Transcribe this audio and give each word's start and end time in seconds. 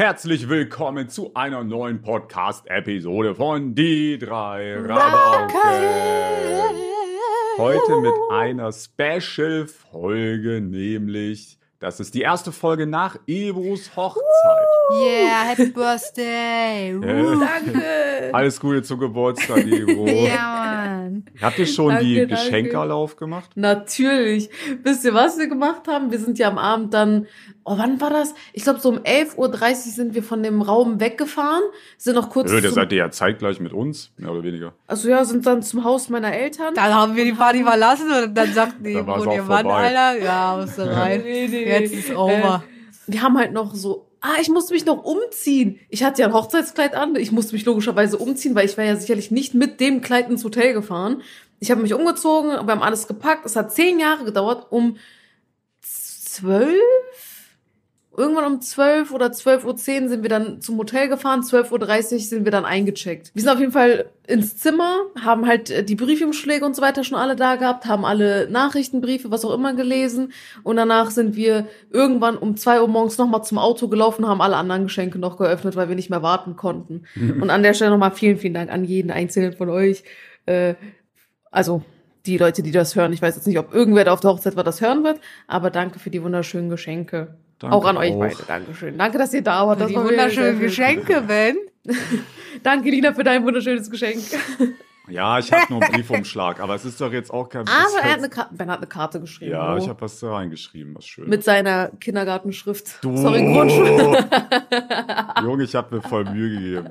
Herzlich 0.00 0.48
willkommen 0.48 1.10
zu 1.10 1.34
einer 1.34 1.62
neuen 1.62 2.00
Podcast-Episode 2.00 3.34
von 3.34 3.74
Die 3.74 4.16
drei 4.16 4.78
Rabauken. 4.78 5.60
Heute 7.58 8.00
mit 8.00 8.14
einer 8.30 8.72
Special-Folge, 8.72 10.62
nämlich, 10.62 11.58
das 11.80 12.00
ist 12.00 12.14
die 12.14 12.22
erste 12.22 12.50
Folge 12.50 12.86
nach 12.86 13.18
Ebros 13.26 13.94
Hochzeit. 13.94 14.68
Yeah, 14.90 15.44
Happy 15.44 15.66
Birthday. 15.66 16.92
Äh, 16.92 17.38
Danke. 17.38 17.82
Alles 18.32 18.60
Gute 18.60 18.82
zum 18.82 19.00
Geburtstag, 19.00 19.66
Ebro. 19.66 20.06
Ja, 20.30 21.00
Mann. 21.00 21.24
Habt 21.40 21.58
ihr 21.58 21.66
schon 21.66 21.88
Danke, 21.88 22.04
die 22.04 22.16
danke. 22.16 22.34
Geschenke 22.34 22.78
alle 22.78 22.94
aufgemacht? 22.94 23.50
Natürlich. 23.56 24.50
Wisst 24.82 25.04
ihr, 25.04 25.14
was 25.14 25.38
wir 25.38 25.48
gemacht 25.48 25.88
haben? 25.88 26.10
Wir 26.10 26.18
sind 26.18 26.38
ja 26.38 26.48
am 26.48 26.58
Abend 26.58 26.94
dann, 26.94 27.26
oh, 27.64 27.76
wann 27.78 28.00
war 28.00 28.10
das? 28.10 28.34
Ich 28.52 28.62
glaube, 28.64 28.80
so 28.80 28.90
um 28.90 28.98
11.30 28.98 29.36
Uhr 29.36 29.74
sind 29.74 30.14
wir 30.14 30.22
von 30.22 30.42
dem 30.42 30.62
Raum 30.62 31.00
weggefahren, 31.00 31.62
sind 31.96 32.14
noch 32.14 32.30
kurz 32.30 32.50
Nö, 32.50 32.60
seid 32.68 32.92
ihr 32.92 32.98
ja 32.98 33.10
zeitgleich 33.10 33.60
mit 33.60 33.72
uns, 33.72 34.12
mehr 34.16 34.30
oder 34.30 34.42
weniger. 34.42 34.72
also 34.86 35.08
ja, 35.08 35.24
sind 35.24 35.46
dann 35.46 35.62
zum 35.62 35.84
Haus 35.84 36.08
meiner 36.08 36.32
Eltern. 36.32 36.74
Dann 36.74 36.94
haben 36.94 37.16
wir 37.16 37.24
die 37.24 37.32
Party 37.32 37.62
verlassen 37.62 38.10
und 38.24 38.34
dann 38.34 38.52
sagten 38.52 38.84
die, 38.84 38.94
wo 38.94 39.10
auch 39.12 39.26
ihr 39.34 39.42
Mann, 39.42 39.64
vorbei. 39.64 39.96
Alter, 39.96 40.22
ja, 40.22 40.56
musst 40.60 40.78
du 40.78 40.82
rein. 40.96 41.22
Nee, 41.22 41.48
nee, 41.48 41.68
Jetzt 41.68 41.92
nee. 41.92 41.98
ist 42.00 42.14
over. 42.14 42.62
Äh, 43.08 43.12
wir 43.12 43.22
haben 43.22 43.36
halt 43.38 43.52
noch 43.52 43.74
so, 43.74 44.06
ah, 44.20 44.36
ich 44.40 44.48
musste 44.48 44.74
mich 44.74 44.84
noch 44.84 45.04
umziehen. 45.04 45.78
Ich 45.88 46.02
hatte 46.02 46.22
ja 46.22 46.28
ein 46.28 46.34
Hochzeitskleid 46.34 46.94
an, 46.94 47.16
ich 47.16 47.32
musste 47.32 47.54
mich 47.54 47.64
logischerweise 47.64 48.18
umziehen, 48.18 48.54
weil 48.54 48.66
ich 48.66 48.76
wäre 48.76 48.88
ja 48.88 48.96
sicherlich 48.96 49.30
nicht 49.30 49.54
mit 49.54 49.80
dem 49.80 50.00
Kleid 50.00 50.28
ins 50.30 50.44
Hotel 50.44 50.72
gefahren. 50.72 51.22
Ich 51.58 51.70
habe 51.70 51.82
mich 51.82 51.94
umgezogen, 51.94 52.50
wir 52.50 52.58
haben 52.58 52.82
alles 52.82 53.06
gepackt. 53.06 53.44
Es 53.46 53.56
hat 53.56 53.72
zehn 53.72 53.98
Jahre 53.98 54.24
gedauert, 54.24 54.66
um 54.70 54.96
zwölf? 55.82 57.29
Irgendwann 58.16 58.54
um 58.54 58.60
12 58.60 59.12
oder 59.12 59.26
12.10 59.26 59.64
Uhr 60.02 60.08
sind 60.08 60.22
wir 60.22 60.28
dann 60.28 60.60
zum 60.60 60.76
Hotel 60.78 61.08
gefahren, 61.08 61.42
12.30 61.42 62.12
Uhr 62.12 62.18
sind 62.18 62.44
wir 62.44 62.50
dann 62.50 62.64
eingecheckt. 62.64 63.30
Wir 63.34 63.42
sind 63.42 63.52
auf 63.52 63.60
jeden 63.60 63.70
Fall 63.70 64.06
ins 64.26 64.56
Zimmer, 64.56 65.02
haben 65.22 65.46
halt 65.46 65.70
äh, 65.70 65.84
die 65.84 65.94
Briefumschläge 65.94 66.64
und 66.64 66.74
so 66.74 66.82
weiter 66.82 67.04
schon 67.04 67.16
alle 67.16 67.36
da 67.36 67.54
gehabt, 67.54 67.86
haben 67.86 68.04
alle 68.04 68.50
Nachrichtenbriefe, 68.50 69.30
was 69.30 69.44
auch 69.44 69.54
immer 69.54 69.74
gelesen 69.74 70.32
und 70.64 70.74
danach 70.76 71.12
sind 71.12 71.36
wir 71.36 71.68
irgendwann 71.90 72.36
um 72.36 72.56
2 72.56 72.80
Uhr 72.82 72.88
morgens 72.88 73.16
nochmal 73.16 73.44
zum 73.44 73.58
Auto 73.58 73.86
gelaufen, 73.86 74.26
haben 74.26 74.42
alle 74.42 74.56
anderen 74.56 74.84
Geschenke 74.84 75.20
noch 75.20 75.36
geöffnet, 75.36 75.76
weil 75.76 75.88
wir 75.88 75.96
nicht 75.96 76.10
mehr 76.10 76.22
warten 76.22 76.56
konnten. 76.56 77.04
und 77.40 77.48
an 77.48 77.62
der 77.62 77.74
Stelle 77.74 77.92
nochmal 77.92 78.12
vielen, 78.12 78.38
vielen 78.38 78.54
Dank 78.54 78.72
an 78.72 78.84
jeden 78.84 79.12
einzelnen 79.12 79.52
von 79.52 79.70
euch. 79.70 80.02
Äh, 80.46 80.74
also 81.52 81.82
die 82.26 82.38
Leute, 82.38 82.62
die 82.62 82.72
das 82.72 82.96
hören. 82.96 83.12
Ich 83.12 83.22
weiß 83.22 83.36
jetzt 83.36 83.46
nicht, 83.46 83.58
ob 83.58 83.72
irgendwer, 83.72 84.04
der 84.04 84.12
auf 84.12 84.20
der 84.20 84.30
Hochzeit 84.30 84.56
war, 84.56 84.64
das 84.64 84.80
hören 84.80 85.04
wird, 85.04 85.20
aber 85.46 85.70
danke 85.70 86.00
für 86.00 86.10
die 86.10 86.22
wunderschönen 86.22 86.70
Geschenke. 86.70 87.36
Danke 87.60 87.76
auch 87.76 87.84
an 87.84 87.98
euch 87.98 88.12
auch. 88.12 88.18
beide. 88.18 88.42
Dankeschön. 88.46 88.98
Danke, 88.98 89.18
dass 89.18 89.34
ihr 89.34 89.42
da 89.42 89.66
wart. 89.66 89.80
Das 89.80 89.88
die 89.88 89.94
war 89.94 90.02
mir 90.02 90.10
wunderschönen 90.10 90.58
sehr 90.58 90.70
schön. 90.70 90.96
Geschenke, 90.96 91.20
Ben. 91.22 91.56
Danke, 92.62 92.90
Lina, 92.90 93.12
für 93.12 93.22
dein 93.22 93.44
wunderschönes 93.44 93.90
Geschenk. 93.90 94.22
Ja, 95.10 95.38
ich 95.38 95.52
habe 95.52 95.72
nur 95.72 95.82
einen 95.82 95.92
Briefumschlag, 95.92 96.60
aber 96.60 96.74
es 96.74 96.84
ist 96.84 97.00
doch 97.00 97.12
jetzt 97.12 97.32
auch 97.32 97.48
kein 97.48 97.62
Aber 97.68 98.02
er 98.02 98.12
hat 98.12 98.18
eine 98.18 98.28
Karte, 98.28 98.54
Ben 98.54 98.70
hat 98.70 98.78
eine 98.78 98.86
Karte 98.86 99.20
geschrieben. 99.20 99.52
Ja, 99.52 99.74
oh. 99.74 99.76
ich 99.76 99.88
habe 99.88 100.00
was 100.00 100.20
da 100.20 100.32
reingeschrieben, 100.32 100.94
was 100.94 101.06
schön. 101.06 101.28
Mit 101.28 101.44
seiner 101.44 101.88
Kindergartenschrift. 102.00 103.02
Du. 103.02 103.16
Sorry, 103.16 103.42
Grundschule. 103.42 104.28
Junge, 105.42 105.64
ich 105.64 105.74
habe 105.74 105.96
mir 105.96 106.02
voll 106.02 106.24
Mühe 106.24 106.50
gegeben. 106.50 106.88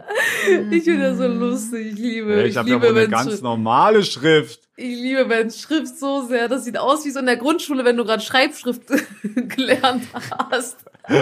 Ich 0.72 0.84
finde 0.84 1.10
das 1.10 1.18
so 1.18 1.28
lustig. 1.28 1.94
Ich 1.94 2.00
liebe, 2.00 2.32
Ja, 2.38 2.44
ich, 2.44 2.52
ich 2.52 2.58
habe 2.58 2.70
ja 2.70 2.82
wohl 2.82 2.90
eine 2.90 3.08
ganz 3.08 3.30
Schrift. 3.30 3.44
normale 3.44 4.04
Schrift. 4.04 4.62
Ich 4.76 4.96
liebe 5.02 5.26
Bens 5.26 5.60
Schrift 5.62 5.98
so 5.98 6.26
sehr. 6.28 6.48
Das 6.48 6.64
sieht 6.66 6.78
aus 6.78 7.06
wie 7.06 7.12
so 7.12 7.20
in 7.20 7.26
der 7.26 7.38
Grundschule, 7.38 7.84
wenn 7.86 7.98
du 7.98 8.06
gerade 8.06 8.22
Schreibschrift 8.22 8.84
gelernt 9.36 10.04
hast. 10.52 10.78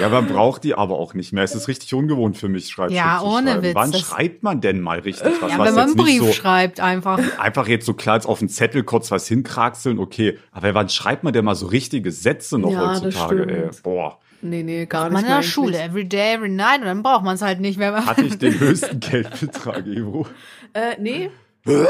Ja, 0.00 0.08
man 0.08 0.26
braucht 0.28 0.62
die 0.64 0.74
aber 0.76 0.96
auch 0.98 1.12
nicht 1.14 1.32
mehr. 1.32 1.42
Es 1.42 1.54
ist 1.56 1.66
richtig 1.66 1.92
ungewohnt 1.92 2.36
für 2.36 2.48
mich, 2.48 2.68
Schreibschrift 2.68 2.96
Ja, 3.04 3.18
zu 3.20 3.26
ohne 3.26 3.50
schreiben. 3.50 3.62
Witz, 3.64 3.74
Wann 3.74 3.92
schreibt 3.92 4.42
man 4.44 4.60
denn 4.60 4.80
mal 4.80 5.00
richtig 5.00 5.32
was? 5.40 5.50
Ja, 5.50 5.58
was 5.58 5.66
wenn 5.68 5.74
man 5.74 5.84
einen 5.88 5.96
Brief 5.96 6.22
so, 6.22 6.32
schreibt, 6.32 6.78
einfach. 6.80 7.18
Einfach 7.38 7.66
jetzt 7.66 7.84
so 7.84 7.94
klar 7.94 8.14
als 8.14 8.26
auf 8.26 8.38
den 8.38 8.48
Zettel 8.48 8.84
kurz 8.84 9.10
was 9.10 9.26
hinkraxeln, 9.26 9.98
okay. 9.98 10.38
Aber 10.52 10.72
wann 10.74 10.88
schreibt 10.88 11.24
man 11.24 11.32
denn 11.32 11.44
mal 11.44 11.56
so 11.56 11.66
richtige 11.66 12.12
Sätze 12.12 12.58
noch 12.58 12.70
Ja, 12.70 12.92
das 12.92 13.02
heutzutage, 13.02 13.48
ey? 13.48 13.70
Boah. 13.82 14.18
Nee, 14.46 14.62
nee, 14.62 14.84
gar 14.86 15.04
nicht 15.04 15.12
Man 15.14 15.24
in 15.24 15.30
der 15.30 15.42
Schule, 15.42 15.78
every 15.80 16.06
day, 16.06 16.34
every 16.34 16.50
night, 16.50 16.80
und 16.80 16.86
dann 16.86 17.02
braucht 17.02 17.24
man 17.24 17.34
es 17.34 17.40
halt 17.42 17.60
nicht 17.60 17.78
mehr. 17.78 18.04
Hatte 18.04 18.22
ich 18.26 18.36
den 18.38 18.58
höchsten 18.60 19.00
Geldbetrag, 19.00 19.86
Evo? 19.86 20.26
Äh, 20.74 20.96
nee. 21.00 21.30
Du 21.64 21.86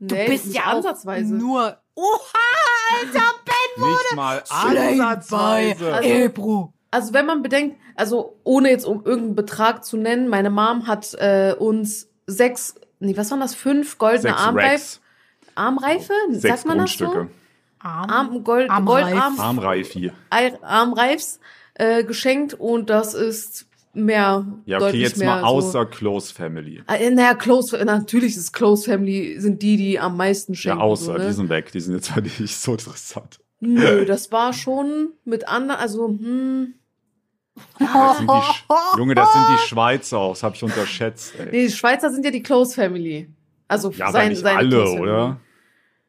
nee, 0.00 0.26
bist 0.28 0.54
ja 0.54 0.62
auch 0.68 0.76
ansatzweise. 0.76 1.34
nur. 1.34 1.76
Oha, 1.94 2.38
Alter, 2.98 3.20
Ben 3.44 3.84
Nicht 3.90 4.16
mal 4.16 4.42
ansatzweise. 4.48 5.98
by 6.00 6.06
Ebro. 6.06 6.72
Also 6.90 7.12
wenn 7.12 7.26
man 7.26 7.42
bedenkt, 7.42 7.76
also 7.94 8.38
ohne 8.44 8.70
jetzt 8.70 8.86
um 8.86 9.04
irgendeinen 9.04 9.34
Betrag 9.34 9.84
zu 9.84 9.96
nennen, 9.98 10.28
meine 10.28 10.48
Mom 10.50 10.86
hat 10.86 11.12
äh, 11.14 11.54
uns 11.58 12.08
sechs, 12.26 12.74
nee, 13.00 13.14
was 13.16 13.30
waren 13.30 13.40
das, 13.40 13.54
fünf 13.54 13.98
goldene 13.98 14.34
Armreif, 14.36 14.70
Racks, 14.72 15.00
Armreife? 15.54 16.12
sechs 16.30 16.42
Sagt 16.62 16.66
man 16.66 16.78
das 16.78 16.92
so? 16.94 17.26
Arm. 17.80 18.10
Arm, 18.10 18.44
Gold, 18.44 18.70
Armreif. 18.70 19.04
Goldarm, 19.10 19.40
Armreifi. 19.40 20.12
Ei- 20.30 20.58
Armreifs 20.62 21.38
äh, 21.74 22.04
geschenkt 22.04 22.54
und 22.54 22.90
das 22.90 23.14
ist 23.14 23.66
mehr, 23.94 24.46
Ja, 24.64 24.78
okay, 24.78 24.86
deutlich 24.86 25.02
jetzt 25.02 25.18
mehr 25.18 25.28
mal 25.36 25.42
außer 25.44 25.82
So. 25.82 25.88
Close 25.88 26.32
Family. 26.34 26.82
Äh, 26.88 27.10
naja, 27.10 27.34
Close, 27.34 27.76
natürlich 27.84 28.36
ist 28.36 28.52
Close 28.52 28.90
Family, 28.90 29.38
sind 29.40 29.62
die, 29.62 29.76
die 29.76 29.98
am 29.98 30.16
meisten 30.16 30.52
Ja, 30.54 30.58
schenken. 30.58 30.80
außer, 30.80 31.04
so, 31.04 31.12
ne? 31.14 31.26
die 31.26 31.32
sind 31.32 31.48
weg. 31.48 31.72
Die 31.72 31.80
sind 31.80 31.94
jetzt 31.94 32.10
halt 32.14 32.24
nicht 32.40 32.56
so 32.56 32.72
interessant. 32.72 33.38
Nö, 33.60 34.04
das 34.06 34.32
war 34.32 34.52
schon 34.52 35.10
mit 35.24 35.46
anderen, 35.46 35.80
also, 35.80 36.08
hm, 36.08 36.74
Das 37.78 38.18
sind 38.18 38.30
die 38.30 38.40
Junge, 38.98 39.14
das 39.14 39.32
sind 39.32 39.44
die 39.54 39.68
Schweizer 39.68 40.18
auch. 40.18 40.32
Das 40.32 40.42
habe 40.42 40.56
ich 40.56 40.62
unterschätzt, 40.64 41.34
ey. 41.38 41.46
nee, 41.52 41.66
die 41.66 41.72
Schweizer 41.72 42.10
sind 42.10 42.24
ja 42.24 42.30
die 42.30 42.42
Close 42.42 42.74
Family. 42.74 43.28
Also 43.68 43.90
Ja, 43.90 44.06
aber 44.06 44.12
sein, 44.12 44.28
nicht 44.30 44.40
seine 44.40 44.58
alle, 44.58 44.90
oder? 44.92 45.40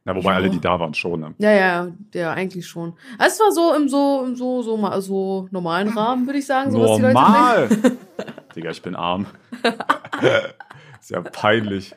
Na, 0.05 0.13
wobei 0.15 0.31
Ja. 0.31 0.35
alle, 0.35 0.49
die 0.49 0.59
da 0.59 0.79
waren, 0.79 0.93
schon, 0.93 1.21
ne? 1.21 1.33
Ja, 1.37 1.51
ja, 1.51 1.87
ja, 2.13 2.31
eigentlich 2.33 2.67
schon. 2.67 2.93
Es 3.19 3.39
war 3.39 3.51
so 3.53 3.73
im 3.73 3.87
so, 3.87 4.23
im 4.25 4.35
so, 4.35 4.61
so 4.61 4.75
mal 4.75 5.01
so 5.01 5.47
normalen 5.51 5.89
Rahmen, 5.89 6.25
würde 6.25 6.39
ich 6.39 6.45
sagen. 6.45 6.71
So, 6.71 6.81
was 6.81 6.97
die 6.97 7.01
Leute 7.03 7.13
Normal! 7.13 7.69
Digga, 8.55 8.69
ich 8.71 8.81
bin 8.81 8.95
arm. 8.95 9.27
Ist 10.99 11.09
ja 11.09 11.21
peinlich. 11.21 11.95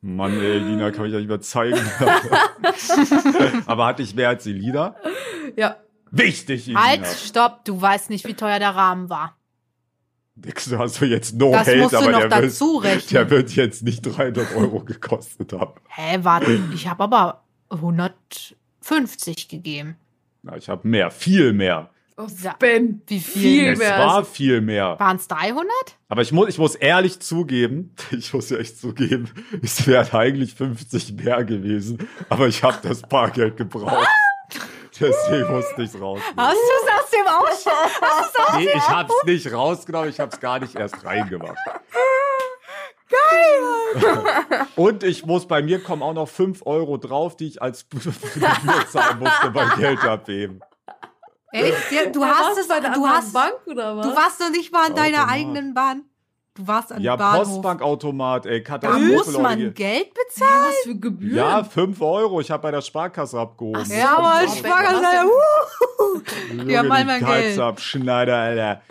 Mann, 0.00 0.32
ey, 0.40 0.58
Lina 0.58 0.90
kann 0.90 1.02
mich 1.04 1.12
ja 1.12 1.18
nicht 1.18 1.28
mehr 1.28 1.40
zeigen. 1.40 1.78
Aber 3.66 3.86
hatte 3.86 4.02
ich 4.02 4.14
mehr 4.14 4.30
als 4.30 4.44
die 4.44 4.52
Lieder? 4.52 4.96
Ja. 5.56 5.76
Wichtig, 6.10 6.66
Lina. 6.66 6.82
Halt, 6.82 7.06
stopp, 7.06 7.64
du 7.64 7.80
weißt 7.80 8.10
nicht, 8.10 8.26
wie 8.26 8.34
teuer 8.34 8.58
der 8.58 8.74
Rahmen 8.74 9.08
war. 9.08 9.36
Du 10.34 10.78
hast 10.78 11.00
du 11.00 11.04
jetzt 11.04 11.34
no 11.34 11.52
Das 11.52 11.68
hate, 11.68 11.98
aber 11.98 12.28
der, 12.28 12.42
wird, 12.42 13.10
der 13.12 13.30
wird 13.30 13.50
jetzt 13.54 13.82
nicht 13.82 14.00
300 14.00 14.56
Euro 14.56 14.80
gekostet 14.80 15.52
haben. 15.52 15.74
Hä, 15.88 16.18
warte, 16.22 16.58
ich 16.74 16.88
habe 16.88 17.04
aber 17.04 17.42
150 17.68 19.48
gegeben. 19.48 19.96
Na, 20.42 20.56
ich 20.56 20.68
habe 20.68 20.88
mehr, 20.88 21.10
viel 21.10 21.52
mehr. 21.52 21.90
Oh. 22.16 22.26
Ben, 22.58 23.02
Wie 23.06 23.20
viel? 23.20 23.42
viel 23.42 23.68
Es 23.72 23.78
mehr. 23.78 23.98
war 23.98 24.24
viel 24.24 24.60
mehr. 24.60 24.96
Waren 24.98 25.16
es 25.16 25.28
300? 25.28 25.66
Aber 26.08 26.22
ich 26.22 26.32
muss, 26.32 26.48
ich 26.48 26.58
muss 26.58 26.74
ehrlich 26.74 27.20
zugeben, 27.20 27.94
ich 28.10 28.32
muss 28.34 28.50
ja 28.50 28.58
echt 28.58 28.78
zugeben, 28.78 29.30
es 29.62 29.86
wären 29.86 30.10
eigentlich 30.12 30.54
50 30.54 31.14
mehr 31.14 31.44
gewesen, 31.44 32.06
aber 32.28 32.48
ich 32.48 32.62
habe 32.62 32.78
das 32.82 33.02
Bargeld 33.02 33.56
gebraucht. 33.56 34.06
Deswegen 35.00 35.50
musste 35.50 35.82
ich 35.82 36.00
raus. 36.00 36.20
Hast 36.36 36.56
du 36.56 36.86
es 36.86 36.92
aus 37.02 37.10
dem 37.10 37.26
Ausschau? 37.26 38.58
Nee, 38.58 38.68
ich 38.74 38.88
hab's 38.88 39.14
nicht 39.24 39.52
rausgenommen, 39.52 40.10
ich 40.10 40.20
hab's 40.20 40.38
gar 40.38 40.58
nicht 40.58 40.74
erst 40.74 41.04
reingemacht. 41.04 41.56
Geil! 43.08 44.66
Und 44.76 45.02
ich 45.02 45.24
muss, 45.26 45.46
bei 45.46 45.62
mir 45.62 45.82
kommen 45.82 46.02
auch 46.02 46.14
noch 46.14 46.28
5 46.28 46.64
Euro 46.66 46.96
drauf, 46.96 47.36
die 47.36 47.48
ich 47.48 47.62
als 47.62 47.88
Gebühr 47.90 48.86
zahlen 48.90 49.18
musste 49.18 49.50
beim 49.50 49.70
Geld 49.78 50.02
abheben. 50.04 50.60
Echt? 51.52 52.14
Du 52.14 52.24
hast 52.24 52.58
es, 52.58 52.68
bei 52.68 52.80
der 52.80 52.90
du 52.92 53.04
anderen 53.04 53.16
hast, 53.16 53.32
Bank 53.32 53.54
oder 53.66 53.96
was? 53.96 54.06
du 54.06 54.16
warst 54.16 54.40
noch 54.40 54.50
nicht 54.50 54.72
mal 54.72 54.86
an 54.86 54.94
deiner 54.94 55.28
eigenen 55.28 55.74
Bahn. 55.74 56.04
Du 56.54 56.66
warst 56.66 56.92
an 56.92 57.00
Ja, 57.00 57.16
Bahnhof. 57.16 57.44
Postbankautomat, 57.48 58.44
ey, 58.44 58.62
Da 58.62 58.98
muss 58.98 59.38
man 59.38 59.58
Leute. 59.58 59.72
Geld 59.72 60.12
bezahlen. 60.12 60.64
was 60.68 60.76
für 60.84 60.96
Gebühren? 60.98 61.34
Ja, 61.36 61.64
5 61.64 62.00
Euro, 62.02 62.40
ich 62.40 62.50
habe 62.50 62.62
bei 62.64 62.70
der 62.70 62.82
Sparkasse 62.82 63.38
abgehoben. 63.40 63.82
Ach. 63.82 63.88
Ja, 63.90 64.18
aber 64.18 64.42
ja- 64.44 65.24
uh. 65.24 66.68
Ja, 66.68 66.82
mal 66.82 67.04
mein 67.06 67.24
Geld. 67.24 67.58
abschneider, 67.58 68.36
Alter. 68.36 68.82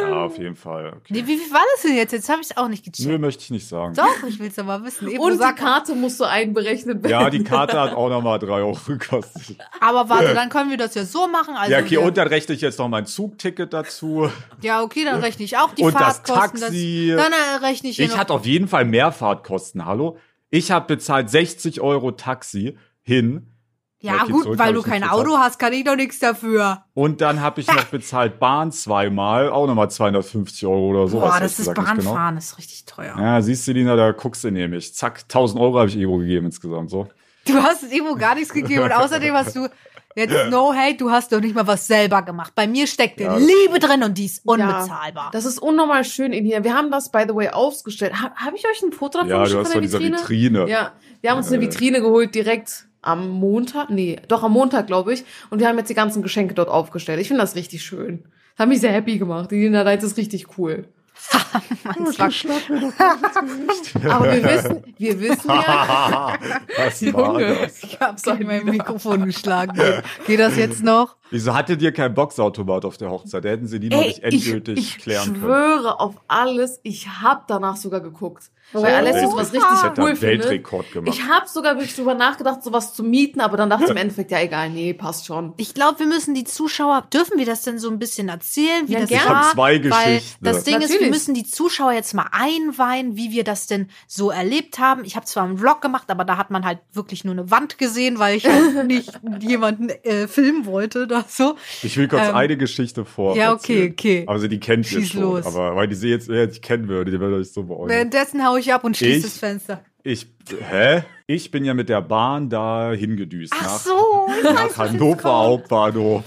Ja, 0.00 0.24
auf 0.24 0.38
jeden 0.38 0.56
Fall. 0.56 0.88
Okay. 0.88 0.98
Nee, 1.10 1.26
wie 1.26 1.36
viel 1.36 1.52
war 1.52 1.62
das 1.74 1.82
denn 1.82 1.96
jetzt? 1.96 2.12
Jetzt 2.12 2.28
habe 2.28 2.40
ich 2.40 2.50
es 2.50 2.56
auch 2.56 2.68
nicht 2.68 2.84
gecheckt. 2.84 3.08
Nö, 3.08 3.18
möchte 3.18 3.42
ich 3.44 3.50
nicht 3.50 3.68
sagen. 3.68 3.94
Doch, 3.94 4.22
ich 4.26 4.38
will 4.38 4.48
es 4.48 4.58
aber 4.58 4.82
wissen. 4.84 5.08
Ebro, 5.08 5.24
Und 5.26 5.40
die 5.40 5.54
Karte 5.54 5.94
musst 5.94 6.18
du 6.20 6.24
einberechnet 6.24 7.02
werden. 7.02 7.10
Ja, 7.10 7.30
die 7.30 7.44
Karte 7.44 7.78
hat 7.80 7.94
auch 7.94 8.08
nochmal 8.08 8.38
3 8.38 8.46
Euro 8.52 8.78
gekostet. 8.86 9.56
aber 9.80 10.08
warte, 10.08 10.34
dann 10.34 10.48
können 10.48 10.70
wir 10.70 10.76
das 10.76 10.94
ja 10.94 11.04
so 11.04 11.28
machen. 11.28 11.54
Also 11.54 11.72
Ja, 11.72 11.80
okay, 11.80 11.96
und 11.98 12.16
dann 12.16 12.28
rechne 12.28 12.54
ich 12.54 12.60
jetzt 12.60 12.78
noch 12.78 12.88
mein 12.88 13.06
Zugticket 13.06 13.72
dazu. 13.72 14.28
ja, 14.62 14.82
okay, 14.82 15.04
dann 15.04 15.20
rechne 15.20 15.44
ich 15.44 15.56
auch 15.56 15.72
die 15.74 15.82
Und 15.82 15.94
das 15.94 16.18
Fahrtkosten. 16.18 16.60
Taxi. 16.60 17.12
Das, 17.14 17.22
dann 17.24 17.32
äh, 17.32 17.66
rechne 17.66 17.90
ich 17.90 17.98
Ich 18.00 18.16
hatte 18.16 18.32
auf 18.32 18.46
jeden 18.46 18.68
Fall 18.68 18.84
mehr 18.84 19.12
Fahrtkosten, 19.12 19.86
hallo? 19.86 20.18
Ich 20.50 20.70
habe 20.70 20.86
bezahlt 20.86 21.30
60 21.30 21.80
Euro 21.80 22.12
Taxi 22.12 22.76
hin 23.02 23.52
Ja, 24.00 24.24
gut, 24.24 24.44
zurück 24.44 24.58
weil 24.58 24.68
hab 24.68 24.74
du 24.74 24.82
kein 24.82 25.00
bezahlt. 25.02 25.20
Auto 25.20 25.38
hast, 25.38 25.58
kann 25.58 25.72
ich 25.72 25.82
doch 25.84 25.96
nichts 25.96 26.20
dafür. 26.20 26.84
Und 26.94 27.20
dann 27.20 27.40
habe 27.40 27.60
ich 27.60 27.66
noch 27.66 27.84
bezahlt 27.90 28.38
Bahn 28.38 28.70
zweimal, 28.70 29.50
auch 29.50 29.66
nochmal 29.66 29.90
250 29.90 30.66
Euro 30.66 30.90
oder 30.90 31.08
so. 31.08 31.18
Boah, 31.18 31.38
das 31.40 31.52
ist 31.52 31.58
gesagt 31.58 31.78
genau. 31.78 31.88
Bahnfahren, 31.96 32.36
das 32.36 32.46
ist 32.52 32.58
richtig 32.58 32.84
teuer. 32.84 33.14
Ja, 33.18 33.40
siehst 33.42 33.66
du, 33.66 33.72
Lina, 33.72 33.96
da 33.96 34.12
guckst 34.12 34.44
du 34.44 34.50
nämlich. 34.50 34.94
Zack, 34.94 35.22
1000 35.22 35.60
Euro 35.60 35.78
habe 35.80 35.88
ich 35.88 35.96
Ego 35.96 36.18
gegeben 36.18 36.46
insgesamt, 36.46 36.90
so. 36.90 37.08
Du 37.44 37.54
hast 37.62 37.92
Ivo 37.92 38.14
gar 38.14 38.34
nichts 38.34 38.52
gegeben 38.52 38.84
und 38.84 38.92
außerdem 38.96 39.34
hast 39.34 39.56
du 39.56 39.68
jetzt 40.14 40.50
no 40.50 40.74
hate, 40.74 40.96
du 40.98 41.10
hast 41.10 41.32
doch 41.32 41.40
nicht 41.40 41.54
mal 41.54 41.66
was 41.66 41.86
selber 41.86 42.22
gemacht. 42.22 42.52
Bei 42.54 42.66
mir 42.66 42.86
steckt 42.86 43.18
Ja. 43.20 43.36
Liebe 43.36 43.78
drin 43.80 44.02
und 44.02 44.18
die 44.18 44.26
ist 44.26 44.42
unbezahlbar. 44.44 45.30
Das 45.32 45.44
ist 45.44 45.58
unnormal 45.58 46.04
schön 46.04 46.32
in 46.32 46.44
hier. 46.44 46.62
Wir 46.62 46.74
haben 46.74 46.90
das, 46.90 47.10
by 47.10 47.24
the 47.26 47.34
way, 47.34 47.48
aufgestellt. 47.48 48.12
Ha, 48.20 48.32
Habe 48.36 48.56
ich 48.56 48.64
euch 48.66 48.82
ein 48.82 48.92
Foto 48.92 49.18
davon 49.18 49.30
Ja, 49.30 49.38
du 49.38 49.42
geschickt 49.44 49.64
hast 49.64 49.72
von 49.72 49.82
der 49.82 49.92
Vitrine? 49.92 50.18
Vitrine. 50.18 50.68
Ja, 50.68 50.92
wir 51.20 51.30
haben 51.30 51.38
uns 51.38 51.48
eine 51.48 51.56
Äh. 51.56 51.60
Vitrine 51.62 52.00
geholt 52.00 52.34
direkt 52.34 52.87
am 53.08 53.30
Montag. 53.30 53.90
Nee, 53.90 54.20
doch 54.28 54.42
am 54.42 54.52
Montag, 54.52 54.86
glaube 54.86 55.14
ich. 55.14 55.24
Und 55.50 55.60
wir 55.60 55.68
haben 55.68 55.78
jetzt 55.78 55.88
die 55.88 55.94
ganzen 55.94 56.22
Geschenke 56.22 56.54
dort 56.54 56.68
aufgestellt. 56.68 57.20
Ich 57.20 57.28
finde 57.28 57.42
das 57.42 57.54
richtig 57.56 57.82
schön. 57.82 58.24
Das 58.56 58.64
hat 58.64 58.68
mich 58.68 58.80
sehr 58.80 58.92
happy 58.92 59.18
gemacht. 59.18 59.50
Die 59.50 59.66
Leitz 59.68 60.02
ist 60.02 60.16
richtig 60.16 60.58
cool. 60.58 60.86
Das 61.18 62.18
war 62.18 62.30
Aber 64.12 64.32
wir 64.32 64.44
wissen, 64.44 64.84
wir 64.96 65.20
wissen 65.20 65.48
ja, 65.50 66.34
Was 66.78 67.02
war 67.12 67.40
Junge. 67.40 67.54
das? 67.62 67.82
ich 67.82 67.98
hab's 68.00 68.26
in 68.26 68.46
mein 68.46 68.64
Mikrofon 68.64 69.24
geschlagen. 69.26 69.72
Geht, 69.76 70.02
geht 70.26 70.40
das 70.40 70.56
jetzt 70.56 70.82
noch? 70.82 71.16
Wieso 71.30 71.54
hattet 71.54 71.82
ihr 71.82 71.92
kein 71.92 72.14
Boxautomat 72.14 72.84
auf 72.84 72.96
der 72.96 73.10
Hochzeit? 73.10 73.44
Da 73.44 73.50
hätten 73.50 73.66
sie 73.66 73.80
die 73.80 73.90
noch 73.90 74.00
nicht 74.00 74.22
endgültig 74.22 74.78
ich, 74.78 74.96
ich 74.96 75.02
klären 75.02 75.24
können. 75.32 75.40
schwöre 75.42 76.00
auf 76.00 76.14
alles, 76.26 76.80
ich 76.84 77.06
habe 77.08 77.42
danach 77.46 77.76
sogar 77.76 78.00
geguckt. 78.00 78.44
Oh. 78.74 78.82
Weil 78.82 78.94
Alessio 78.96 79.30
sowas 79.30 79.52
richtig 79.52 79.68
ich 79.72 79.98
cool 79.98 80.06
einen 80.08 80.16
findet. 80.16 80.40
Weltrekord 80.50 80.92
gemacht. 80.92 81.14
Ich 81.14 81.22
habe 81.26 81.48
sogar 81.48 81.76
wirklich 81.76 81.96
drüber 81.96 82.14
nachgedacht, 82.14 82.62
sowas 82.62 82.92
zu 82.94 83.02
mieten, 83.02 83.40
aber 83.40 83.56
dann 83.56 83.70
dachte 83.70 83.84
ich 83.84 83.90
im 83.90 83.96
Endeffekt, 83.96 84.30
ja 84.30 84.40
egal, 84.40 84.68
nee, 84.70 84.92
passt 84.92 85.24
schon. 85.26 85.54
Ich 85.56 85.72
glaube, 85.72 86.00
wir 86.00 86.06
müssen 86.06 86.34
die 86.34 86.44
Zuschauer, 86.44 87.04
dürfen 87.12 87.38
wir 87.38 87.46
das 87.46 87.62
denn 87.62 87.78
so 87.78 87.88
ein 87.90 87.98
bisschen 87.98 88.28
erzählen, 88.28 88.86
wie 88.86 88.92
Ja, 88.92 89.00
das 89.00 89.08
gerne. 89.08 89.24
war? 89.30 89.40
Ich 89.40 89.46
hab 89.46 89.52
zwei 89.54 89.82
Weil 89.90 90.16
Geschichten. 90.16 90.44
das 90.44 90.64
Ding 90.64 90.74
ist, 90.76 90.88
wir 90.88 90.94
Natürlich. 90.96 91.10
Müssen 91.18 91.34
die 91.34 91.42
Zuschauer 91.42 91.90
jetzt 91.94 92.14
mal 92.14 92.28
einweihen, 92.30 93.16
wie 93.16 93.32
wir 93.32 93.42
das 93.42 93.66
denn 93.66 93.88
so 94.06 94.30
erlebt 94.30 94.78
haben. 94.78 95.04
Ich 95.04 95.16
habe 95.16 95.26
zwar 95.26 95.42
einen 95.42 95.58
Vlog 95.58 95.80
gemacht, 95.82 96.04
aber 96.12 96.24
da 96.24 96.36
hat 96.36 96.50
man 96.52 96.64
halt 96.64 96.78
wirklich 96.92 97.24
nur 97.24 97.32
eine 97.32 97.50
Wand 97.50 97.76
gesehen, 97.76 98.20
weil 98.20 98.36
ich 98.36 98.46
halt 98.46 98.86
nicht 98.86 99.18
jemanden 99.40 99.88
äh, 99.88 100.28
filmen 100.28 100.64
wollte 100.64 101.02
oder 101.02 101.24
so. 101.28 101.56
Ich 101.82 101.96
will 101.96 102.06
kurz 102.06 102.28
Ähm, 102.28 102.36
eine 102.36 102.56
Geschichte 102.56 103.04
vor. 103.04 103.36
ja, 103.36 103.52
okay, 103.52 103.88
erzählen. 103.88 103.92
okay. 103.92 104.24
Aber 104.28 104.38
sie 104.38 104.48
die 104.48 104.60
kennt 104.60 104.92
ihr 104.92 105.00
Schieß 105.00 105.08
schon. 105.10 105.22
los. 105.22 105.44
Aber 105.46 105.74
weil 105.74 105.88
die 105.88 105.96
sie 105.96 106.08
jetzt 106.08 106.28
wer 106.28 106.46
nicht 106.46 106.62
kennen 106.62 106.86
würde, 106.86 107.10
die 107.10 107.18
würde 107.18 107.34
euch 107.36 107.50
so 107.52 107.64
beäugen. 107.64 107.88
Währenddessen 107.90 108.46
hau 108.46 108.54
ich 108.56 108.72
ab 108.72 108.84
und 108.84 108.96
schließe 108.96 109.16
Ich? 109.16 109.22
das 109.24 109.38
Fenster. 109.38 109.82
Ich, 110.04 110.28
hä? 110.70 111.02
Ich 111.26 111.50
bin 111.50 111.64
ja 111.64 111.74
mit 111.74 111.88
der 111.88 112.00
Bahn 112.00 112.48
da 112.48 112.92
hingedüst. 112.92 113.52
Ach 113.56 113.62
nach, 113.62 113.78
so, 113.80 114.28
ich 114.38 114.44
nach 114.44 114.62
jetzt 114.66 114.78
Hannover. 114.78 115.32
Hauptbahnhof. 115.32 116.22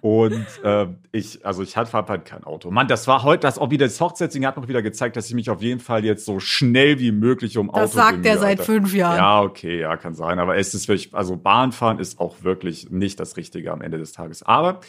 Und 0.00 0.46
ähm, 0.64 0.96
ich, 1.12 1.44
also 1.44 1.62
ich 1.62 1.76
hatte 1.76 1.92
halt 1.92 2.24
kein 2.24 2.44
Auto. 2.44 2.70
Mann, 2.70 2.88
das 2.88 3.06
war 3.06 3.22
heute, 3.22 3.40
das 3.40 3.58
auch 3.58 3.70
wieder 3.70 3.86
das 3.86 4.00
Hochzeitsding 4.00 4.46
hat 4.46 4.56
noch 4.56 4.68
wieder 4.68 4.82
gezeigt, 4.82 5.16
dass 5.16 5.28
ich 5.28 5.34
mich 5.34 5.50
auf 5.50 5.62
jeden 5.62 5.80
Fall 5.80 6.04
jetzt 6.04 6.24
so 6.24 6.40
schnell 6.40 6.98
wie 6.98 7.12
möglich 7.12 7.58
um 7.58 7.70
Auto 7.70 7.80
Das 7.80 7.92
sagt 7.92 8.24
er 8.26 8.38
seit 8.38 8.60
fünf 8.60 8.94
Jahren. 8.94 9.16
Ja, 9.16 9.42
okay, 9.42 9.80
ja, 9.80 9.96
kann 9.96 10.14
sein. 10.14 10.38
Aber 10.38 10.56
es 10.56 10.74
ist 10.74 10.88
wirklich, 10.88 11.14
also 11.14 11.36
Bahnfahren 11.36 11.98
ist 11.98 12.18
auch 12.18 12.42
wirklich 12.42 12.90
nicht 12.90 13.20
das 13.20 13.36
Richtige 13.36 13.72
am 13.72 13.82
Ende 13.82 13.98
des 13.98 14.12
Tages. 14.12 14.42
Aber 14.42 14.80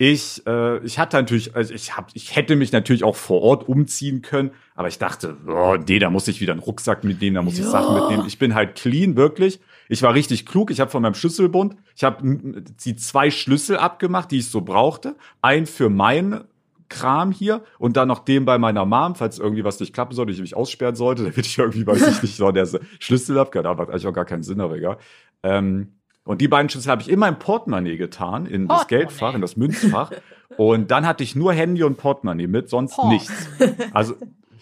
ich, 0.00 0.46
äh, 0.46 0.78
ich 0.84 1.00
hatte 1.00 1.16
natürlich, 1.16 1.56
also 1.56 1.74
ich 1.74 1.96
hab, 1.96 2.10
ich 2.14 2.36
hätte 2.36 2.54
mich 2.54 2.70
natürlich 2.70 3.02
auch 3.02 3.16
vor 3.16 3.42
Ort 3.42 3.68
umziehen 3.68 4.22
können, 4.22 4.52
aber 4.76 4.86
ich 4.86 4.98
dachte, 4.98 5.36
oh, 5.48 5.76
nee, 5.88 5.98
da 5.98 6.08
muss 6.08 6.28
ich 6.28 6.40
wieder 6.40 6.52
einen 6.52 6.62
Rucksack 6.62 7.02
mitnehmen, 7.02 7.34
da 7.34 7.42
muss 7.42 7.54
ich 7.54 7.64
Ja. 7.64 7.70
Sachen 7.70 7.94
mitnehmen. 7.96 8.24
Ich 8.28 8.38
bin 8.38 8.54
halt 8.54 8.76
clean, 8.76 9.16
wirklich. 9.16 9.58
Ich 9.88 10.02
war 10.02 10.14
richtig 10.14 10.46
klug. 10.46 10.70
Ich 10.70 10.80
habe 10.80 10.90
von 10.90 11.02
meinem 11.02 11.14
Schlüsselbund, 11.14 11.76
ich 11.96 12.04
habe 12.04 12.62
die 12.84 12.96
zwei 12.96 13.30
Schlüssel 13.30 13.78
abgemacht, 13.78 14.30
die 14.30 14.38
ich 14.38 14.50
so 14.50 14.60
brauchte. 14.60 15.16
Ein 15.40 15.66
für 15.66 15.88
mein 15.88 16.44
Kram 16.88 17.32
hier 17.32 17.62
und 17.78 17.96
dann 17.96 18.08
noch 18.08 18.20
den 18.20 18.44
bei 18.44 18.58
meiner 18.58 18.84
Mom, 18.84 19.14
falls 19.14 19.38
irgendwie 19.38 19.64
was 19.64 19.78
nicht 19.80 19.92
klappen 19.92 20.14
sollte, 20.14 20.32
ich 20.32 20.40
mich 20.40 20.56
aussperren 20.56 20.94
sollte, 20.94 21.22
damit 21.24 21.46
ich 21.46 21.58
irgendwie, 21.58 21.86
weiß 21.86 22.06
ich 22.08 22.22
nicht, 22.22 22.36
so 22.36 22.50
der 22.50 22.66
Schlüssel 22.98 23.38
abgehört. 23.38 23.66
Da 23.66 23.74
macht 23.74 23.90
eigentlich 23.90 24.06
auch 24.06 24.12
gar 24.12 24.24
keinen 24.24 24.42
Sinn, 24.42 24.60
aber 24.60 24.76
egal. 24.76 24.98
Ähm, 25.42 25.94
und 26.24 26.40
die 26.42 26.48
beiden 26.48 26.68
Schlüssel 26.68 26.90
habe 26.90 27.00
ich 27.00 27.10
in 27.10 27.18
mein 27.18 27.38
Portemonnaie 27.38 27.96
getan, 27.96 28.44
in 28.46 28.68
das 28.68 28.80
Portemonnaie. 28.80 29.06
Geldfach, 29.06 29.34
in 29.34 29.40
das 29.40 29.56
Münzfach. 29.56 30.12
und 30.56 30.90
dann 30.90 31.06
hatte 31.06 31.22
ich 31.24 31.34
nur 31.34 31.52
Handy 31.52 31.82
und 31.82 31.96
Portemonnaie 31.96 32.46
mit, 32.46 32.68
sonst 32.68 32.96
Port. 32.96 33.08
nichts. 33.08 33.48
Also, 33.92 34.14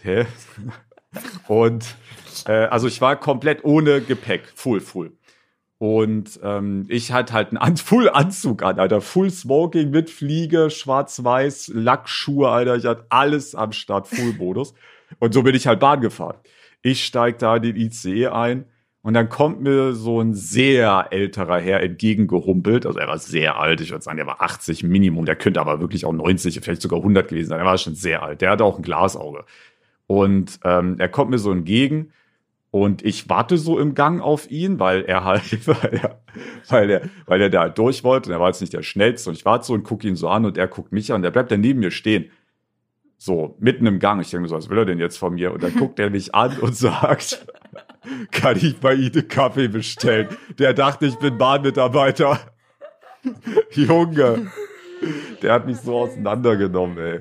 hä? 0.02 0.26
Und 1.49 1.97
äh, 2.47 2.53
also 2.53 2.88
ich 2.88 3.00
war 3.00 3.17
komplett 3.17 3.64
ohne 3.64 4.00
Gepäck, 4.00 4.43
full, 4.55 4.81
full. 4.81 5.12
Und 5.79 6.41
ähm, 6.43 6.87
ich 6.88 7.12
hatte 7.12 7.32
halt 7.35 7.49
einen 7.49 7.58
An 7.58 7.76
Full 7.76 8.08
Anzug 8.08 8.62
an, 8.62 8.79
Alter. 8.79 9.00
Full 9.00 9.31
Smoking 9.31 9.91
mit 9.91 10.11
Fliege, 10.11 10.70
schwarz-weiß, 10.70 11.73
Lackschuhe, 11.75 12.49
Alter. 12.49 12.76
Ich 12.76 12.87
hatte 12.87 13.06
alles 13.11 13.55
am 13.55 13.73
Start, 13.73 14.08
Full 14.08 14.35
Modus. 14.38 14.75
Und 15.19 15.35
so 15.35 15.43
bin 15.43 15.55
ich 15.55 15.67
halt 15.67 15.81
Bahn 15.81 16.00
gefahren. 16.00 16.37
Ich 16.82 17.05
steig 17.05 17.38
da 17.38 17.56
in 17.56 17.62
den 17.62 17.76
ICE 17.76 18.29
ein 18.29 18.64
und 19.02 19.14
dann 19.14 19.29
kommt 19.29 19.61
mir 19.61 19.93
so 19.93 20.20
ein 20.20 20.35
sehr 20.35 21.09
älterer 21.11 21.61
Herr 21.61 21.81
entgegengehumpelt. 21.81 22.87
Also 22.87 22.99
er 22.99 23.06
war 23.06 23.19
sehr 23.19 23.56
alt, 23.56 23.81
ich 23.81 23.91
würde 23.91 24.02
sagen, 24.02 24.17
der 24.17 24.26
war 24.26 24.43
80 24.43 24.82
Minimum. 24.82 25.26
Der 25.26 25.37
könnte 25.37 25.61
aber 25.61 25.81
wirklich 25.81 26.05
auch 26.05 26.12
90, 26.12 26.59
vielleicht 26.61 26.82
sogar 26.82 26.99
100 26.99 27.29
gewesen 27.29 27.50
sein. 27.50 27.61
Er 27.61 27.64
war 27.67 27.79
schon 27.79 27.94
sehr 27.94 28.23
alt. 28.23 28.41
Der 28.41 28.50
hatte 28.50 28.64
auch 28.64 28.79
ein 28.79 28.82
Glasauge. 28.82 29.44
Und 30.06 30.61
ähm, 30.64 30.97
er 30.99 31.08
kommt 31.08 31.31
mir 31.31 31.38
so 31.38 31.50
entgegen 31.50 32.12
und 32.70 33.03
ich 33.05 33.31
warte 33.31 33.56
so 33.56 33.79
im 33.79 33.94
Gang 33.94 34.20
auf 34.20 34.50
ihn, 34.50 34.79
weil 34.79 35.03
er 35.05 35.25
halt, 35.25 35.67
weil 35.67 35.94
er, 35.94 36.20
weil 36.69 36.91
er, 36.91 37.00
weil 37.25 37.41
er 37.41 37.49
da 37.50 37.61
halt 37.61 37.79
durch 37.79 38.05
wollte. 38.05 38.29
Und 38.29 38.35
er 38.35 38.41
war 38.41 38.49
jetzt 38.49 38.61
nicht 38.61 38.75
der 38.75 38.82
Schnellste. 38.82 39.31
Und 39.31 39.37
ich 39.37 39.44
warte 39.44 39.67
so 39.67 39.73
und 39.73 39.82
gucke 39.82 40.06
ihn 40.06 40.17
so 40.17 40.29
an 40.29 40.44
und 40.44 40.58
er 40.58 40.67
guckt 40.67 40.93
mich 40.93 41.11
an 41.12 41.23
und 41.23 41.25
er 41.25 41.31
bleibt 41.31 41.50
dann 41.50 41.61
neben 41.61 41.81
mir 41.81 41.91
stehen. 41.91 42.31
So, 43.19 43.56
mitten 43.61 43.87
im 43.87 43.99
Gang. 43.99 44.20
Ich 44.20 44.31
denke 44.31 44.43
mir 44.43 44.49
so, 44.49 44.56
was 44.56 44.69
will 44.69 44.76
er 44.76 44.85
denn 44.85 44.99
jetzt 44.99 45.17
von 45.17 45.35
mir? 45.35 45.55
Und 45.55 45.62
dann 45.62 45.75
guckt 45.75 45.99
er 45.99 46.11
mich 46.11 46.35
an 46.35 46.59
und 46.59 46.76
sagt, 46.76 47.47
kann 48.31 48.56
ich 48.59 48.79
bei 48.79 48.94
Ihnen 48.94 49.26
Kaffee 49.26 49.69
bestellen? 49.69 50.29
Der 50.59 50.75
dachte, 50.75 51.06
ich 51.06 51.17
bin 51.19 51.38
Bahnmitarbeiter. 51.38 52.38
Junge. 53.70 54.50
Der 55.41 55.52
hat 55.55 55.67
mich 55.67 55.79
so 55.79 55.97
auseinandergenommen, 55.97 56.99
ey. 56.99 57.20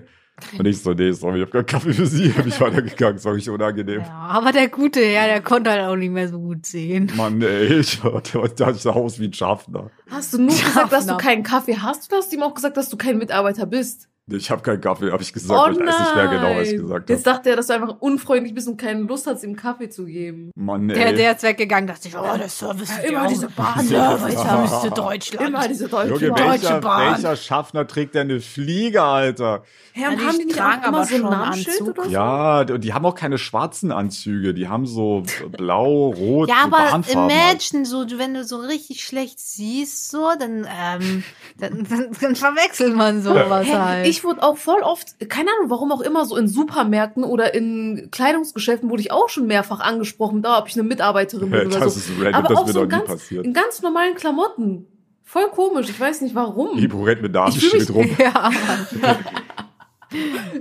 Und 0.58 0.66
ich 0.66 0.82
so, 0.82 0.92
nee, 0.94 1.12
sorry, 1.12 1.40
ich 1.40 1.46
hab 1.46 1.52
keinen 1.52 1.66
Kaffee 1.66 1.94
für 1.94 2.06
Sie. 2.06 2.34
Hab 2.38 2.46
ich 2.46 2.60
weitergegangen, 2.60 3.16
ist 3.16 3.26
wirklich 3.26 3.50
unangenehm. 3.50 4.02
Ja, 4.02 4.12
aber 4.12 4.52
der 4.52 4.68
gute 4.68 5.00
Herr, 5.00 5.28
der 5.28 5.42
konnte 5.42 5.72
halt 5.72 5.82
auch 5.84 5.96
nicht 5.96 6.12
mehr 6.12 6.28
so 6.28 6.40
gut 6.40 6.66
sehen. 6.66 7.10
Mann, 7.16 7.42
ey, 7.42 7.80
ich, 7.80 8.02
da 8.58 8.70
ich 8.70 8.82
sah 8.82 8.92
aus 8.92 9.18
wie 9.20 9.28
ein 9.28 9.34
Schaffner. 9.34 9.90
Hast 10.10 10.34
du 10.34 10.40
nur 10.40 10.50
gesagt, 10.50 10.92
dass 10.92 11.06
du 11.06 11.12
Schaffner. 11.12 11.18
keinen 11.18 11.44
Kaffee 11.44 11.78
hast 11.78 12.12
oder 12.12 12.18
hast 12.20 12.32
du 12.32 12.36
ihm 12.36 12.44
auch 12.44 12.54
gesagt, 12.54 12.76
dass 12.76 12.90
du 12.90 12.98
kein 12.98 13.18
Mitarbeiter 13.18 13.66
bist? 13.66 14.10
Ich 14.28 14.50
habe 14.50 14.64
keinen 14.64 14.82
Kaffee, 14.82 15.12
habe 15.12 15.22
ich 15.22 15.32
gesagt. 15.34 15.74
ich 15.74 15.80
weiß 15.86 16.00
nicht 16.00 16.16
mehr 16.16 16.28
genau, 16.28 16.56
was 16.60 16.70
ich 16.70 16.78
gesagt 16.80 17.10
Jetzt 17.12 17.28
habe. 17.28 17.36
dachte 17.38 17.50
er, 17.52 17.56
dass 17.58 17.68
du 17.68 17.74
einfach 17.74 17.98
unfreundlich 18.00 18.56
bist 18.56 18.68
und 18.68 18.78
keine 18.78 19.02
Lust 19.02 19.28
hast, 19.28 19.44
ihm 19.44 19.56
Kaffee 19.56 19.90
zu 19.90 20.06
geben. 20.06 20.50
Mann, 20.56 20.90
ey. 20.90 20.96
Der, 20.96 21.14
der 21.14 21.36
ist 21.36 21.44
weggegangen, 21.44 21.86
dachte 21.86 22.08
ich, 22.08 22.18
oh, 22.18 22.24
der 22.36 22.50
Service 22.50 22.90
Ja, 22.90 23.04
ist 23.04 23.10
immer 23.12 23.22
ja 23.24 23.28
diese 23.30 23.48
Bahn- 23.50 23.86
Servicewüste 23.86 24.90
Deutschland. 24.96 25.48
Immer 25.50 25.68
diese 25.68 25.88
deutsche 25.88 26.26
Junge, 26.26 26.28
Bahn. 26.32 26.48
Deutsche 26.48 26.64
welcher, 26.64 26.80
Bahn. 26.82 27.14
welcher 27.14 27.36
Schaffner 27.36 27.86
trägt 27.88 28.16
denn 28.16 28.30
eine 28.32 28.40
Fliege, 28.42 29.04
Alter? 29.04 29.64
Herr, 29.94 30.12
Ja, 30.12 30.16
die 30.18 30.26
haben 30.26 30.40
die 30.40 30.46
nicht 30.46 30.58
tragen 30.58 30.84
auch 30.84 30.88
immer 30.88 30.98
aber 30.98 31.06
so 31.06 31.16
ein 31.16 31.22
Namensschild 31.22 31.68
Anzug. 31.82 31.88
oder 31.90 32.04
so? 32.06 32.10
Ja, 32.10 32.60
und 32.62 32.84
die 32.84 32.94
haben 32.94 33.06
auch 33.06 33.16
keine 33.16 33.38
schwarzen 33.38 33.92
Anzüge. 33.92 34.54
Die 34.56 34.68
haben 34.68 34.88
so 34.88 35.24
blau, 35.52 36.08
rot, 36.10 36.50
Ja, 36.50 36.56
aber 36.64 36.78
Bahnfarben. 36.78 37.32
halt. 37.32 37.72
imagine 37.72 37.86
so, 37.86 38.06
wenn 38.18 38.34
du 38.34 38.44
so 38.44 38.58
richtig 38.58 39.04
schlecht 39.04 39.40
siehst, 39.40 40.10
so, 40.10 40.32
dann, 40.40 40.68
ähm, 40.68 41.24
dann, 41.60 41.86
dann, 41.90 42.10
dann 42.20 42.36
verwechselt 42.36 42.96
man 42.96 43.22
sowas 43.22 43.68
halt. 43.72 44.08
Ich 44.08 44.15
wurde 44.24 44.42
auch 44.44 44.58
voll 44.58 44.82
oft, 44.82 45.16
keine 45.30 45.50
Ahnung, 45.52 45.70
warum 45.70 45.92
auch 45.92 46.02
immer, 46.02 46.26
so 46.26 46.38
in 46.38 46.48
Supermärkten 46.48 47.24
oder 47.24 47.54
in 47.54 48.10
Kleidungsgeschäften 48.12 48.90
wurde 48.90 49.02
ich 49.02 49.12
auch 49.12 49.30
schon 49.30 49.48
mehrfach 49.48 49.80
angesprochen, 49.80 50.42
da 50.42 50.58
ob 50.60 50.68
ich 50.68 50.76
eine 50.76 50.84
Mitarbeiterin 50.84 51.50
bin 51.50 51.68
oder 51.68 51.80
Das 51.80 51.94
so. 51.96 52.00
ist 52.00 52.10
random, 52.20 52.34
Aber 52.36 52.48
das 52.50 52.58
auch 52.60 52.68
so 52.68 52.84
in 52.84 52.90
ganz, 52.90 53.06
passiert. 53.06 53.46
in 53.46 53.54
ganz 53.54 53.82
normalen 53.82 54.16
Klamotten. 54.16 54.88
Voll 55.24 55.50
komisch, 55.50 55.90
ich 55.90 56.00
weiß 56.00 56.22
nicht 56.22 56.36
warum. 56.36 56.78
Ibo 56.78 57.04
rennt 57.04 57.22
mit 57.24 57.32
Ich 57.32 57.36
Namensschild 57.36 57.90
rum. 57.94 58.08
ja, 58.20 58.52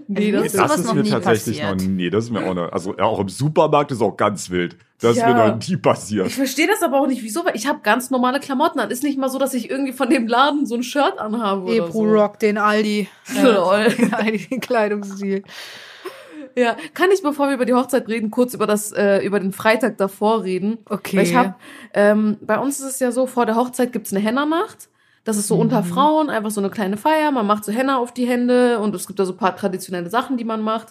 Nee, 0.08 0.30
Mir 0.30 0.32
das 0.38 0.46
ist 0.46 0.54
Das 0.56 0.62
sowas 0.68 0.80
ist 0.80 0.86
noch 0.86 0.94
mir 0.94 1.04
tatsächlich 1.04 1.60
passiert. 1.60 1.80
noch 1.80 1.86
nie. 1.88 2.10
Das 2.10 2.24
ist 2.24 2.30
mir 2.30 2.44
auch 2.48 2.54
noch, 2.54 2.72
also 2.72 2.94
ja, 2.96 3.04
auch 3.04 3.20
im 3.20 3.28
Supermarkt 3.28 3.90
ist 3.92 4.00
auch 4.02 4.16
ganz 4.16 4.50
wild. 4.50 4.76
Das 5.00 5.12
ist 5.12 5.22
Ja. 5.22 5.28
mir 5.32 5.34
noch 5.48 5.68
nie 5.68 5.76
passiert. 5.76 6.26
Ich 6.26 6.34
verstehe 6.34 6.66
das 6.66 6.82
aber 6.82 7.00
auch 7.00 7.06
nicht, 7.06 7.22
wieso, 7.22 7.44
weil 7.44 7.56
ich 7.56 7.66
habe 7.66 7.80
ganz 7.82 8.10
normale 8.10 8.40
Klamotten 8.40 8.78
an. 8.80 8.90
Ist 8.90 9.02
nicht 9.02 9.18
mal 9.18 9.28
so, 9.28 9.38
dass 9.38 9.54
ich 9.54 9.70
irgendwie 9.70 9.92
von 9.92 10.08
dem 10.10 10.26
Laden 10.26 10.66
so 10.66 10.74
ein 10.74 10.82
Shirt 10.82 11.18
anhabe 11.18 11.62
oder 11.62 11.74
Ebro 11.74 11.92
so. 11.92 12.04
Rock, 12.04 12.38
den 12.38 12.58
Aldi. 12.58 13.08
Lol. 13.42 13.88
den 13.90 14.14
Aldi, 14.14 14.38
den 14.48 14.60
Kleidungsstil. 14.60 15.42
Ja, 16.56 16.76
kann 16.94 17.10
ich, 17.12 17.20
bevor 17.22 17.48
wir 17.48 17.54
über 17.54 17.64
die 17.64 17.74
Hochzeit 17.74 18.06
reden, 18.08 18.30
kurz 18.30 18.54
über 18.54 18.66
das, 18.68 18.92
äh, 18.92 19.18
über 19.26 19.40
den 19.40 19.50
Freitag 19.52 19.98
davor 19.98 20.44
reden? 20.44 20.78
Okay. 20.88 21.16
Weil 21.16 21.24
ich 21.24 21.34
hab, 21.34 21.58
ähm, 21.94 22.36
bei 22.42 22.58
uns 22.58 22.78
ist 22.78 22.86
es 22.86 23.00
ja 23.00 23.10
so, 23.10 23.26
vor 23.26 23.44
der 23.44 23.56
Hochzeit 23.56 23.92
gibt's 23.92 24.12
eine 24.12 24.20
Henna-Nacht. 24.20 24.88
Das 25.24 25.36
ist 25.38 25.48
so 25.48 25.56
unter 25.56 25.80
Mhm. 25.82 25.86
Frauen, 25.86 26.30
einfach 26.30 26.50
so 26.50 26.60
eine 26.60 26.70
kleine 26.70 26.96
Feier. 26.96 27.30
Man 27.32 27.46
macht 27.46 27.64
so 27.64 27.72
Henna 27.72 27.98
auf 27.98 28.12
die 28.12 28.26
Hände 28.26 28.78
und 28.80 28.94
es 28.94 29.06
gibt 29.06 29.18
da 29.18 29.24
so 29.24 29.32
ein 29.32 29.38
paar 29.38 29.56
traditionelle 29.56 30.10
Sachen, 30.10 30.36
die 30.36 30.44
man 30.44 30.60
macht. 30.60 30.88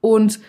Und 0.00 0.40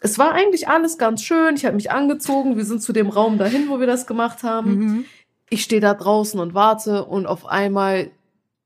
es 0.00 0.18
war 0.18 0.32
eigentlich 0.32 0.68
alles 0.68 0.98
ganz 0.98 1.22
schön. 1.22 1.56
Ich 1.56 1.64
habe 1.64 1.74
mich 1.76 1.90
angezogen. 1.90 2.56
Wir 2.56 2.64
sind 2.64 2.82
zu 2.82 2.92
dem 2.92 3.08
Raum 3.08 3.38
dahin, 3.38 3.68
wo 3.68 3.80
wir 3.80 3.86
das 3.86 4.06
gemacht 4.06 4.42
haben. 4.42 4.70
Mhm. 4.78 5.04
ich 5.50 5.62
stehe 5.62 5.80
da 5.80 5.94
draußen 5.94 6.38
und 6.38 6.52
warte 6.52 7.06
und 7.06 7.26
auf 7.26 7.46
einmal 7.46 8.10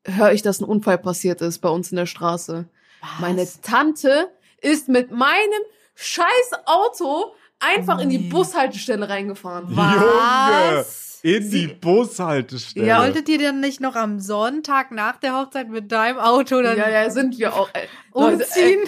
höre 0.05 0.33
ich, 0.33 0.43
dass 0.43 0.61
ein 0.61 0.65
Unfall 0.65 0.99
passiert 0.99 1.41
ist 1.41 1.61
bei 1.61 1.69
uns 1.69 1.93
in 1.93 1.97
der 1.97 2.07
Straße. 2.07 2.65
Was? 3.01 3.21
Meine 3.21 3.47
Tante 3.63 4.29
ist 4.61 4.89
mit 4.89 5.13
meinem 5.13 5.63
scheiß 5.95 6.51
Auto 6.65 7.33
einfach 7.61 8.01
in 8.01 8.11
die 8.11 8.19
Nee. 8.19 8.29
Bushaltestelle 8.31 9.09
reingefahren. 9.09 9.67
Was? 9.71 11.02
In 11.23 11.51
die 11.51 11.69
Bushaltestelle. 11.69 12.87
Ja, 12.87 13.01
Wolltet 13.03 13.29
ihr 13.29 13.39
denn 13.39 13.61
nicht 13.61 13.81
noch 13.81 13.95
am 13.97 14.19
Sonntag 14.21 14.91
nach 14.91 15.17
der 15.17 15.39
Hochzeit 15.39 15.69
mit 15.69 15.93
deinem 15.93 16.19
Auto 16.19 16.61
dann 16.63 16.77
Ja, 16.77 16.89
ja, 16.91 17.11
sind 17.11 17.39
wir 17.39 17.55
auch. 17.55 17.69
Leute, 18.15 18.45
umziehen? 18.45 18.81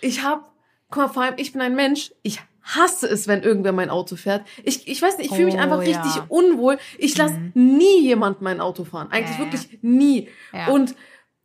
Ey, 0.00 0.08
ich 0.08 0.22
hab, 0.22 0.52
guck 0.90 1.02
mal, 1.02 1.08
vor 1.08 1.22
allem, 1.24 1.34
ich 1.36 1.52
bin 1.52 1.60
ein 1.60 1.74
Mensch, 1.74 2.12
ich 2.22 2.40
hasse 2.62 3.08
es, 3.08 3.26
wenn 3.26 3.42
irgendwer 3.42 3.72
mein 3.72 3.90
Auto 3.90 4.14
fährt. 4.16 4.44
Ich, 4.62 4.86
ich 4.86 5.02
weiß 5.02 5.18
nicht, 5.18 5.30
ich 5.30 5.34
fühle 5.36 5.46
mich 5.46 5.56
Oh, 5.56 5.58
einfach 5.58 5.82
ja. 5.82 6.00
richtig 6.00 6.22
unwohl. 6.28 6.78
Ich 6.98 7.16
lasse 7.16 7.34
Mhm. 7.34 7.52
nie 7.78 8.02
jemand 8.02 8.40
mein 8.40 8.60
Auto 8.60 8.84
fahren. 8.84 9.08
Eigentlich 9.10 9.38
Ja. 9.38 9.44
wirklich 9.44 9.78
nie. 9.82 10.28
Ja. 10.52 10.68
Und 10.68 10.94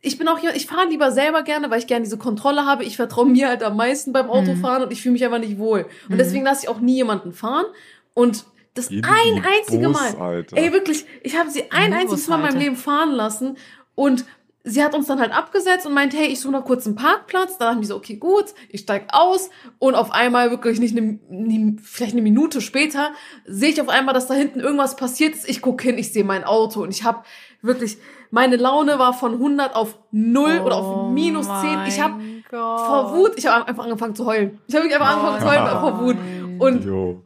ich 0.02 0.20
bin 0.20 0.28
auch 0.28 0.38
jemand, 0.38 0.58
ich 0.58 0.68
fahre 0.68 0.88
lieber 0.88 1.12
selber 1.12 1.42
gerne, 1.42 1.72
weil 1.72 1.80
ich 1.80 1.88
gerne 1.88 2.04
diese 2.04 2.20
Kontrolle 2.20 2.66
habe. 2.68 2.84
Ich 2.84 2.98
vertraue 2.98 3.26
mir 3.26 3.48
halt 3.48 3.64
am 3.64 3.76
meisten 3.78 4.14
beim 4.14 4.30
Autofahren 4.30 4.84
und 4.84 4.92
ich 4.94 5.02
fühle 5.02 5.14
mich 5.14 5.26
einfach 5.26 5.40
nicht 5.40 5.58
wohl. 5.58 5.88
Und 6.08 6.16
Mhm. 6.16 6.18
deswegen 6.20 6.46
lasse 6.46 6.64
ich 6.66 6.70
auch 6.70 6.80
nie 6.80 6.96
jemanden 6.98 7.32
fahren. 7.34 7.66
Und 8.14 8.46
das 8.76 8.88
In 8.92 9.04
ein 9.04 9.44
einzige 9.44 9.88
Bus, 9.90 10.00
Mal. 10.00 10.16
Alter. 10.18 10.58
Ey, 10.58 10.72
wirklich, 10.72 11.06
ich 11.24 11.38
habe 11.38 11.50
sie 11.50 11.72
ein 11.72 11.92
Bus, 11.92 12.00
einziges 12.02 12.28
Mal 12.28 12.36
in 12.36 12.42
meinem. 12.44 12.60
Leben 12.60 12.76
fahren 12.76 13.12
lassen 13.12 13.58
und 13.96 14.26
sie 14.68 14.84
hat 14.84 14.94
uns 14.96 15.08
dann 15.08 15.20
halt 15.20 15.32
abgesetzt 15.32 15.86
und 15.86 15.94
meint, 15.94 16.14
hey, 16.14 16.26
ich 16.28 16.40
suche 16.40 16.52
noch 16.54 16.66
kurz 16.66 16.86
einen 16.88 16.96
Parkplatz. 16.96 17.58
Da 17.58 17.66
dachten 17.70 17.82
wir 17.82 17.88
so, 17.88 17.96
okay, 17.96 18.16
gut, 18.18 18.46
ich 18.70 18.82
steig 18.82 19.08
aus 19.14 19.50
und 19.80 19.96
auf 19.96 20.12
einmal 20.12 20.50
wirklich 20.52 20.80
nicht 20.80 20.98
eine, 20.98 21.20
nie- 21.30 21.78
vielleicht 21.82 22.14
eine 22.14 22.22
Minute 22.22 22.62
später 22.62 23.12
sehe 23.46 23.70
ich 23.70 23.80
auf 23.82 23.90
einmal, 23.90 24.14
dass 24.14 24.28
da 24.28 24.34
hinten 24.34 24.60
irgendwas 24.60 24.96
passiert 24.96 25.36
ist. 25.36 25.48
Ich 25.48 25.62
gucke 25.62 25.84
hin, 25.84 25.98
ich 25.98 26.12
sehe 26.12 26.24
mein 26.24 26.44
Auto 26.44 26.82
und 26.82 26.90
ich 26.90 27.04
habe 27.04 27.24
wirklich, 27.62 27.98
meine 28.32 28.58
Laune 28.58 28.98
war 29.00 29.14
von 29.14 29.34
100 29.34 29.76
auf 29.76 29.98
0 30.12 30.60
oder 30.66 30.76
auf 30.78 31.12
minus 31.12 31.46
10. 31.46 31.86
Ich 31.88 32.00
habe 32.02 32.16
Oh 32.52 32.78
vor 32.78 33.16
Wut, 33.16 33.34
ich 33.38 33.46
habe 33.48 33.68
einfach 33.68 33.84
angefangen 33.86 34.16
zu 34.16 34.26
heulen. 34.26 34.60
Ich 34.68 34.76
habe 34.76 34.86
wirklich 34.86 35.00
einfach 35.02 35.16
angefangen 35.18 35.42
zu 35.42 35.50
heulen 35.52 35.80
vor 35.80 36.02
Wut. 36.02 36.18
Und 36.60 36.86
Jo. 36.86 37.24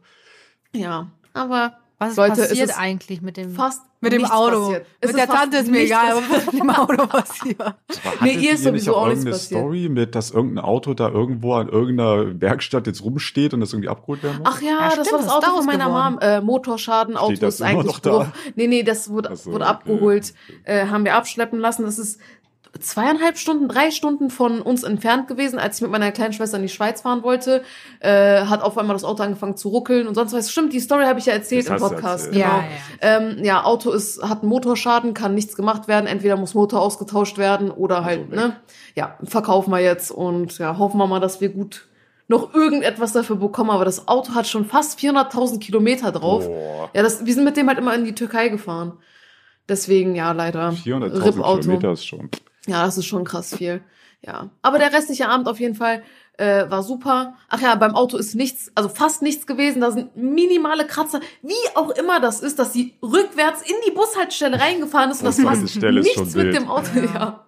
ja, 0.74 1.10
aber 1.32 1.74
Was 1.98 2.16
Leute, 2.16 2.42
passiert 2.42 2.70
ist 2.70 2.78
eigentlich 2.78 3.22
mit 3.22 3.36
dem 3.36 3.54
fast 3.54 3.82
mit 4.00 4.12
dem 4.12 4.24
Auto? 4.24 4.68
passiert. 4.68 4.86
Mit 5.04 5.16
der 5.16 5.26
Tante 5.26 5.56
ist 5.58 5.70
mir 5.70 5.80
egal, 5.80 6.12
aber 6.12 6.22
was 6.30 6.46
mit 6.46 6.62
dem 6.62 6.70
Auto 6.70 7.06
passiert. 7.06 7.74
Nee, 8.22 8.34
ihr 8.34 8.52
ist 8.52 8.64
sowieso 8.64 8.96
auch 8.96 9.08
nichts 9.08 9.24
passiert. 9.24 9.60
Story 9.60 9.88
mit, 9.88 10.14
dass 10.14 10.30
irgendein 10.30 10.64
Auto 10.64 10.94
da 10.94 11.08
irgendwo 11.08 11.54
an 11.54 11.68
irgendeiner 11.68 12.40
Werkstatt 12.40 12.86
jetzt 12.86 13.02
rumsteht 13.02 13.54
und 13.54 13.60
das 13.60 13.72
irgendwie 13.72 13.88
abgeholt 13.88 14.22
werden 14.22 14.38
muss? 14.38 14.48
Ach 14.50 14.62
ja, 14.62 14.68
Ja, 14.68 14.96
das 14.96 15.06
stimmt, 15.06 15.12
war 15.12 15.18
das 15.18 15.28
Auto 15.32 15.56
von 15.56 15.66
meiner 15.66 15.86
geworden. 15.86 16.14
Mom. 16.14 16.22
Äh, 16.22 16.40
Motorschaden, 16.40 17.16
Auto 17.16 17.46
ist 17.46 17.62
eigentlich 17.62 17.86
noch 17.86 17.98
da? 17.98 18.32
Nee, 18.56 18.66
nee, 18.66 18.82
das 18.82 19.10
wurde, 19.10 19.34
so, 19.36 19.52
wurde 19.52 19.64
okay. 19.64 19.72
abgeholt, 19.72 20.34
äh, 20.64 20.86
haben 20.86 21.04
wir 21.04 21.14
abschleppen 21.14 21.60
lassen. 21.60 21.84
Das 21.84 21.98
ist 21.98 22.20
zweieinhalb 22.78 23.36
Stunden, 23.38 23.68
drei 23.68 23.90
Stunden 23.90 24.30
von 24.30 24.62
uns 24.62 24.82
entfernt 24.82 25.28
gewesen, 25.28 25.58
als 25.58 25.76
ich 25.76 25.82
mit 25.82 25.90
meiner 25.90 26.12
kleinen 26.12 26.32
Schwester 26.32 26.56
in 26.56 26.62
die 26.62 26.68
Schweiz 26.68 27.02
fahren 27.02 27.22
wollte, 27.22 27.62
äh, 28.00 28.42
hat 28.44 28.62
auf 28.62 28.78
einmal 28.78 28.94
das 28.94 29.04
Auto 29.04 29.22
angefangen 29.22 29.56
zu 29.56 29.68
ruckeln 29.68 30.06
und 30.06 30.14
sonst 30.14 30.32
was. 30.32 30.50
Stimmt, 30.50 30.72
die 30.72 30.80
Story 30.80 31.04
habe 31.04 31.18
ich 31.18 31.26
ja 31.26 31.32
erzählt 31.32 31.68
Das 31.68 31.80
im 31.82 31.88
Podcast. 31.88 32.26
erzählt. 32.26 32.44
Genau. 32.44 32.62
Ja, 33.02 33.18
Ähm, 33.18 33.44
ja, 33.44 33.64
Auto 33.64 33.90
ist, 33.90 34.22
hat 34.22 34.40
einen 34.42 34.48
Motorschaden, 34.48 35.14
kann 35.14 35.34
nichts 35.34 35.56
gemacht 35.56 35.88
werden. 35.88 36.06
Entweder 36.06 36.36
muss 36.36 36.54
Motor 36.54 36.80
ausgetauscht 36.80 37.38
werden 37.38 37.70
oder 37.70 38.04
halt, 38.04 38.30
Also 38.32 38.34
ne? 38.48 38.56
Ja, 38.94 39.16
verkaufen 39.24 39.70
wir 39.70 39.80
jetzt 39.80 40.10
und 40.10 40.58
ja, 40.58 40.78
hoffen 40.78 40.98
wir 40.98 41.06
mal, 41.06 41.20
dass 41.20 41.40
wir 41.40 41.48
gut 41.50 41.86
noch 42.28 42.54
irgendetwas 42.54 43.12
dafür 43.12 43.36
bekommen. 43.36 43.70
Aber 43.70 43.84
das 43.84 44.06
Auto 44.06 44.34
hat 44.34 44.46
schon 44.46 44.64
fast 44.64 44.98
400.000 45.00 45.58
Kilometer 45.58 46.12
drauf. 46.12 46.46
Boah. 46.46 46.90
Ja, 46.94 47.02
das, 47.02 47.26
wir 47.26 47.34
sind 47.34 47.44
mit 47.44 47.56
dem 47.56 47.68
halt 47.68 47.78
immer 47.78 47.94
in 47.94 48.04
die 48.04 48.14
Türkei 48.14 48.48
gefahren. 48.48 48.92
Deswegen, 49.68 50.14
ja, 50.14 50.32
leider. 50.32 50.70
400.000 50.70 51.24
RIP-Auto. 51.24 51.60
Kilometer 51.60 51.92
ist 51.92 52.06
schon. 52.06 52.30
Ja, 52.66 52.84
das 52.84 52.98
ist 52.98 53.06
schon 53.06 53.24
krass 53.24 53.54
viel. 53.54 53.82
Ja. 54.22 54.50
Aber 54.62 54.78
der 54.78 54.92
restliche 54.92 55.28
Abend 55.28 55.48
auf 55.48 55.60
jeden 55.60 55.74
Fall 55.74 56.02
äh, 56.36 56.68
war 56.70 56.82
super. 56.82 57.34
Ach 57.48 57.60
ja, 57.60 57.74
beim 57.74 57.94
Auto 57.94 58.16
ist 58.16 58.34
nichts, 58.34 58.70
also 58.74 58.88
fast 58.88 59.22
nichts 59.22 59.46
gewesen. 59.46 59.80
Da 59.80 59.90
sind 59.90 60.16
minimale 60.16 60.86
Kratzer, 60.86 61.20
wie 61.42 61.54
auch 61.74 61.90
immer 61.90 62.20
das 62.20 62.40
ist, 62.40 62.58
dass 62.58 62.72
sie 62.72 62.94
rückwärts 63.02 63.62
in 63.62 63.76
die 63.86 63.92
Bushaltestelle 63.92 64.60
reingefahren 64.60 65.10
ist 65.10 65.20
und 65.20 65.26
das 65.26 65.40
fast 65.40 65.62
ist 65.62 65.76
nichts 65.82 66.14
schon 66.14 66.24
mit 66.24 66.34
wild. 66.34 66.54
dem 66.56 66.68
Auto. 66.68 66.88
Ja. 66.94 67.04
ja. 67.04 67.44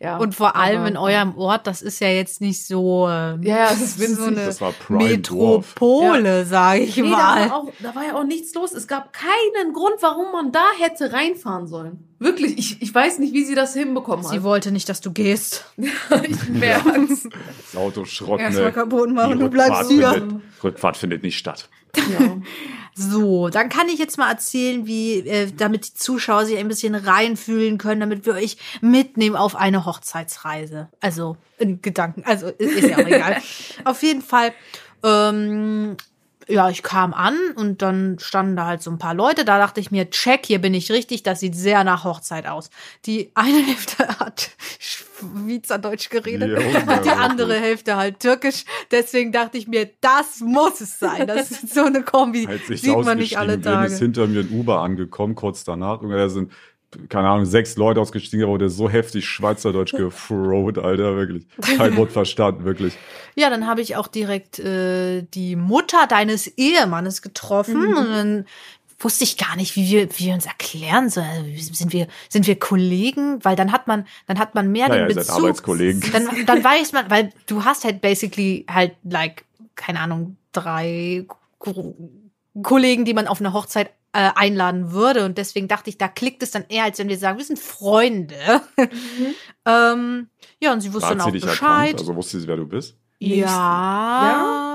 Und 0.00 0.32
vor 0.36 0.54
allem 0.54 0.78
aber- 0.80 0.88
in 0.88 0.96
eurem 0.96 1.36
Ort, 1.36 1.66
das 1.66 1.82
ist 1.82 1.98
ja 2.00 2.06
jetzt 2.08 2.40
nicht 2.40 2.64
so, 2.64 3.08
ähm, 3.10 3.42
Ja, 3.42 3.56
ja, 3.56 3.70
es 3.72 3.80
ist 3.80 3.98
so 3.98 4.02
winzig. 4.04 4.26
eine 4.28 4.46
Das 4.46 4.60
war 4.60 4.70
Prime 4.72 5.18
Dorf. 5.18 5.74
Metropole, 5.74 6.44
sage 6.46 6.80
ich 6.82 6.96
Nee, 6.96 7.10
da 7.10 7.16
mal. 7.16 7.50
war, 7.50 7.56
auch, 7.56 7.72
da 7.80 7.94
war 7.96 8.04
ja 8.06 8.14
auch 8.14 8.22
nichts 8.24 8.54
los. 8.54 8.70
Es 8.72 8.86
gab 8.86 9.12
keinen 9.12 9.72
Grund, 9.72 9.96
warum 10.00 10.30
man 10.30 10.52
da 10.52 10.64
hätte 10.78 11.12
reinfahren 11.12 11.66
sollen. 11.66 12.04
Wirklich, 12.20 12.56
ich, 12.58 12.80
ich 12.80 12.94
weiß 12.94 13.18
nicht, 13.18 13.32
wie 13.34 13.44
sie 13.44 13.56
das 13.56 13.74
hinbekommen 13.74 14.24
Sie 14.24 14.36
hat. 14.36 14.42
wollte 14.44 14.70
nicht, 14.70 14.88
dass 14.88 15.00
du 15.00 15.10
gehst. 15.12 15.64
ich 15.76 16.48
merk's. 16.48 17.28
Das 17.72 17.80
Auto 17.80 18.04
Schrott, 18.04 18.38
Erstmal 18.40 18.66
ne? 18.66 18.72
kaputt 18.72 19.10
machen, 19.12 19.38
du 19.40 19.48
bleibst 19.50 19.90
Rückfahrt 19.90 19.90
hier. 19.90 20.10
Findet, 20.12 20.40
Rückfahrt 20.62 20.96
findet 20.96 21.22
nicht 21.24 21.38
statt. 21.38 21.68
ja. 21.96 22.36
So, 23.00 23.48
dann 23.48 23.68
kann 23.68 23.88
ich 23.88 24.00
jetzt 24.00 24.18
mal 24.18 24.28
erzählen, 24.28 24.84
wie, 24.84 25.20
äh, 25.20 25.52
damit 25.56 25.86
die 25.86 25.94
Zuschauer 25.94 26.46
sich 26.46 26.58
ein 26.58 26.66
bisschen 26.66 26.96
reinfühlen 26.96 27.78
können, 27.78 28.00
damit 28.00 28.26
wir 28.26 28.34
euch 28.34 28.56
mitnehmen 28.80 29.36
auf 29.36 29.54
eine 29.54 29.84
Hochzeitsreise. 29.84 30.88
Also 30.98 31.36
in 31.58 31.80
Gedanken, 31.80 32.24
also 32.24 32.48
ist, 32.48 32.72
ist 32.72 32.90
ja 32.90 32.96
auch 32.96 33.06
egal. 33.06 33.40
auf 33.84 34.02
jeden 34.02 34.20
Fall, 34.20 34.52
ähm, 35.04 35.96
ja, 36.48 36.70
ich 36.70 36.82
kam 36.82 37.12
an 37.12 37.36
und 37.56 37.82
dann 37.82 38.18
standen 38.18 38.56
da 38.56 38.66
halt 38.66 38.82
so 38.82 38.90
ein 38.90 38.98
paar 38.98 39.14
Leute. 39.14 39.44
Da 39.44 39.58
dachte 39.58 39.80
ich 39.80 39.90
mir, 39.90 40.08
check, 40.10 40.46
hier 40.46 40.60
bin 40.60 40.72
ich 40.72 40.90
richtig. 40.90 41.22
Das 41.22 41.40
sieht 41.40 41.54
sehr 41.54 41.84
nach 41.84 42.04
Hochzeit 42.04 42.46
aus. 42.46 42.70
Die 43.04 43.30
eine 43.34 43.58
Hälfte 43.66 44.08
hat 44.18 44.50
Schweizerdeutsch 44.78 46.08
geredet, 46.08 46.48
Junge, 46.48 47.00
die 47.04 47.10
andere 47.10 47.54
Hälfte 47.54 47.96
halt 47.96 48.20
Türkisch. 48.20 48.64
Deswegen 48.90 49.30
dachte 49.30 49.58
ich 49.58 49.68
mir, 49.68 49.90
das 50.00 50.40
muss 50.40 50.80
es 50.80 50.98
sein. 50.98 51.26
Das 51.26 51.50
ist 51.50 51.74
so 51.74 51.84
eine 51.84 52.02
Kombi. 52.02 52.48
Sieht 52.68 52.96
man 52.96 53.18
nicht 53.18 53.38
alle 53.38 53.58
bin, 53.58 53.60
ist 53.60 53.64
Tage. 53.64 53.94
hinter 53.96 54.26
mir 54.26 54.40
ein 54.40 54.50
Uber 54.50 54.80
angekommen, 54.80 55.34
kurz 55.34 55.64
danach. 55.64 56.00
Und 56.00 56.10
da 56.10 56.28
sind, 56.30 56.50
keine 57.08 57.28
Ahnung, 57.28 57.44
sechs 57.44 57.76
Leute 57.76 58.00
ausgestiegen, 58.00 58.46
aber 58.46 58.58
der 58.58 58.70
so 58.70 58.88
heftig 58.88 59.26
Schweizerdeutsch 59.26 59.92
gefroht, 59.96 60.78
Alter, 60.78 61.16
wirklich. 61.16 61.46
Kein 61.60 61.96
Wort 61.96 62.12
verstanden, 62.12 62.64
wirklich. 62.64 62.94
Ja, 63.34 63.50
dann 63.50 63.66
habe 63.66 63.80
ich 63.82 63.96
auch 63.96 64.08
direkt 64.08 64.58
äh, 64.58 65.22
die 65.22 65.54
Mutter 65.56 66.06
deines 66.08 66.46
Ehemannes 66.46 67.22
getroffen 67.22 67.90
Mhm. 67.90 67.96
und 67.96 68.08
dann 68.10 68.46
wusste 69.00 69.22
ich 69.22 69.36
gar 69.36 69.54
nicht, 69.54 69.76
wie 69.76 69.88
wir, 69.88 70.08
wie 70.18 70.26
wir 70.26 70.34
uns 70.34 70.46
erklären 70.46 71.08
sollen. 71.08 71.54
Also, 71.54 71.72
Sind 71.72 71.92
wir, 71.92 72.08
sind 72.28 72.48
wir 72.48 72.58
Kollegen? 72.58 73.38
Weil 73.44 73.54
dann 73.54 73.70
hat 73.70 73.86
man, 73.86 74.06
dann 74.26 74.40
hat 74.40 74.56
man 74.56 74.72
mehr 74.72 74.88
Naja, 74.88 75.06
den 75.06 75.14
Bezug. 75.14 75.36
Arbeitskollegen. 75.36 76.02
Dann, 76.12 76.28
dann 76.46 76.64
weiß 76.64 76.92
man, 76.92 77.08
weil 77.08 77.30
du 77.46 77.64
hast 77.64 77.84
halt 77.84 78.00
basically 78.00 78.66
halt 78.68 78.96
like, 79.04 79.44
keine 79.76 80.00
Ahnung, 80.00 80.36
drei 80.52 81.26
Ko- 81.58 81.94
Kollegen, 82.60 83.04
die 83.04 83.14
man 83.14 83.28
auf 83.28 83.38
eine 83.40 83.52
Hochzeit 83.52 83.90
äh, 84.18 84.32
einladen 84.34 84.90
würde. 84.90 85.24
Und 85.24 85.38
deswegen 85.38 85.68
dachte 85.68 85.90
ich, 85.90 85.96
da 85.96 86.08
klickt 86.08 86.42
es 86.42 86.50
dann 86.50 86.64
eher, 86.68 86.82
als 86.82 86.98
wenn 86.98 87.08
wir 87.08 87.18
sagen, 87.18 87.38
wir 87.38 87.44
sind 87.44 87.60
Freunde. 87.60 88.34
ähm, 89.64 90.28
ja, 90.60 90.72
und 90.72 90.80
sie 90.80 90.92
wusste 90.92 91.10
Hat 91.10 91.12
dann 91.12 91.20
sie 91.20 91.28
auch 91.28 91.32
dich 91.32 91.42
Bescheid. 91.44 91.90
erkannt? 91.90 92.00
Also 92.00 92.16
wusste 92.16 92.40
sie, 92.40 92.48
wer 92.48 92.56
du 92.56 92.66
bist? 92.66 92.96
Ja. 93.20 94.67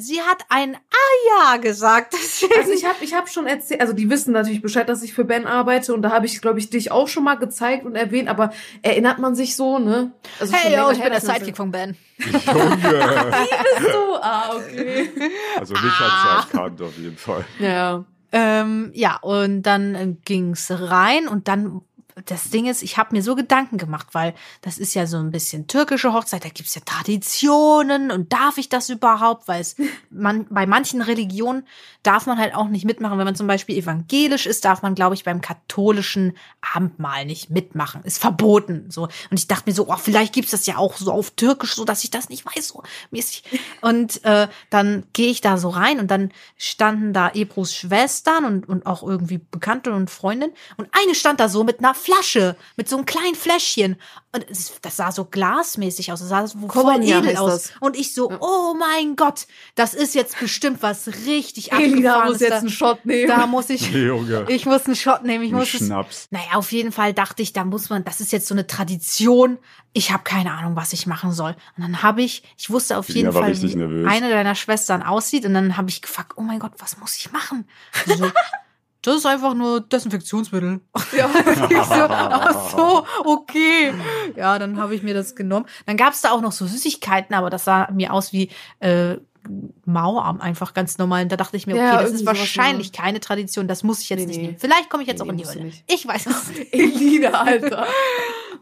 Sie 0.00 0.20
hat 0.20 0.44
ein 0.48 0.74
Ah 0.74 1.52
ja 1.52 1.56
gesagt. 1.56 2.12
Deswegen. 2.22 2.54
Also 2.58 2.72
ich 2.72 2.84
habe 2.84 2.96
ich 3.00 3.14
hab 3.14 3.28
schon 3.28 3.46
erzählt, 3.46 3.80
also 3.80 3.92
die 3.92 4.08
wissen 4.10 4.32
natürlich 4.32 4.62
Bescheid, 4.62 4.88
dass 4.88 5.02
ich 5.02 5.12
für 5.14 5.24
Ben 5.24 5.46
arbeite 5.46 5.94
und 5.94 6.02
da 6.02 6.10
habe 6.10 6.26
ich, 6.26 6.40
glaube 6.40 6.58
ich, 6.58 6.70
dich 6.70 6.90
auch 6.90 7.08
schon 7.08 7.24
mal 7.24 7.36
gezeigt 7.36 7.84
und 7.84 7.96
erwähnt, 7.96 8.28
aber 8.28 8.52
erinnert 8.82 9.18
man 9.18 9.34
sich 9.34 9.56
so, 9.56 9.78
ne? 9.78 10.12
Also 10.40 10.54
hey, 10.54 10.76
yo, 10.76 10.90
ich 10.90 10.98
her, 10.98 11.04
bin 11.04 11.12
der 11.12 11.20
Sidekick 11.20 11.56
von 11.56 11.70
Ben. 11.70 11.96
Junge! 12.18 12.36
so, 13.80 14.16
ah, 14.22 14.56
okay. 14.56 15.10
Also 15.58 15.74
mich 15.74 15.82
hat 15.82 16.46
sie 16.50 16.56
erkannt, 16.56 16.82
auf 16.82 16.96
jeden 16.96 17.16
Fall. 17.16 17.44
Ja. 17.58 18.04
Ähm, 18.30 18.90
ja, 18.94 19.16
und 19.16 19.62
dann 19.62 20.18
ging's 20.24 20.70
rein 20.70 21.28
und 21.28 21.48
dann 21.48 21.80
das 22.26 22.50
Ding 22.50 22.66
ist, 22.66 22.82
ich 22.82 22.96
habe 22.96 23.14
mir 23.14 23.22
so 23.22 23.34
Gedanken 23.34 23.78
gemacht, 23.78 24.08
weil 24.12 24.34
das 24.62 24.78
ist 24.78 24.94
ja 24.94 25.06
so 25.06 25.18
ein 25.18 25.30
bisschen 25.30 25.66
türkische 25.66 26.12
Hochzeit, 26.12 26.44
da 26.44 26.48
gibt's 26.48 26.74
ja 26.74 26.82
Traditionen 26.84 28.10
und 28.10 28.32
darf 28.32 28.58
ich 28.58 28.68
das 28.68 28.88
überhaupt? 28.88 29.48
Weil 29.48 29.60
es 29.60 29.76
man 30.10 30.46
bei 30.50 30.66
manchen 30.66 31.02
Religionen 31.02 31.66
darf 32.02 32.26
man 32.26 32.38
halt 32.38 32.54
auch 32.54 32.68
nicht 32.68 32.84
mitmachen. 32.84 33.18
Wenn 33.18 33.24
man 33.24 33.34
zum 33.34 33.46
Beispiel 33.46 33.76
evangelisch 33.76 34.46
ist, 34.46 34.64
darf 34.64 34.82
man, 34.82 34.94
glaube 34.94 35.14
ich, 35.14 35.24
beim 35.24 35.40
katholischen 35.40 36.36
Abendmahl 36.74 37.26
nicht 37.26 37.50
mitmachen. 37.50 38.02
Ist 38.04 38.18
verboten. 38.18 38.90
So. 38.90 39.08
Und 39.30 39.38
ich 39.38 39.46
dachte 39.46 39.68
mir 39.68 39.74
so, 39.74 39.88
oh, 39.88 39.96
vielleicht 39.96 40.32
gibt's 40.32 40.52
das 40.52 40.66
ja 40.66 40.76
auch 40.76 40.96
so 40.96 41.12
auf 41.12 41.32
Türkisch, 41.32 41.74
so 41.74 41.84
dass 41.84 42.04
ich 42.04 42.10
das 42.10 42.28
nicht 42.28 42.46
weiß, 42.46 42.68
so 42.68 42.82
mäßig. 43.10 43.42
Und 43.82 44.24
äh, 44.24 44.48
dann 44.70 45.04
gehe 45.12 45.30
ich 45.30 45.40
da 45.40 45.58
so 45.58 45.68
rein 45.68 45.98
und 46.00 46.10
dann 46.10 46.32
standen 46.56 47.12
da 47.12 47.30
Ebros 47.34 47.74
Schwestern 47.74 48.44
und, 48.44 48.68
und 48.68 48.86
auch 48.86 49.02
irgendwie 49.02 49.38
Bekannte 49.38 49.92
und 49.92 50.10
Freundinnen. 50.10 50.54
Und 50.76 50.88
eine 50.92 51.14
stand 51.14 51.40
da 51.40 51.48
so 51.48 51.64
mit 51.64 51.80
einer 51.80 51.94
Flasche 52.08 52.56
mit 52.76 52.88
so 52.88 52.96
einem 52.96 53.06
kleinen 53.06 53.34
Fläschchen. 53.34 53.96
Und 54.34 54.48
es- 54.50 54.72
das 54.82 54.96
sah 54.96 55.10
so 55.12 55.24
glasmäßig 55.24 56.12
aus. 56.12 56.20
Das 56.20 56.28
sah 56.28 56.46
so 56.46 56.58
voll 56.68 57.02
edel 57.02 57.36
aus. 57.36 57.50
das. 57.64 57.72
Und 57.80 57.96
ich 57.96 58.14
so, 58.14 58.30
oh 58.40 58.74
mein 58.78 59.16
Gott, 59.16 59.46
das 59.74 59.94
ist 59.94 60.14
jetzt 60.14 60.38
bestimmt 60.38 60.82
was 60.82 61.06
richtig 61.26 61.72
Elina 61.72 62.24
muss 62.26 62.40
jetzt 62.40 62.52
einen 62.52 62.68
Shot 62.70 63.04
nehmen. 63.06 63.28
Da 63.28 63.46
muss 63.46 63.70
ich, 63.70 63.82
Junge. 63.92 64.46
ich 64.48 64.66
muss 64.66 64.86
einen 64.86 64.96
Shot 64.96 65.24
nehmen. 65.24 65.44
Ich 65.44 65.52
Ein 65.52 65.56
muss 65.58 65.72
es, 65.74 65.86
Schnaps. 65.86 66.28
naja, 66.30 66.52
auf 66.54 66.72
jeden 66.72 66.92
Fall 66.92 67.12
dachte 67.14 67.42
ich, 67.42 67.52
da 67.52 67.64
muss 67.64 67.88
man, 67.90 68.04
das 68.04 68.20
ist 68.20 68.32
jetzt 68.32 68.46
so 68.48 68.54
eine 68.54 68.66
Tradition. 68.66 69.58
Ich 69.94 70.10
habe 70.12 70.22
keine 70.24 70.52
Ahnung, 70.52 70.76
was 70.76 70.92
ich 70.92 71.06
machen 71.06 71.32
soll. 71.32 71.56
Und 71.76 71.82
dann 71.82 72.02
habe 72.02 72.22
ich, 72.22 72.42
ich 72.58 72.70
wusste 72.70 72.98
auf 72.98 73.08
jeden 73.08 73.32
Fall, 73.32 73.60
wie 73.62 73.74
nervös. 73.74 74.06
eine 74.08 74.28
deiner 74.30 74.54
Schwestern 74.54 75.02
aussieht. 75.02 75.44
Und 75.46 75.54
dann 75.54 75.76
habe 75.76 75.88
ich 75.88 76.02
gefragt, 76.02 76.32
oh 76.36 76.42
mein 76.42 76.58
Gott, 76.58 76.72
was 76.78 76.98
muss 76.98 77.16
ich 77.16 77.32
machen? 77.32 77.66
So, 78.06 78.30
das 79.02 79.16
ist 79.16 79.26
einfach 79.26 79.54
nur 79.54 79.80
Desinfektionsmittel. 79.80 80.80
Ja. 81.16 81.28
So, 81.68 81.94
ach 82.08 82.70
so, 82.70 83.06
okay. 83.24 83.92
Ja, 84.36 84.58
dann 84.58 84.78
habe 84.78 84.94
ich 84.94 85.02
mir 85.02 85.14
das 85.14 85.34
genommen. 85.36 85.66
Dann 85.86 85.96
gab 85.96 86.12
es 86.12 86.20
da 86.20 86.32
auch 86.32 86.40
noch 86.40 86.52
so 86.52 86.66
Süßigkeiten, 86.66 87.34
aber 87.34 87.50
das 87.50 87.64
sah 87.64 87.88
mir 87.92 88.12
aus 88.12 88.32
wie 88.32 88.50
äh, 88.80 89.16
Mauarm 89.86 90.40
einfach 90.40 90.74
ganz 90.74 90.98
normal. 90.98 91.22
Und 91.22 91.32
da 91.32 91.36
dachte 91.36 91.56
ich 91.56 91.66
mir, 91.66 91.74
okay, 91.74 91.82
Ja, 91.82 92.02
das 92.02 92.10
ist 92.12 92.26
wahrscheinlich 92.26 92.92
keine 92.92 93.20
Tradition. 93.20 93.68
Das 93.68 93.82
muss 93.82 94.00
ich 94.02 94.08
jetzt 94.10 94.20
Nee, 94.20 94.26
nicht 94.26 94.36
nee. 94.38 94.46
nehmen. 94.48 94.58
Vielleicht 94.58 94.90
komme 94.90 95.02
ich 95.02 95.08
jetzt 95.08 95.22
Nee, 95.22 95.26
auch 95.28 95.32
in 95.32 95.38
die 95.38 95.46
Hölle. 95.46 95.72
Ich 95.86 96.06
weiß 96.06 96.26
es 96.26 96.48
nicht. 96.48 96.74
Elina, 96.74 97.30
Alter. 97.30 97.86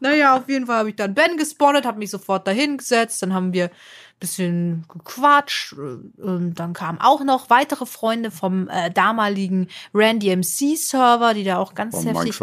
Naja, 0.00 0.36
auf 0.36 0.48
jeden 0.48 0.66
Fall 0.66 0.76
habe 0.78 0.90
ich 0.90 0.96
dann 0.96 1.14
Ben 1.14 1.36
gespottet, 1.36 1.86
habe 1.86 1.98
mich 1.98 2.10
sofort 2.10 2.46
dahin 2.46 2.76
gesetzt, 2.76 3.22
dann 3.22 3.32
haben 3.32 3.52
wir 3.54 3.70
bisschen 4.18 4.84
gequatscht. 4.88 5.74
äh, 5.74 6.22
Und 6.22 6.54
dann 6.54 6.72
kamen 6.72 6.98
auch 7.00 7.22
noch 7.24 7.50
weitere 7.50 7.86
Freunde 7.86 8.30
vom 8.30 8.68
äh, 8.68 8.90
damaligen 8.90 9.68
Randy 9.94 10.34
MC 10.34 10.76
Server, 10.76 11.34
die 11.34 11.44
da 11.44 11.58
auch 11.58 11.74
ganz 11.74 11.94
Vom 11.96 12.06
heftig 12.06 12.36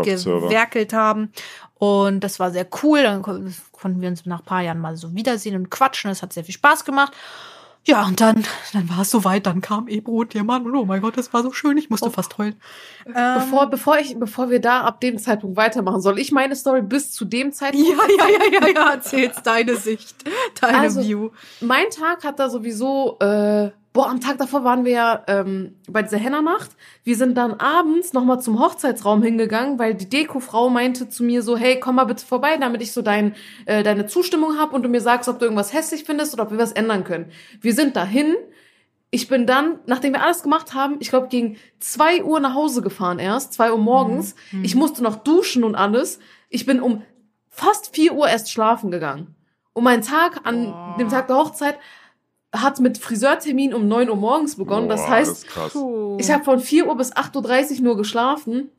gewerkelt 0.49 0.93
haben. 0.93 1.31
Und 1.75 2.21
das 2.21 2.39
war 2.39 2.51
sehr 2.51 2.67
cool. 2.83 3.03
Dann 3.03 3.21
kon- 3.21 3.53
konnten 3.71 4.01
wir 4.01 4.09
uns 4.09 4.25
nach 4.25 4.39
ein 4.39 4.45
paar 4.45 4.61
Jahren 4.61 4.79
mal 4.79 4.95
so 4.95 5.13
wiedersehen 5.15 5.55
und 5.55 5.69
quatschen. 5.69 6.09
Das 6.09 6.21
hat 6.21 6.31
sehr 6.33 6.43
viel 6.43 6.53
Spaß 6.53 6.85
gemacht. 6.85 7.13
Ja, 7.85 8.05
und 8.05 8.21
dann, 8.21 8.45
dann 8.71 8.89
war 8.89 9.01
es 9.01 9.11
soweit. 9.11 9.45
Dann 9.45 9.59
kam 9.59 9.87
Ebro 9.89 10.21
und 10.21 10.33
ihr 10.35 10.43
Mann. 10.45 10.65
Und 10.65 10.73
oh 10.75 10.85
mein 10.85 11.01
Gott, 11.01 11.17
das 11.17 11.33
war 11.33 11.43
so 11.43 11.51
schön. 11.51 11.77
Ich 11.77 11.89
musste 11.89 12.09
fast 12.09 12.37
heulen. 12.37 12.55
Ähm, 13.05 13.13
Bevor, 13.35 13.67
bevor, 13.67 13.99
ich, 13.99 14.17
bevor 14.17 14.49
wir 14.49 14.61
da 14.61 14.81
ab 14.81 15.01
dem 15.01 15.17
Zeitpunkt 15.17 15.57
weitermachen, 15.57 15.99
soll 16.01 16.17
ich 16.17 16.31
meine 16.31 16.55
Story 16.55 16.81
bis 16.81 17.11
zu 17.11 17.25
dem 17.25 17.51
Zeitpunkt 17.51 17.87
ja, 17.89 17.95
ja, 17.95 18.27
ja, 18.29 18.59
ja, 18.61 18.67
ja, 18.73 18.91
erzähl's 18.93 19.43
deine 19.43 19.75
Sicht, 19.75 20.15
deine 20.61 20.77
Also, 20.79 21.01
View. 21.03 21.29
mein 21.59 21.89
Tag 21.89 22.23
hat 22.23 22.39
da 22.39 22.49
sowieso, 22.49 23.17
äh, 23.19 23.71
boah, 23.93 24.09
am 24.09 24.19
Tag 24.19 24.39
davor 24.39 24.63
waren 24.63 24.85
wir 24.85 24.91
ja 24.91 25.23
ähm, 25.27 25.75
bei 25.87 26.01
dieser 26.01 26.17
Henna-Nacht. 26.17 26.71
Wir 27.03 27.15
sind 27.15 27.37
dann 27.37 27.53
abends 27.53 28.11
nochmal 28.11 28.41
zum 28.41 28.59
Hochzeitsraum 28.59 29.21
hingegangen, 29.21 29.77
weil 29.77 29.93
die 29.93 30.09
Dekofrau 30.09 30.69
meinte 30.69 31.09
zu 31.09 31.23
mir 31.23 31.43
so, 31.43 31.55
hey, 31.55 31.79
komm 31.79 31.95
mal 31.95 32.05
bitte 32.05 32.25
vorbei, 32.25 32.57
damit 32.57 32.81
ich 32.81 32.91
so 32.91 33.03
dein, 33.03 33.35
äh, 33.65 33.83
deine 33.83 34.07
Zustimmung 34.07 34.57
hab 34.57 34.73
und 34.73 34.81
du 34.81 34.89
mir 34.89 34.99
sagst, 34.99 35.29
ob 35.29 35.37
du 35.37 35.45
irgendwas 35.45 35.73
hässlich 35.73 36.03
findest 36.05 36.33
oder 36.33 36.43
ob 36.43 36.51
wir 36.51 36.57
was 36.57 36.71
ändern 36.71 37.03
können. 37.03 37.31
Wir 37.61 37.73
sind 37.73 37.95
dahin. 37.95 38.35
Ich 39.11 39.27
bin 39.27 39.45
dann, 39.45 39.77
nachdem 39.85 40.13
wir 40.13 40.23
alles 40.23 40.41
gemacht 40.41 40.73
haben, 40.73 40.95
ich 40.99 41.09
glaube 41.09 41.27
gegen 41.27 41.57
zwei 41.79 42.23
Uhr 42.23 42.39
nach 42.39 42.55
Hause 42.55 42.81
gefahren 42.81 43.19
erst, 43.19 43.53
zwei 43.53 43.71
Uhr 43.71 43.77
morgens. 43.77 44.33
Mhm. 44.51 44.63
Ich 44.63 44.73
musste 44.73 45.03
noch 45.03 45.17
duschen 45.17 45.63
und 45.63 45.75
alles. 45.75 46.17
Ich 46.49 46.65
bin 46.65 46.81
um 46.81 47.03
fast 47.47 47.93
vier 47.93 48.13
Uhr 48.15 48.27
erst 48.27 48.51
schlafen 48.51 48.89
gegangen. 48.89 49.35
Und 49.73 49.83
mein 49.83 50.01
Tag 50.01 50.41
an 50.45 50.65
Boah. 50.65 50.95
dem 50.99 51.09
Tag 51.09 51.27
der 51.27 51.35
Hochzeit 51.35 51.77
hat 52.53 52.79
mit 52.79 52.97
Friseurtermin 52.99 53.73
um 53.73 53.87
9 53.87 54.09
Uhr 54.09 54.15
morgens 54.15 54.55
begonnen. 54.55 54.87
das 54.87 55.01
Boah, 55.01 55.09
heißt, 55.09 55.31
ist 55.31 55.47
krass. 55.47 55.75
ich 56.19 56.31
habe 56.31 56.43
von 56.43 56.59
4 56.59 56.87
Uhr 56.87 56.95
bis 56.95 57.13
8.30 57.13 57.77
Uhr 57.77 57.83
nur 57.83 57.97
geschlafen, 57.97 58.69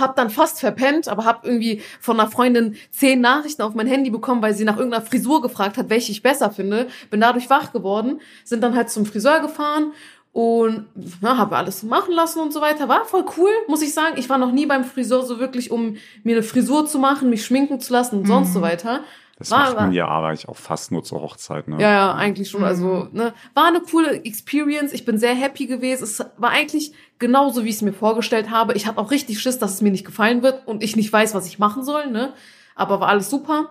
hab 0.00 0.16
dann 0.16 0.28
fast 0.30 0.58
verpennt, 0.58 1.06
aber 1.06 1.24
hab 1.24 1.44
irgendwie 1.44 1.82
von 2.00 2.18
einer 2.18 2.28
Freundin 2.28 2.74
zehn 2.90 3.20
Nachrichten 3.20 3.62
auf 3.62 3.74
mein 3.74 3.86
Handy 3.86 4.10
bekommen, 4.10 4.42
weil 4.42 4.54
sie 4.54 4.64
nach 4.64 4.76
irgendeiner 4.76 5.04
Frisur 5.04 5.40
gefragt 5.40 5.78
hat, 5.78 5.88
welche 5.88 6.10
ich 6.10 6.22
besser 6.22 6.50
finde. 6.50 6.88
Bin 7.10 7.20
dadurch 7.20 7.48
wach 7.48 7.72
geworden, 7.72 8.20
sind 8.42 8.62
dann 8.62 8.74
halt 8.74 8.90
zum 8.90 9.06
Friseur 9.06 9.38
gefahren 9.38 9.92
und 10.32 10.86
ja, 11.22 11.36
habe 11.36 11.56
alles 11.56 11.84
machen 11.84 12.12
lassen 12.12 12.40
und 12.40 12.52
so 12.52 12.60
weiter. 12.60 12.88
War 12.88 13.04
voll 13.04 13.24
cool, 13.36 13.50
muss 13.68 13.82
ich 13.82 13.94
sagen. 13.94 14.16
Ich 14.18 14.28
war 14.28 14.38
noch 14.38 14.50
nie 14.50 14.66
beim 14.66 14.84
Friseur 14.84 15.22
so 15.22 15.38
wirklich, 15.38 15.70
um 15.70 15.96
mir 16.24 16.36
eine 16.36 16.42
Frisur 16.42 16.86
zu 16.86 16.98
machen, 16.98 17.30
mich 17.30 17.44
schminken 17.44 17.80
zu 17.80 17.92
lassen 17.92 18.18
und 18.18 18.26
sonst 18.26 18.52
so 18.52 18.60
weiter. 18.60 19.00
Das 19.38 19.50
War- 19.52 19.58
macht 19.60 19.76
man 19.76 19.86
war- 19.86 19.92
ja 19.92 20.08
aber 20.08 20.28
eigentlich 20.28 20.48
auch 20.48 20.56
fast 20.56 20.90
nur 20.90 21.04
zur 21.04 21.20
Hochzeit, 21.22 21.68
ne? 21.68 21.76
Ja, 21.80 21.90
ja, 21.92 22.14
eigentlich 22.14 22.50
schon. 22.50 22.64
Also, 22.64 23.08
Mhm. 23.12 23.16
ne, 23.18 23.34
war 23.54 23.66
eine 23.66 23.80
coole 23.80 24.24
Experience. 24.24 24.92
Ich 24.92 25.04
bin 25.04 25.16
sehr 25.16 25.34
happy 25.34 25.66
gewesen. 25.66 26.02
Es 26.04 26.18
war 26.38 26.50
eigentlich 26.50 26.92
genauso, 27.20 27.64
wie 27.64 27.68
ich 27.68 27.76
es 27.76 27.82
mir 27.82 27.92
vorgestellt 27.92 28.50
habe. 28.50 28.74
Ich 28.74 28.86
hatte 28.86 28.98
auch 28.98 29.10
richtig 29.12 29.40
Schiss, 29.40 29.58
dass 29.58 29.74
es 29.74 29.80
mir 29.80 29.92
nicht 29.92 30.04
gefallen 30.04 30.42
wird 30.42 30.66
und 30.66 30.82
ich 30.82 30.96
nicht 30.96 31.12
weiß, 31.12 31.34
was 31.34 31.46
ich 31.46 31.58
machen 31.60 31.84
soll, 31.84 32.08
ne? 32.10 32.32
Aber 32.74 33.00
war 33.00 33.08
alles 33.08 33.30
super. 33.30 33.68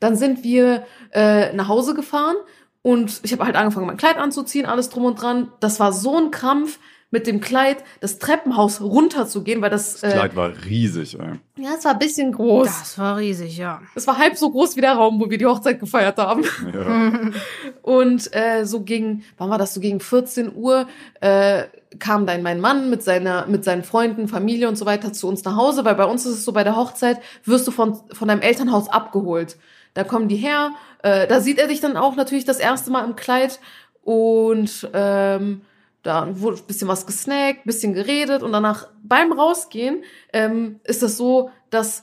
Dann 0.00 0.16
sind 0.16 0.42
wir 0.42 0.86
äh, 1.12 1.52
nach 1.52 1.68
Hause 1.68 1.92
gefahren 1.94 2.36
und 2.80 3.20
ich 3.22 3.32
habe 3.32 3.44
halt 3.44 3.56
angefangen, 3.56 3.86
mein 3.86 3.98
Kleid 3.98 4.16
anzuziehen, 4.16 4.64
alles 4.64 4.88
drum 4.88 5.04
und 5.04 5.20
dran. 5.20 5.52
Das 5.60 5.80
war 5.80 5.92
so 5.92 6.16
ein 6.16 6.30
Krampf, 6.30 6.78
mit 7.10 7.26
dem 7.26 7.40
Kleid 7.40 7.78
das 8.00 8.18
Treppenhaus 8.18 8.80
runterzugehen, 8.80 9.60
weil 9.62 9.70
das, 9.70 10.00
Das 10.00 10.12
äh, 10.12 10.16
Kleid 10.16 10.36
war 10.36 10.52
riesig, 10.64 11.18
ey. 11.18 11.32
ja, 11.56 11.70
es 11.76 11.84
war 11.84 11.92
ein 11.92 11.98
bisschen 11.98 12.32
groß. 12.32 12.66
Das 12.66 12.98
war 12.98 13.16
riesig, 13.16 13.56
ja. 13.58 13.80
Es 13.94 14.06
war 14.06 14.16
halb 14.18 14.36
so 14.36 14.50
groß 14.50 14.76
wie 14.76 14.80
der 14.80 14.92
Raum, 14.92 15.20
wo 15.20 15.28
wir 15.28 15.38
die 15.38 15.46
Hochzeit 15.46 15.80
gefeiert 15.80 16.18
haben. 16.18 16.44
Ja. 16.72 17.30
Und 17.82 18.34
äh, 18.34 18.64
so 18.64 18.82
gegen, 18.82 19.24
wann 19.38 19.50
war 19.50 19.58
das, 19.58 19.74
so 19.74 19.80
gegen 19.80 20.00
14 20.00 20.54
Uhr 20.54 20.86
äh, 21.20 21.64
kam 21.98 22.26
dann 22.26 22.42
mein 22.42 22.60
Mann 22.60 22.90
mit 22.90 23.02
seiner, 23.02 23.46
mit 23.46 23.64
seinen 23.64 23.82
Freunden, 23.82 24.28
Familie 24.28 24.68
und 24.68 24.76
so 24.76 24.86
weiter 24.86 25.12
zu 25.12 25.26
uns 25.26 25.42
nach 25.42 25.56
Hause, 25.56 25.84
weil 25.84 25.96
bei 25.96 26.04
uns 26.04 26.24
ist 26.24 26.34
es 26.34 26.44
so, 26.44 26.52
bei 26.52 26.62
der 26.62 26.76
Hochzeit 26.76 27.18
wirst 27.44 27.66
du 27.66 27.72
von, 27.72 27.98
von 28.12 28.28
deinem 28.28 28.42
Elternhaus 28.42 28.88
abgeholt. 28.88 29.56
Da 29.94 30.04
kommen 30.04 30.28
die 30.28 30.36
her, 30.36 30.70
äh, 31.02 31.26
da 31.26 31.40
sieht 31.40 31.58
er 31.58 31.66
dich 31.66 31.80
dann 31.80 31.96
auch 31.96 32.14
natürlich 32.14 32.44
das 32.44 32.60
erste 32.60 32.92
Mal 32.92 33.04
im 33.04 33.16
Kleid 33.16 33.58
und 34.04 34.88
ähm, 34.94 35.62
da 36.02 36.28
wurde 36.40 36.58
ein 36.58 36.66
bisschen 36.66 36.88
was 36.88 37.06
gesnackt, 37.06 37.64
bisschen 37.64 37.92
geredet 37.94 38.42
und 38.42 38.52
danach 38.52 38.88
beim 39.02 39.32
Rausgehen 39.32 40.02
ähm, 40.32 40.80
ist 40.84 41.02
das 41.02 41.16
so, 41.16 41.50
dass 41.70 42.02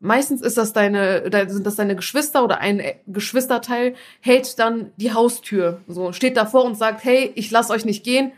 meistens 0.00 0.42
ist 0.42 0.58
das 0.58 0.72
deine, 0.74 1.22
sind 1.48 1.66
das 1.66 1.76
deine 1.76 1.96
Geschwister 1.96 2.44
oder 2.44 2.58
ein 2.58 2.80
äh, 2.80 2.96
Geschwisterteil 3.06 3.94
hält 4.20 4.58
dann 4.58 4.92
die 4.96 5.12
Haustür, 5.14 5.80
so 5.88 6.12
steht 6.12 6.36
davor 6.36 6.64
und 6.64 6.76
sagt, 6.76 7.04
hey, 7.04 7.32
ich 7.34 7.50
lass 7.50 7.70
euch 7.70 7.84
nicht 7.86 8.04
gehen, 8.04 8.32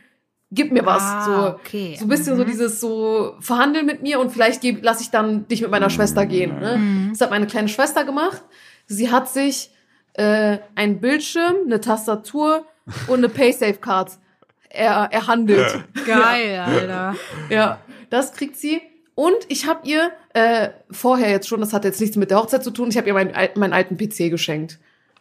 gib 0.53 0.71
mir 0.71 0.87
was, 0.87 1.03
Ah, 1.03 1.25
so 1.25 1.55
okay. 1.57 1.97
so 1.99 2.05
ein 2.05 2.09
bisschen 2.09 2.37
so 2.37 2.45
Mhm. 2.45 2.47
dieses 2.47 2.81
so 2.81 3.35
verhandeln 3.41 3.85
mit 3.87 4.03
mir 4.03 4.21
und 4.21 4.31
vielleicht 4.31 4.61
geb, 4.61 4.79
lass 4.83 5.01
ich 5.01 5.11
dann 5.11 5.49
dich 5.49 5.61
mit 5.63 5.71
meiner 5.73 5.91
Schwester 5.91 6.25
gehen. 6.27 6.61
Ne? 6.61 6.77
Mhm. 6.79 7.09
Das 7.11 7.21
hat 7.23 7.31
meine 7.31 7.49
kleine 7.49 7.69
Schwester 7.69 8.05
gemacht. 8.05 8.43
Sie 8.87 9.11
hat 9.11 9.29
sich 9.29 9.71
äh, 10.13 10.59
einen 10.77 11.01
Bildschirm, 11.01 11.57
eine 11.67 11.81
Tastatur 11.81 12.65
und 13.09 13.19
eine 13.19 13.29
PaySafe-Card 13.29 14.13
er, 14.77 15.09
erhandelt. 15.13 15.85
Geil, 16.07 16.59
Alter. 16.59 17.15
Ja, 17.49 17.79
das 18.11 18.33
kriegt 18.33 18.57
sie. 18.57 18.81
Und 19.15 19.37
ich 19.49 19.67
habe 19.67 19.81
ihr 19.89 20.11
äh, 20.35 20.69
vorher 20.91 21.31
jetzt 21.31 21.49
schon, 21.49 21.61
das 21.61 21.73
hat 21.73 21.85
jetzt 21.85 22.01
nichts 22.01 22.17
mit 22.17 22.31
der 22.31 22.39
Hochzeit 22.39 22.63
zu 22.63 22.71
tun, 22.71 22.91
ich 22.91 22.99
habe 22.99 23.07
ihr 23.07 23.15
meinen, 23.15 23.33
meinen 23.55 23.73
alten 23.73 23.97
PC 23.97 24.31
geschenkt. 24.31 24.79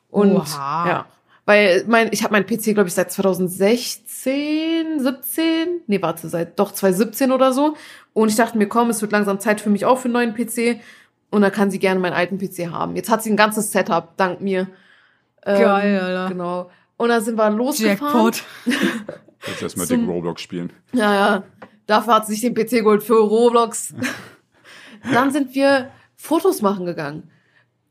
Und 0.09 0.35
Oha. 0.35 0.87
ja, 0.87 1.05
weil 1.45 1.85
mein, 1.87 2.09
ich 2.11 2.23
habe 2.23 2.33
meinen 2.33 2.45
PC, 2.45 2.73
glaube 2.73 2.87
ich, 2.87 2.93
seit 2.93 3.11
2016, 3.11 4.99
17, 4.99 5.81
nee, 5.87 6.01
warte, 6.01 6.27
seit 6.27 6.59
doch 6.59 6.71
2017 6.71 7.31
oder 7.31 7.53
so. 7.53 7.75
Und 8.13 8.29
ich 8.29 8.35
dachte 8.35 8.57
mir, 8.57 8.67
komm, 8.67 8.89
es 8.89 9.01
wird 9.01 9.11
langsam 9.11 9.39
Zeit 9.39 9.61
für 9.61 9.69
mich 9.69 9.85
auch 9.85 9.99
für 9.99 10.05
einen 10.05 10.13
neuen 10.13 10.33
PC. 10.33 10.81
Und 11.29 11.41
dann 11.41 11.51
kann 11.51 11.69
sie 11.69 11.79
gerne 11.79 11.99
meinen 11.99 12.13
alten 12.13 12.37
PC 12.39 12.71
haben. 12.71 12.95
Jetzt 12.95 13.09
hat 13.09 13.21
sie 13.21 13.29
ein 13.29 13.37
ganzes 13.37 13.71
Setup, 13.71 14.17
dank 14.17 14.41
mir. 14.41 14.67
Ähm, 15.45 15.61
Geil, 15.61 15.99
Alter. 15.99 16.29
Genau. 16.29 16.71
Und 16.97 17.09
dann 17.09 17.23
sind 17.23 17.37
wir 17.37 17.49
losgefahren. 17.49 18.31
Jackpot. 18.33 18.43
Jetzt 19.47 19.61
erstmal 19.61 19.85
dick 19.87 20.07
Roblox 20.07 20.41
spielen. 20.41 20.71
Ja, 20.93 21.13
ja. 21.13 21.43
Dafür 21.87 22.15
hat 22.15 22.25
sie 22.27 22.33
sich 22.35 22.41
den 22.41 22.53
PC 22.55 22.83
geholt 22.83 23.03
für 23.03 23.15
Roblox. 23.19 23.93
Dann 25.13 25.31
sind 25.31 25.53
wir 25.53 25.91
Fotos 26.15 26.61
machen 26.61 26.85
gegangen. 26.85 27.29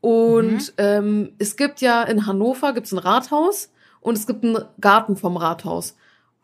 Und 0.01 0.73
ähm, 0.77 1.33
es 1.39 1.55
gibt 1.55 1.81
ja 1.81 2.03
in 2.03 2.27
Hannover 2.27 2.73
gibt's 2.73 2.91
ein 2.91 2.97
Rathaus 2.99 3.71
und 4.01 4.17
es 4.17 4.27
gibt 4.27 4.43
einen 4.43 4.63
Garten 4.81 5.15
vom 5.15 5.37
Rathaus. 5.37 5.95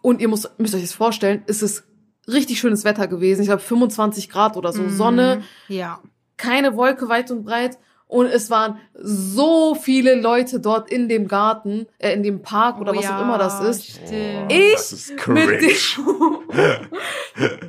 Und 0.01 0.21
ihr 0.21 0.29
müsst, 0.29 0.49
müsst 0.57 0.73
euch 0.73 0.81
das 0.81 0.93
vorstellen, 0.93 1.43
es 1.45 1.61
ist 1.61 1.83
richtig 2.27 2.59
schönes 2.59 2.85
Wetter 2.85 3.07
gewesen. 3.07 3.41
Ich 3.41 3.47
glaube 3.47 3.61
25 3.61 4.29
Grad 4.29 4.55
oder 4.57 4.71
so, 4.71 4.87
Sonne, 4.89 5.43
Ja. 5.67 5.99
keine 6.37 6.75
Wolke 6.75 7.09
weit 7.09 7.29
und 7.31 7.43
breit. 7.43 7.77
Und 8.11 8.25
es 8.25 8.49
waren 8.49 8.77
so 8.93 9.73
viele 9.73 10.15
Leute 10.15 10.59
dort 10.59 10.91
in 10.91 11.07
dem 11.07 11.29
Garten, 11.29 11.87
äh, 11.97 12.11
in 12.11 12.23
dem 12.23 12.41
Park 12.41 12.77
oder 12.81 12.91
Oh 12.91 12.97
was 12.97 13.05
ja, 13.05 13.17
auch 13.17 13.21
immer 13.21 13.37
das 13.37 13.61
ist. 13.61 13.85
Stimmt. 13.89 14.51
Ich 14.51 14.73
das 14.73 14.91
ist 14.91 15.27
mit 15.29 15.61
dem 15.61 15.69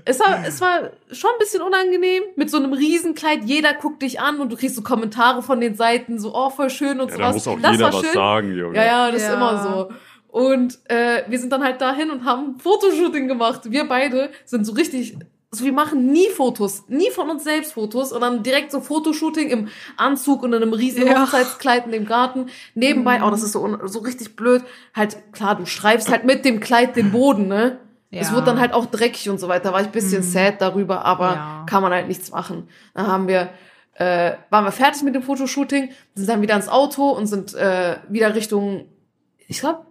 es, 0.04 0.18
war, 0.18 0.44
es 0.44 0.60
war 0.60 0.90
schon 1.12 1.30
ein 1.30 1.38
bisschen 1.38 1.62
unangenehm 1.62 2.24
mit 2.34 2.50
so 2.50 2.56
einem 2.56 2.72
Riesenkleid. 2.72 3.44
Jeder 3.44 3.72
guckt 3.74 4.02
dich 4.02 4.18
an 4.18 4.40
und 4.40 4.50
du 4.50 4.56
kriegst 4.56 4.74
so 4.74 4.82
Kommentare 4.82 5.42
von 5.42 5.60
den 5.60 5.76
Seiten, 5.76 6.18
so, 6.18 6.34
oh, 6.34 6.50
voll 6.50 6.70
schön 6.70 6.98
und 7.00 7.10
Ja, 7.10 7.16
sowas. 7.16 7.28
da 7.28 7.32
muss 7.34 7.46
auch 7.48 7.60
das 7.62 7.72
jeder 7.76 7.84
war 7.84 7.92
was 7.92 8.00
schön. 8.00 8.12
sagen, 8.12 8.56
Junge. 8.56 8.76
Ja, 8.76 8.84
ja, 8.84 9.10
das 9.12 9.22
Ja. 9.22 9.28
ist 9.28 9.34
immer 9.34 9.62
so. 9.62 9.88
Und 10.26 10.78
äh, 10.90 11.22
wir 11.28 11.38
sind 11.38 11.52
dann 11.52 11.62
halt 11.62 11.80
dahin 11.80 12.10
und 12.10 12.24
haben 12.24 12.58
Fotoshooting 12.58 13.28
gemacht. 13.28 13.60
Wir 13.70 13.84
beide 13.86 14.30
sind 14.44 14.64
so 14.66 14.72
richtig 14.72 15.16
so, 15.54 15.64
wir 15.66 15.72
machen 15.72 16.06
nie 16.10 16.28
Fotos, 16.30 16.84
nie 16.88 17.10
von 17.10 17.28
uns 17.28 17.44
selbst 17.44 17.74
Fotos 17.74 18.10
und 18.12 18.22
dann 18.22 18.42
direkt 18.42 18.72
so 18.72 18.80
Fotoshooting 18.80 19.50
im 19.50 19.68
Anzug 19.98 20.42
und 20.42 20.54
in 20.54 20.62
einem 20.62 20.72
riesigen 20.72 21.08
Ja. 21.08 21.22
Hochzeitskleid 21.24 21.84
in 21.84 21.92
dem 21.92 22.06
Garten. 22.06 22.46
Nebenbei, 22.74 23.20
oh, 23.22 23.30
das 23.30 23.42
ist 23.42 23.52
so, 23.52 23.78
so 23.86 23.98
richtig 23.98 24.34
blöd. 24.34 24.62
Halt, 24.94 25.18
klar, 25.32 25.54
du 25.56 25.66
streifst 25.66 26.10
halt 26.10 26.24
mit 26.24 26.46
dem 26.46 26.58
Kleid 26.60 26.96
den 26.96 27.12
Boden, 27.12 27.48
ne? 27.48 27.78
Es 28.10 28.28
Ja. 28.28 28.34
wurde 28.34 28.46
dann 28.46 28.60
halt 28.60 28.72
auch 28.72 28.86
dreckig 28.86 29.28
und 29.28 29.38
so 29.38 29.48
weiter. 29.48 29.72
War 29.74 29.80
ich 29.82 29.86
ein 29.88 29.92
bisschen 29.92 30.22
sad 30.22 30.60
darüber, 30.60 31.04
aber 31.04 31.34
Ja. 31.34 31.66
kann 31.68 31.82
man 31.82 31.92
halt 31.92 32.08
nichts 32.08 32.30
machen. 32.30 32.68
Dann 32.94 33.06
haben 33.06 33.28
wir, 33.28 33.50
äh, 33.94 34.32
waren 34.48 34.64
wir 34.64 34.72
fertig 34.72 35.02
mit 35.02 35.14
dem 35.14 35.22
Fotoshooting, 35.22 35.90
sind 36.14 36.28
dann 36.30 36.40
wieder 36.40 36.56
ins 36.56 36.68
Auto 36.68 37.10
und 37.10 37.26
sind 37.26 37.54
äh, 37.54 37.96
wieder 38.08 38.34
Richtung, 38.34 38.86
ich 39.48 39.60
glaube, 39.60 39.84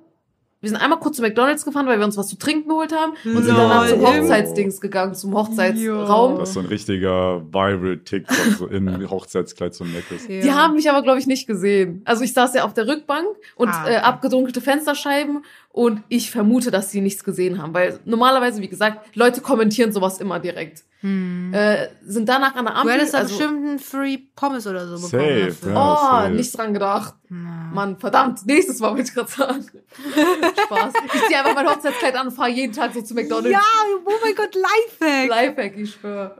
wir 0.61 0.69
sind 0.69 0.77
einmal 0.77 0.99
kurz 0.99 1.17
zu 1.17 1.23
McDonalds 1.23 1.65
gefahren, 1.65 1.87
weil 1.87 1.97
wir 1.99 2.05
uns 2.05 2.17
was 2.17 2.27
zu 2.27 2.37
trinken 2.37 2.69
geholt 2.69 2.93
haben 2.95 3.13
und 3.25 3.43
sind 3.43 3.57
danach 3.57 3.87
zum. 3.87 4.01
Hochzeitsdings 4.01 4.79
gegangen, 4.79 5.15
zum 5.15 5.33
Hochzeitsraum. 5.35 6.37
Das 6.37 6.49
ist 6.49 6.53
so 6.53 6.59
ein 6.59 6.67
richtiger 6.67 7.41
Viral-TikTok, 7.51 8.35
so 8.57 8.67
im 8.67 9.09
Hochzeitskleid 9.09 9.73
so 9.73 9.83
ein 9.83 9.91
Necklace. 9.91 10.27
Ja. 10.27 10.41
Die 10.41 10.51
haben 10.51 10.75
mich 10.75 10.89
aber, 10.89 11.01
glaube 11.01 11.19
ich, 11.19 11.27
nicht 11.27 11.47
gesehen. 11.47 12.01
Also 12.05 12.23
ich 12.23 12.33
saß 12.33 12.53
ja 12.53 12.63
auf 12.63 12.73
der 12.73 12.87
Rückbank 12.87 13.25
und 13.55 13.69
Ah, 13.69 13.83
okay. 13.83 13.93
äh, 13.93 13.97
abgedunkelte 13.97 14.61
Fensterscheiben 14.61 15.43
und 15.71 16.03
ich 16.09 16.31
vermute, 16.31 16.69
dass 16.71 16.91
sie 16.91 17.01
nichts 17.01 17.23
gesehen 17.23 17.61
haben, 17.61 17.73
weil 17.73 17.99
normalerweise, 18.05 18.61
wie 18.61 18.67
gesagt, 18.67 19.15
Leute 19.15 19.41
kommentieren 19.41 19.91
sowas 19.91 20.19
immer 20.19 20.39
direkt. 20.39 20.83
Äh, 21.03 21.87
sind 22.05 22.29
danach 22.29 22.55
an 22.55 22.65
der 22.65 22.75
Du 22.75 22.79
Ampel. 22.81 22.93
hättest 22.93 23.15
da 23.15 23.19
also, 23.19 23.35
bestimmt 23.35 23.65
einen 23.65 23.79
Free 23.79 24.19
Pommes 24.35 24.67
oder 24.67 24.85
so 24.87 25.07
bekommen. 25.07 25.51
Safe, 25.51 25.69
ja. 25.71 25.93
oh, 25.93 25.95
safe. 25.95 26.29
nicht 26.33 26.55
dran 26.55 26.73
gedacht. 26.73 27.15
Mann, 27.27 27.97
verdammt, 27.97 28.45
nächstes 28.45 28.79
Mal 28.79 28.89
wollte 28.89 29.03
ich 29.03 29.13
gerade 29.13 29.31
sagen. 29.31 29.65
Spaß. 30.65 30.93
Ich 31.05 31.21
ziehe 31.23 31.39
einfach 31.39 31.55
mein 31.55 31.67
Hochzeitskleid 31.67 32.15
an 32.15 32.27
und 32.27 32.33
fahre 32.33 32.51
jeden 32.51 32.73
Tag 32.73 32.93
so 32.93 33.01
zu 33.01 33.15
McDonalds. 33.15 33.49
Ja, 33.49 33.63
oh 34.05 34.11
mein 34.23 34.35
Gott, 34.35 34.53
Lifehack. 34.53 35.29
Lifehack, 35.29 35.77
ich 35.77 35.91
schwöre. 35.91 36.35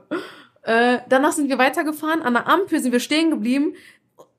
Äh, 0.62 0.98
danach 1.08 1.32
sind 1.32 1.48
wir 1.48 1.58
weitergefahren. 1.58 2.22
An 2.22 2.34
der 2.34 2.46
Ampel 2.46 2.80
sind 2.80 2.92
wir 2.92 3.00
stehen 3.00 3.30
geblieben. 3.30 3.74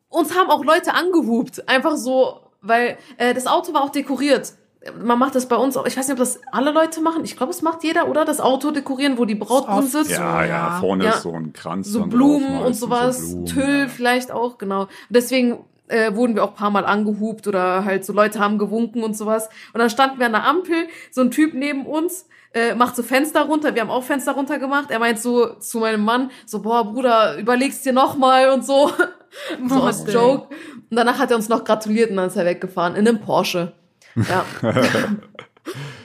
Uns 0.07 0.33
haben 0.37 0.49
auch 0.49 0.63
Leute 0.63 0.93
angehupt. 0.93 1.67
Einfach 1.67 1.97
so, 1.97 2.39
weil 2.61 2.97
äh, 3.17 3.33
das 3.33 3.45
Auto 3.45 3.73
war 3.73 3.81
auch 3.83 3.91
dekoriert. 3.91 4.53
Man 5.01 5.17
macht 5.17 5.35
das 5.35 5.47
bei 5.47 5.55
uns 5.55 5.77
auch. 5.77 5.85
Ich 5.85 5.95
weiß 5.95 6.07
nicht, 6.07 6.13
ob 6.13 6.19
das 6.19 6.39
alle 6.51 6.71
Leute 6.71 6.99
machen. 7.01 7.23
Ich 7.23 7.37
glaube, 7.37 7.51
es 7.51 7.61
macht 7.61 7.83
jeder, 7.83 8.09
oder? 8.09 8.25
Das 8.25 8.41
Auto 8.41 8.71
dekorieren, 8.71 9.17
wo 9.17 9.23
die 9.25 9.35
Braut 9.35 9.67
drin 9.67 9.87
sitzt. 9.87 10.11
Ja, 10.11 10.43
ja, 10.43 10.77
vorne 10.79 11.05
Ja. 11.05 11.11
ist 11.11 11.21
so 11.21 11.31
ein 11.31 11.53
Kranz. 11.53 11.87
So 11.87 12.05
Blumen 12.05 12.59
und 12.59 12.73
sowas. 12.75 13.17
so 13.19 13.27
Blumen, 13.31 13.45
Tüll 13.45 13.79
ja. 13.83 13.87
vielleicht 13.87 14.31
auch, 14.31 14.57
genau. 14.57 14.87
Deswegen 15.09 15.59
äh, 15.87 16.13
wurden 16.15 16.35
wir 16.35 16.43
auch 16.43 16.49
ein 16.49 16.55
paar 16.55 16.69
Mal 16.71 16.85
angehupt 16.85 17.47
oder 17.47 17.85
halt 17.85 18.03
so 18.05 18.11
Leute 18.13 18.39
haben 18.39 18.57
gewunken 18.57 19.03
und 19.03 19.15
sowas. 19.15 19.47
Und 19.73 19.79
dann 19.79 19.89
standen 19.89 20.19
wir 20.19 20.25
an 20.25 20.31
der 20.33 20.43
Ampel, 20.45 20.87
so 21.11 21.21
ein 21.21 21.31
Typ 21.31 21.53
neben 21.53 21.85
uns, 21.85 22.25
äh, 22.53 22.75
macht 22.75 22.95
so 22.95 23.03
Fenster 23.03 23.43
runter, 23.43 23.75
wir 23.75 23.81
haben 23.81 23.89
auch 23.89 24.03
Fenster 24.03 24.33
runter 24.33 24.59
gemacht. 24.59 24.91
Er 24.91 24.99
meint 24.99 25.19
so 25.19 25.53
zu 25.55 25.79
meinem 25.79 26.03
Mann, 26.03 26.29
so, 26.45 26.61
boah, 26.61 26.83
Bruder, 26.91 27.37
überlegst 27.37 27.85
dir 27.85 27.93
noch 27.93 28.17
mal 28.17 28.49
und 28.49 28.65
so. 28.65 28.89
so 29.69 29.75
Oh, 29.75 29.83
als. 29.83 30.03
Joke. 30.11 30.47
Und 30.89 30.97
danach 30.97 31.19
hat 31.19 31.31
er 31.31 31.37
uns 31.37 31.47
noch 31.49 31.63
gratuliert 31.63 32.09
und 32.11 32.17
dann 32.17 32.27
ist 32.27 32.35
er 32.35 32.45
weggefahren. 32.45 32.95
In 32.95 33.07
einem 33.07 33.19
Porsche. 33.21 33.73
Ja. 34.15 34.45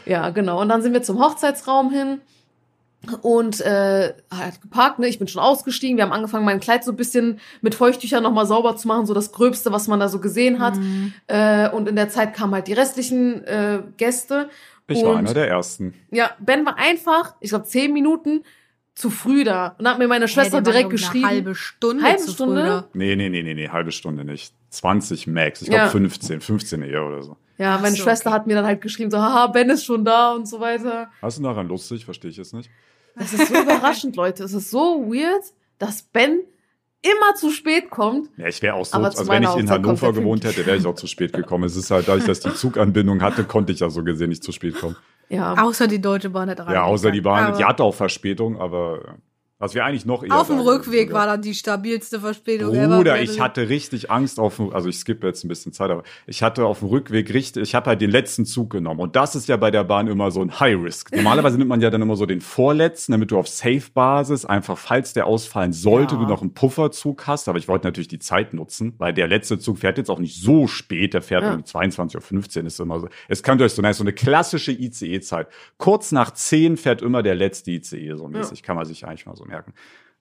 ja, 0.07 0.31
genau. 0.31 0.61
Und 0.61 0.69
dann 0.69 0.83
sind 0.83 0.93
wir 0.93 1.03
zum 1.03 1.19
Hochzeitsraum 1.19 1.91
hin 1.91 2.21
und 3.23 3.61
äh, 3.61 4.13
halt 4.31 4.61
geparkt, 4.61 4.99
ne? 4.99 5.07
Ich 5.07 5.19
bin 5.19 5.29
schon 5.29 5.41
ausgestiegen. 5.41 5.97
Wir 5.97 6.05
haben 6.05 6.13
angefangen, 6.13 6.45
mein 6.45 6.61
Kleid 6.61 6.85
so 6.85 6.93
ein 6.93 6.97
bisschen 6.97 7.39
mit 7.61 7.75
Feuchttüchern 7.75 8.23
nochmal 8.23 8.47
sauber 8.47 8.77
zu 8.77 8.89
machen, 8.89 9.07
so 9.07 9.15
das 9.15 9.33
Gröbste, 9.33 9.73
was 9.73 9.87
man 9.89 10.01
da 10.01 10.09
so 10.09 10.19
gesehen 10.21 10.59
hat. 10.61 10.75
Äh, 11.29 11.71
und 11.71 11.89
in 11.89 11.97
der 11.97 12.09
Zeit 12.09 12.35
kamen 12.35 12.55
halt 12.55 12.67
die 12.67 12.73
restlichen 12.73 13.45
äh, 13.45 13.83
Gäste. 13.97 14.51
Ich 14.89 14.99
und, 14.99 15.05
war 15.05 15.17
einer 15.17 15.35
der 15.35 15.49
ersten. 15.49 15.95
Ja, 16.11 16.31
Ben 16.41 16.67
war 16.67 16.77
einfach, 16.79 17.35
ich 17.41 17.51
glaube, 17.51 17.67
zehn 17.67 17.93
Minuten 17.93 18.43
zu 18.95 19.11
früh 19.11 19.45
da. 19.45 19.77
Und 19.79 19.85
dann 19.85 19.93
hat 19.93 19.99
mir 19.99 20.09
meine 20.09 20.27
Schwester 20.27 20.57
Hey, 20.57 20.65
direkt 20.65 20.91
geschrieben. 20.91 21.25
Eine 21.25 21.37
halbe 21.37 21.55
Stunde. 21.55 22.03
Halbe 22.03 22.19
zu 22.19 22.33
Stunde? 22.33 22.61
früh 22.61 22.67
da. 22.67 22.89
Nee, 22.95 23.15
nee, 23.17 23.29
nee, 23.29 23.43
nee, 23.43 23.55
nee, 23.55 23.69
halbe 23.69 23.93
Stunde 23.93 24.25
nicht. 24.25 24.53
20 24.71 25.29
Max. 25.29 25.63
Ich 25.63 25.69
glaube 25.69 25.85
Ja. 25.85 25.91
15, 25.91 26.41
15 26.41 26.83
eher 26.83 27.05
oder 27.07 27.23
so. 27.23 27.37
Ja, 27.59 27.77
Ach 27.77 27.81
meine 27.81 27.97
so, 27.97 28.05
Schwester 28.05 28.31
okay. 28.31 28.39
hat 28.39 28.47
mir 28.47 28.55
dann 28.55 28.65
halt 28.65 28.81
geschrieben, 28.81 29.11
so, 29.11 29.19
haha, 29.19 29.49
Ben 29.49 29.69
ist 29.69 29.85
schon 29.85 30.05
da 30.05 30.33
und 30.33 30.49
so 30.49 30.61
weiter. 30.61 31.11
Hast 31.21 31.39
du 31.39 31.43
daran 31.43 31.69
lustig? 31.69 32.05
Verstehe 32.05 32.31
ich 32.31 32.37
jetzt 32.37 32.55
nicht. 32.55 32.71
Das 33.17 33.33
ist 33.33 33.49
so 33.49 33.61
überraschend, 33.61 34.15
Leute. 34.17 34.45
Es 34.45 34.53
ist 34.53 34.71
so 34.71 35.05
weird, 35.07 35.43
dass 35.79 36.03
Ben 36.03 36.41
immer 37.03 37.35
zu 37.35 37.51
spät 37.51 37.91
kommt. 37.91 38.29
Ja, 38.37 38.47
ich 38.47 38.63
wäre 38.63 38.75
auch 38.75 38.85
so, 38.85 38.99
also 38.99 39.29
wenn 39.29 39.43
ich 39.43 39.57
in 39.57 39.71
Hannover 39.71 40.09
er 40.09 40.13
gewohnt 40.13 40.45
hätte, 40.45 40.65
wäre 40.67 40.77
ich 40.77 40.87
auch 40.87 40.95
zu 40.95 41.07
spät 41.07 41.33
gekommen. 41.33 41.65
Es 41.65 41.77
ist 41.77 41.91
halt, 41.91 42.09
dadurch, 42.09 42.25
dass 42.27 42.39
ich 42.39 42.53
die 42.53 42.55
Zuganbindung 42.55 43.23
hatte, 43.23 43.45
konnte 43.45 43.73
ich 43.73 43.81
ja 43.81 43.91
so 43.91 44.03
gesehen 44.03 44.31
nicht 44.31 44.43
zu 44.43 44.53
spät 44.53 44.75
kommen. 44.77 44.97
Ja. 45.29 45.55
Außer 45.63 45.87
die 45.87 46.01
Deutsche 46.01 46.31
Bahn 46.31 46.49
hat 46.49 46.59
Ja, 46.59 46.85
außer 46.85 47.11
die 47.11 47.21
Bahn, 47.21 47.47
Aber 47.47 47.57
die 47.57 47.65
hatte 47.65 47.83
auch 47.83 47.95
Verspätung, 47.95 48.59
aber 48.59 49.17
was 49.59 49.75
wir 49.75 49.85
eigentlich 49.85 50.07
noch 50.07 50.23
eher 50.23 50.37
Auf 50.39 50.47
dem 50.47 50.61
Rückweg 50.61 51.13
war 51.13 51.27
dann 51.27 51.43
die 51.43 51.55
stabilste 51.55 52.21
Verspätung. 52.21 52.73
Bruder, 52.73 53.21
ich 53.21 53.41
hatte 53.41 53.69
richtig 53.69 54.11
Angst 54.11 54.39
auf 54.39 54.57
dem, 54.57 54.73
also 54.73 54.89
ich 54.89 54.97
skippe 54.99 55.27
jetzt 55.27 55.45
ein 55.45 55.49
bisschen 55.49 55.73
Zeit, 55.73 55.91
aber 55.91 56.05
ich 56.27 56.43
hatte 56.43 56.65
auf 56.65 56.79
dem 56.79 56.89
Rückweg 56.89 57.33
richtig, 57.35 57.63
ich 57.65 57.75
habe 57.75 57.91
halt 57.91 58.01
den 58.01 58.11
letzten 58.11 58.47
Zug 58.47 58.71
genommen. 58.71 59.01
Und 59.01 59.17
das 59.17 59.35
ist 59.35 59.49
ja 59.49 59.57
bei 59.57 59.71
der 59.71 59.85
Bahn 59.85 60.07
immer 60.07 60.31
so 60.31 60.41
ein 60.43 60.61
High 60.61 60.77
Risk. 60.83 61.15
Normalerweise 61.15 61.59
nimmt 61.59 61.69
man 61.69 61.81
ja 61.81 61.91
dann 61.91 62.03
immer 62.03 62.17
so 62.17 62.25
den 62.27 62.41
vorletzten, 62.41 63.13
damit 63.13 63.31
du 63.31 63.39
auf 63.39 63.49
Safe-Basis 63.49 64.45
einfach, 64.45 64.79
falls 64.79 65.13
der 65.13 65.27
ausfallen 65.27 65.73
sollte, 65.73 66.15
Ja. 66.15 66.21
du 66.21 66.27
noch 66.29 66.43
einen 66.43 66.55
Pufferzug 66.55 67.27
hast. 67.27 67.49
Aber 67.49 67.59
ich 67.59 67.67
wollte 67.69 67.87
natürlich 67.87 68.09
die 68.09 68.19
Zeit 68.21 68.55
nutzen, 68.55 68.95
weil 68.99 69.13
der 69.13 69.27
letzte 69.27 69.59
Zug 69.59 69.79
fährt 69.79 69.99
jetzt 69.99 70.11
auch 70.11 70.21
nicht 70.21 70.41
so 70.41 70.67
spät, 70.69 71.15
der 71.15 71.23
fährt 71.23 71.43
Ja. 71.43 71.55
um 71.55 71.63
22.15 71.65 72.61
Uhr, 72.61 72.67
ist 72.67 72.79
immer 72.81 73.01
so. 73.01 73.09
Es 73.29 73.43
ihr 73.43 73.61
euch 73.65 73.73
so, 73.73 73.83
nice, 73.83 73.97
so 73.99 74.05
eine 74.05 74.13
klassische 74.13 74.73
ICE-Zeit. 74.73 75.49
Kurz 75.79 76.13
nach 76.13 76.31
10 76.31 76.77
fährt 76.77 77.03
immer 77.03 77.23
der 77.23 77.35
letzte 77.35 77.73
ICE, 77.73 78.15
so 78.17 78.29
mäßig, 78.29 78.63
kann 78.63 78.77
man 78.77 78.85
sich 78.85 79.05
eigentlich 79.07 79.27
mal 79.27 79.35
so 79.35 79.48
merken. 79.49 79.75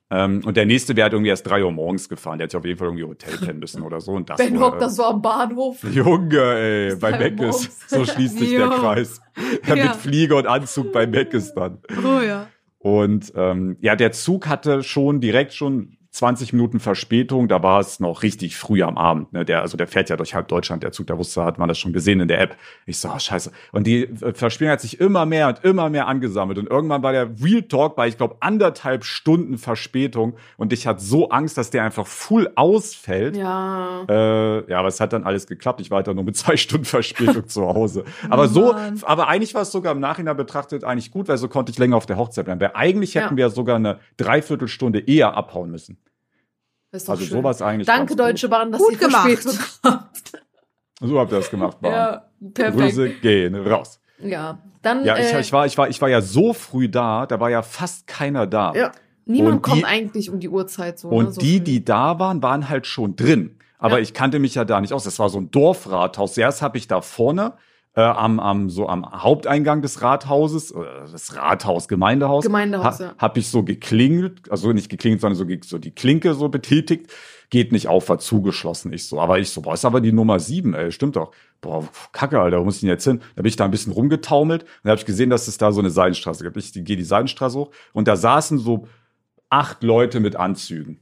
Ähm, 0.09 0.41
und 0.45 0.55
der 0.55 0.65
nächste 0.65 0.95
wäre 0.95 1.03
halt 1.03 1.13
irgendwie 1.13 1.29
erst 1.29 1.45
drei 1.45 1.63
Uhr 1.63 1.71
morgens 1.71 2.07
gefahren. 2.07 2.37
Der 2.37 2.45
hätte 2.45 2.51
sich 2.53 2.59
auf 2.59 2.65
jeden 2.65 2.77
Fall 2.79 2.87
irgendwie 2.87 3.03
Hotel 3.03 3.37
pennen 3.37 3.59
müssen 3.59 3.81
oder 3.83 3.99
so. 3.99 4.13
Und 4.13 4.29
das 4.29 4.37
Ben 4.37 4.57
war, 4.57 4.71
hockt 4.71 4.81
da 4.81 4.89
so 4.89 5.03
am 5.03 5.21
Bahnhof. 5.21 5.83
Junge, 5.91 6.39
ey, 6.39 6.95
bei 6.95 7.17
Meckes. 7.17 7.87
So 7.87 8.05
schließt 8.05 8.39
sich 8.39 8.51
der. 8.51 8.69
Kreis. 8.69 9.19
Ja, 9.67 9.75
Ja. 9.75 9.85
Mit 9.87 9.95
Flieger 9.97 10.37
und 10.37 10.47
Anzug 10.47 10.93
bei 10.93 11.05
Meckes 11.07 11.53
dann. 11.53 11.79
Oh 12.03 12.21
ja. 12.21 12.47
Und 12.79 13.33
ähm, 13.35 13.75
ja, 13.81 13.97
der 13.97 14.13
Zug 14.13 14.47
hatte 14.47 14.81
schon 14.81 15.19
direkt 15.19 15.53
schon 15.53 15.96
20 16.11 16.53
Minuten 16.53 16.79
Verspätung. 16.79 17.47
Da 17.47 17.61
war 17.63 17.79
es 17.79 17.99
noch 17.99 18.23
richtig 18.23 18.57
früh 18.57 18.81
am 18.83 18.97
Abend. 18.97 19.33
Ne? 19.33 19.45
Der, 19.45 19.61
also 19.61 19.77
der 19.77 19.87
fährt 19.87 20.09
ja 20.09 20.15
durch 20.17 20.33
halb 20.33 20.47
Deutschland, 20.47 20.83
der 20.83 20.91
Zug. 20.91 21.07
Da 21.07 21.17
wusste, 21.17 21.43
hat 21.43 21.57
man 21.59 21.67
das 21.67 21.77
schon 21.77 21.93
gesehen 21.93 22.19
in 22.19 22.27
der 22.27 22.41
App. 22.41 22.55
Ich 22.85 22.99
so, 22.99 23.09
oh, 23.13 23.19
scheiße. 23.19 23.51
Und 23.71 23.85
die 23.87 24.03
äh, 24.03 24.33
Verspätung 24.33 24.71
hat 24.71 24.81
sich 24.81 24.99
immer 24.99 25.25
mehr 25.25 25.47
und 25.49 25.63
immer 25.63 25.89
mehr 25.89 26.07
angesammelt. 26.07 26.57
Und 26.57 26.69
irgendwann 26.69 27.03
war 27.03 27.11
der 27.11 27.29
Real 27.43 27.61
Talk 27.63 27.95
bei, 27.95 28.07
ich 28.07 28.17
glaube, 28.17 28.37
anderthalb 28.39 29.03
Stunden 29.03 29.57
Verspätung. 29.57 30.35
Und 30.57 30.73
ich 30.73 30.87
hatte 30.87 31.01
so 31.01 31.29
Angst, 31.29 31.57
dass 31.57 31.69
der 31.69 31.83
einfach 31.83 32.07
full 32.07 32.49
ausfällt. 32.55 33.35
Ja. 33.37 34.03
Äh, 34.09 34.69
ja, 34.71 34.79
aber 34.79 34.87
es 34.87 34.99
hat 34.99 35.13
dann 35.13 35.23
alles 35.23 35.47
geklappt. 35.47 35.81
Ich 35.81 35.91
war 35.91 35.97
halt 35.97 36.07
dann 36.07 36.15
nur 36.15 36.25
mit 36.25 36.35
zwei 36.35 36.57
Stunden 36.57 36.85
Verspätung 36.85 37.47
zu 37.47 37.67
Hause. 37.67 38.03
Aber 38.29 38.47
so, 38.47 38.73
Mann. 38.73 38.99
aber 39.03 39.27
eigentlich 39.27 39.53
war 39.53 39.61
es 39.63 39.71
sogar 39.71 39.91
im 39.93 39.99
Nachhinein 39.99 40.37
betrachtet 40.37 40.83
eigentlich 40.83 41.11
gut, 41.11 41.27
weil 41.27 41.37
so 41.37 41.47
konnte 41.47 41.71
ich 41.71 41.77
länger 41.77 41.95
auf 41.95 42.05
der 42.05 42.17
Hochzeit 42.17 42.45
bleiben. 42.45 42.59
Weil 42.61 42.71
eigentlich 42.73 43.15
hätten 43.15 43.33
Ja. 43.33 43.37
wir 43.37 43.49
sogar 43.49 43.75
eine 43.75 43.99
Dreiviertelstunde 44.17 44.99
eher 44.99 45.35
abhauen 45.35 45.71
müssen. 45.71 45.97
Das 46.91 47.01
ist 47.03 47.07
doch 47.09 47.13
Also 47.15 47.25
schön. 47.25 47.37
sowas 47.37 47.61
eigentlich. 47.61 47.87
Danke, 47.87 48.15
Deutsche 48.15 48.47
Bahn, 48.49 48.71
dass 48.71 48.81
Gut 48.81 48.93
ihr 48.93 48.97
gemacht. 48.99 49.29
Habt. 49.83 50.31
So 50.99 51.19
habt 51.19 51.31
ihr 51.31 51.37
das 51.37 51.51
gemacht, 51.51 51.79
Bahn. 51.79 51.91
Ja, 51.91 52.25
perfekt. 52.55 52.77
Grüße 52.77 53.09
gehen 53.21 53.53
raus. 53.55 53.99
Ja, 54.19 54.57
dann. 54.81 55.05
Ja, 55.05 55.15
ich, 55.15 55.31
äh, 55.31 55.41
ich, 55.41 55.53
war, 55.53 55.67
ich, 55.67 55.77
war, 55.77 55.87
ich 55.89 56.01
war 56.01 56.09
ja 56.09 56.21
so 56.21 56.53
früh 56.53 56.89
da, 56.89 57.27
da 57.27 57.39
war 57.39 57.51
ja 57.51 57.61
fast 57.61 58.07
keiner 58.07 58.47
da. 58.47 58.73
ja. 58.73 58.91
Niemand 59.29 59.57
Und 59.57 59.61
kommt 59.61 59.77
die- 59.81 59.85
eigentlich 59.85 60.29
um 60.31 60.39
die 60.39 60.49
Uhrzeit 60.49 60.97
so. 60.97 61.09
Und 61.09 61.25
ne, 61.25 61.31
so 61.33 61.41
die, 61.41 61.57
früh. 61.57 61.63
die 61.65 61.85
da 61.85 62.17
waren, 62.17 62.41
waren 62.41 62.67
halt 62.69 62.87
schon 62.87 63.15
drin. 63.15 63.57
Aber 63.77 63.97
Ja. 63.97 64.01
ich 64.01 64.15
kannte 64.15 64.39
mich 64.39 64.55
ja 64.55 64.65
da 64.65 64.81
nicht 64.81 64.91
aus. 64.93 65.03
Das 65.03 65.19
war 65.19 65.29
so 65.29 65.37
ein 65.39 65.51
Dorfrathaus. 65.51 66.33
Zuerst 66.33 66.63
habe 66.63 66.79
ich 66.79 66.87
da 66.87 67.01
vorne 67.01 67.53
äh, 67.97 68.01
am, 68.01 68.39
am, 68.39 68.69
so 68.69 68.87
am 68.87 69.11
Haupteingang 69.11 69.81
des 69.81 70.03
Rathauses, 70.03 70.69
äh, 70.69 70.77
das 71.11 71.35
Rathaus, 71.35 71.87
Gemeindehaus, 71.87 72.43
Gemeindehaus, 72.43 72.99
ha, 72.99 73.03
ja. 73.03 73.15
habe 73.17 73.39
ich 73.39 73.49
so 73.49 73.63
geklingelt, 73.63 74.51
also 74.51 74.71
nicht 74.71 74.89
geklingelt, 74.89 75.21
sondern 75.21 75.35
so, 75.35 75.45
so 75.65 75.79
die 75.79 75.91
Klinke 75.91 76.35
so 76.35 76.47
betätigt. 76.47 77.11
Geht 77.49 77.71
nicht 77.71 77.87
auf, 77.87 78.09
war 78.09 78.19
zugeschlossen. 78.19 78.91
Ich 78.93 79.07
so, 79.07 79.19
aber 79.19 79.39
ich 79.39 79.49
so, 79.49 79.61
boah, 79.61 79.73
ist 79.73 79.85
aber 79.85 80.01
die 80.01 80.11
Nummer 80.11 80.37
sieben, 80.39 80.75
ey, 80.75 80.91
stimmt 80.91 81.15
doch. 81.15 81.31
Boah, 81.61 81.87
kacke, 82.11 82.39
Alter, 82.39 82.59
wo 82.59 82.65
muss 82.65 82.75
ich 82.75 82.81
denn 82.81 82.89
jetzt 82.89 83.05
hin? 83.05 83.21
Da 83.35 83.41
bin 83.41 83.49
ich 83.49 83.55
da 83.55 83.65
ein 83.65 83.71
bisschen 83.71 83.93
rumgetaumelt 83.93 84.63
und 84.63 84.69
da 84.83 84.91
habe 84.91 84.99
ich 84.99 85.05
gesehen, 85.05 85.31
dass 85.31 85.47
es 85.47 85.57
da 85.57 85.71
so 85.71 85.79
eine 85.79 85.89
Seidenstraße 85.89 86.43
gibt. 86.43 86.57
Ich 86.57 86.73
gehe 86.73 86.97
die 86.97 87.03
Seidenstraße 87.03 87.57
hoch 87.57 87.71
und 87.93 88.07
da 88.07 88.15
saßen 88.15 88.59
so 88.59 88.87
acht 89.49 89.81
Leute 89.81 90.19
mit 90.19 90.35
Anzügen. 90.35 90.99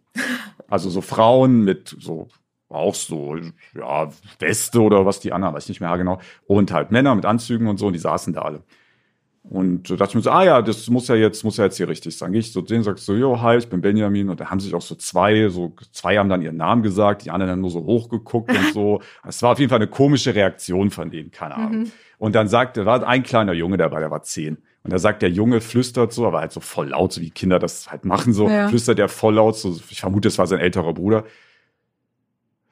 Also 0.70 0.90
so 0.90 1.02
Frauen 1.02 1.64
mit 1.64 1.96
so 2.00 2.30
auch 2.69 2.95
so, 2.95 3.36
ja, 3.75 4.10
Weste 4.39 4.82
oder 4.82 5.06
was 5.06 5.19
die 5.19 5.34
anderen, 5.34 5.54
weiß 5.54 5.63
ich 5.63 5.69
nicht 5.69 5.82
mehr 5.82 5.97
genau. 5.97 6.19
Und 6.47 6.71
halt 6.71 6.91
Männer 6.91 7.15
mit 7.15 7.25
Anzügen 7.25 7.67
und 7.67 7.78
so, 7.78 7.88
und 7.88 7.93
die 7.93 7.99
saßen 7.99 8.34
da 8.34 8.41
alle. 8.41 8.63
Und 9.47 9.91
da 9.91 9.95
dachte 9.95 10.10
ich 10.12 10.15
mir 10.15 10.21
so, 10.21 10.32
ah 10.32 10.43
ja, 10.43 10.62
das 10.63 10.89
muss 10.89 11.08
ja 11.08 11.13
jetzt, 11.13 11.43
muss 11.43 11.58
ja 11.58 11.65
jetzt 11.65 11.78
hier 11.78 11.88
richtig 11.88 12.17
sein. 12.17 12.32
Gehe 12.32 12.39
ich 12.39 12.51
so 12.51 12.62
denen, 12.62 12.84
sag 12.84 12.97
so, 12.97 13.13
jo, 13.13 13.41
hi, 13.41 13.58
ich 13.58 13.69
bin 13.69 13.80
Benjamin. 13.80 14.30
Und 14.30 14.39
da 14.39 14.49
haben 14.49 14.60
sich 14.60 14.73
auch 14.73 14.82
so 14.82 14.95
zwei, 14.95 15.49
so 15.49 15.73
zwei 15.91 16.17
haben 16.17 16.30
dann 16.30 16.41
ihren 16.41 16.58
Namen 16.58 16.82
gesagt, 16.82 17.25
die 17.25 17.30
anderen 17.30 17.51
dann 17.51 17.62
nur 17.62 17.69
so 17.69 17.84
hochgeguckt 17.84 18.49
und 18.49 18.73
so. 18.73 19.01
Es 19.28 19.43
war 19.43 19.51
auf 19.51 19.60
jeden 19.60 19.69
Fall 19.69 19.78
eine 19.78 19.88
komische 19.88 20.34
Reaktion 20.34 20.89
von 20.89 21.12
denen, 21.12 21.30
keine 21.30 21.56
Ahnung. 21.56 21.91
Und 22.17 22.34
dann 22.34 22.47
sagte, 22.47 22.88
war 22.88 23.06
ein 23.08 23.21
kleiner 23.21 23.54
Junge 23.54 23.78
dabei, 23.78 23.99
der 23.99 24.10
war 24.10 24.23
zehn. 24.23 24.58
Und 24.84 24.91
da 24.93 24.97
sagt 24.97 25.21
der 25.21 25.30
Junge, 25.30 25.62
flüstert 25.62 26.12
so, 26.12 26.25
aber 26.25 26.39
halt 26.39 26.51
so 26.51 26.60
voll 26.60 26.89
laut, 26.89 27.13
so 27.13 27.21
wie 27.21 27.30
Kinder 27.30 27.60
das 27.60 27.91
halt 27.91 28.04
machen, 28.06 28.34
so 28.34 28.49
Ja. 28.49 28.67
flüstert 28.67 28.97
er 28.97 29.10
voll 29.10 29.36
laut, 29.36 29.56
so, 29.58 29.78
ich 29.89 29.99
vermute, 29.99 30.28
es 30.28 30.38
war 30.39 30.47
sein 30.47 30.60
älterer 30.60 30.93
Bruder. 30.93 31.23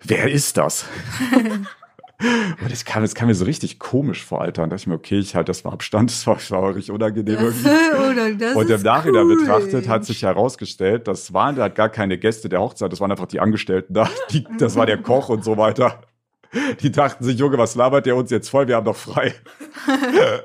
Wer 0.05 0.29
ist 0.29 0.57
das? 0.57 0.85
Und 2.61 2.71
das 2.71 2.85
kam, 2.85 3.01
das 3.01 3.15
kam 3.15 3.27
mir 3.27 3.35
so 3.35 3.43
richtig 3.43 3.79
komisch 3.79 4.23
vor, 4.23 4.41
Alter. 4.41 4.63
Und 4.63 4.69
dachte 4.69 4.81
ich 4.81 4.87
mir, 4.87 4.93
okay, 4.95 5.19
ich 5.19 5.35
halte 5.35 5.49
das 5.49 5.63
mal 5.63 5.71
Abstand, 5.73 6.09
das 6.11 6.25
war, 6.25 6.35
das 6.35 6.51
war 6.51 6.75
richtig 6.75 6.91
unangenehm 6.91 7.37
irgendwie. 7.39 7.69
Oder 8.11 8.33
das 8.33 8.55
Und 8.55 8.69
im 8.69 8.81
Nachhinein 8.81 9.25
cool. 9.25 9.37
betrachtet 9.37 9.87
hat 9.89 10.05
sich 10.05 10.23
herausgestellt, 10.23 11.07
das 11.07 11.33
waren 11.33 11.57
halt 11.57 11.75
gar 11.75 11.89
keine 11.89 12.17
Gäste 12.17 12.49
der 12.49 12.61
Hochzeit, 12.61 12.91
das 12.91 13.01
waren 13.01 13.11
einfach 13.11 13.27
die 13.27 13.39
Angestellten 13.39 13.93
da. 13.93 14.09
Die, 14.31 14.45
das 14.57 14.75
war 14.75 14.85
der 14.85 14.97
Koch 14.99 15.29
und 15.29 15.43
so 15.43 15.57
weiter. 15.57 16.01
Die 16.81 16.91
dachten 16.91 17.23
sich, 17.23 17.37
Junge, 17.37 17.57
was 17.57 17.75
labert 17.75 18.05
der 18.05 18.15
uns 18.15 18.29
jetzt 18.29 18.49
voll? 18.49 18.67
Wir 18.67 18.75
haben 18.75 18.85
doch 18.85 18.95
frei. 18.95 19.33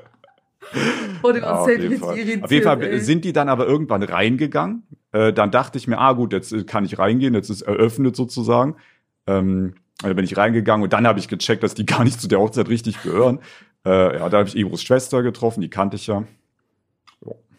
Dem 1.33 1.43
Ja, 1.43 1.53
auf, 1.61 1.69
jeden 1.69 1.97
Fall. 1.99 2.11
auf 2.41 2.51
jeden 2.51 2.63
Fall 2.63 2.83
ey. 2.83 2.99
sind 2.99 3.25
die 3.25 3.33
dann 3.33 3.49
aber 3.49 3.65
irgendwann 3.65 4.03
reingegangen. 4.03 4.83
Äh, 5.11 5.33
dann 5.33 5.51
dachte 5.51 5.77
ich 5.77 5.87
mir, 5.87 5.97
ah 5.97 6.13
gut, 6.13 6.33
jetzt 6.33 6.67
kann 6.67 6.85
ich 6.85 6.99
reingehen, 6.99 7.33
jetzt 7.33 7.49
ist 7.49 7.61
eröffnet 7.63 8.15
sozusagen. 8.15 8.75
Ähm, 9.29 9.75
dann 10.01 10.15
bin 10.15 10.25
ich 10.25 10.37
reingegangen 10.37 10.83
und 10.83 10.93
dann 10.93 11.05
habe 11.05 11.19
ich 11.19 11.27
gecheckt, 11.27 11.63
dass 11.63 11.73
die 11.73 11.85
gar 11.87 12.03
nicht 12.03 12.19
zu 12.19 12.27
der 12.27 12.39
Hochzeit 12.39 12.69
richtig 12.69 13.01
gehören. 13.03 13.39
Äh, 13.85 14.17
ja, 14.17 14.29
da 14.29 14.39
habe 14.39 14.49
ich 14.49 14.55
Ebros 14.55 14.81
Schwester 14.81 15.23
getroffen, 15.23 15.61
die 15.61 15.69
kannte 15.69 15.95
ich 15.95 16.07
ja. 16.07 16.23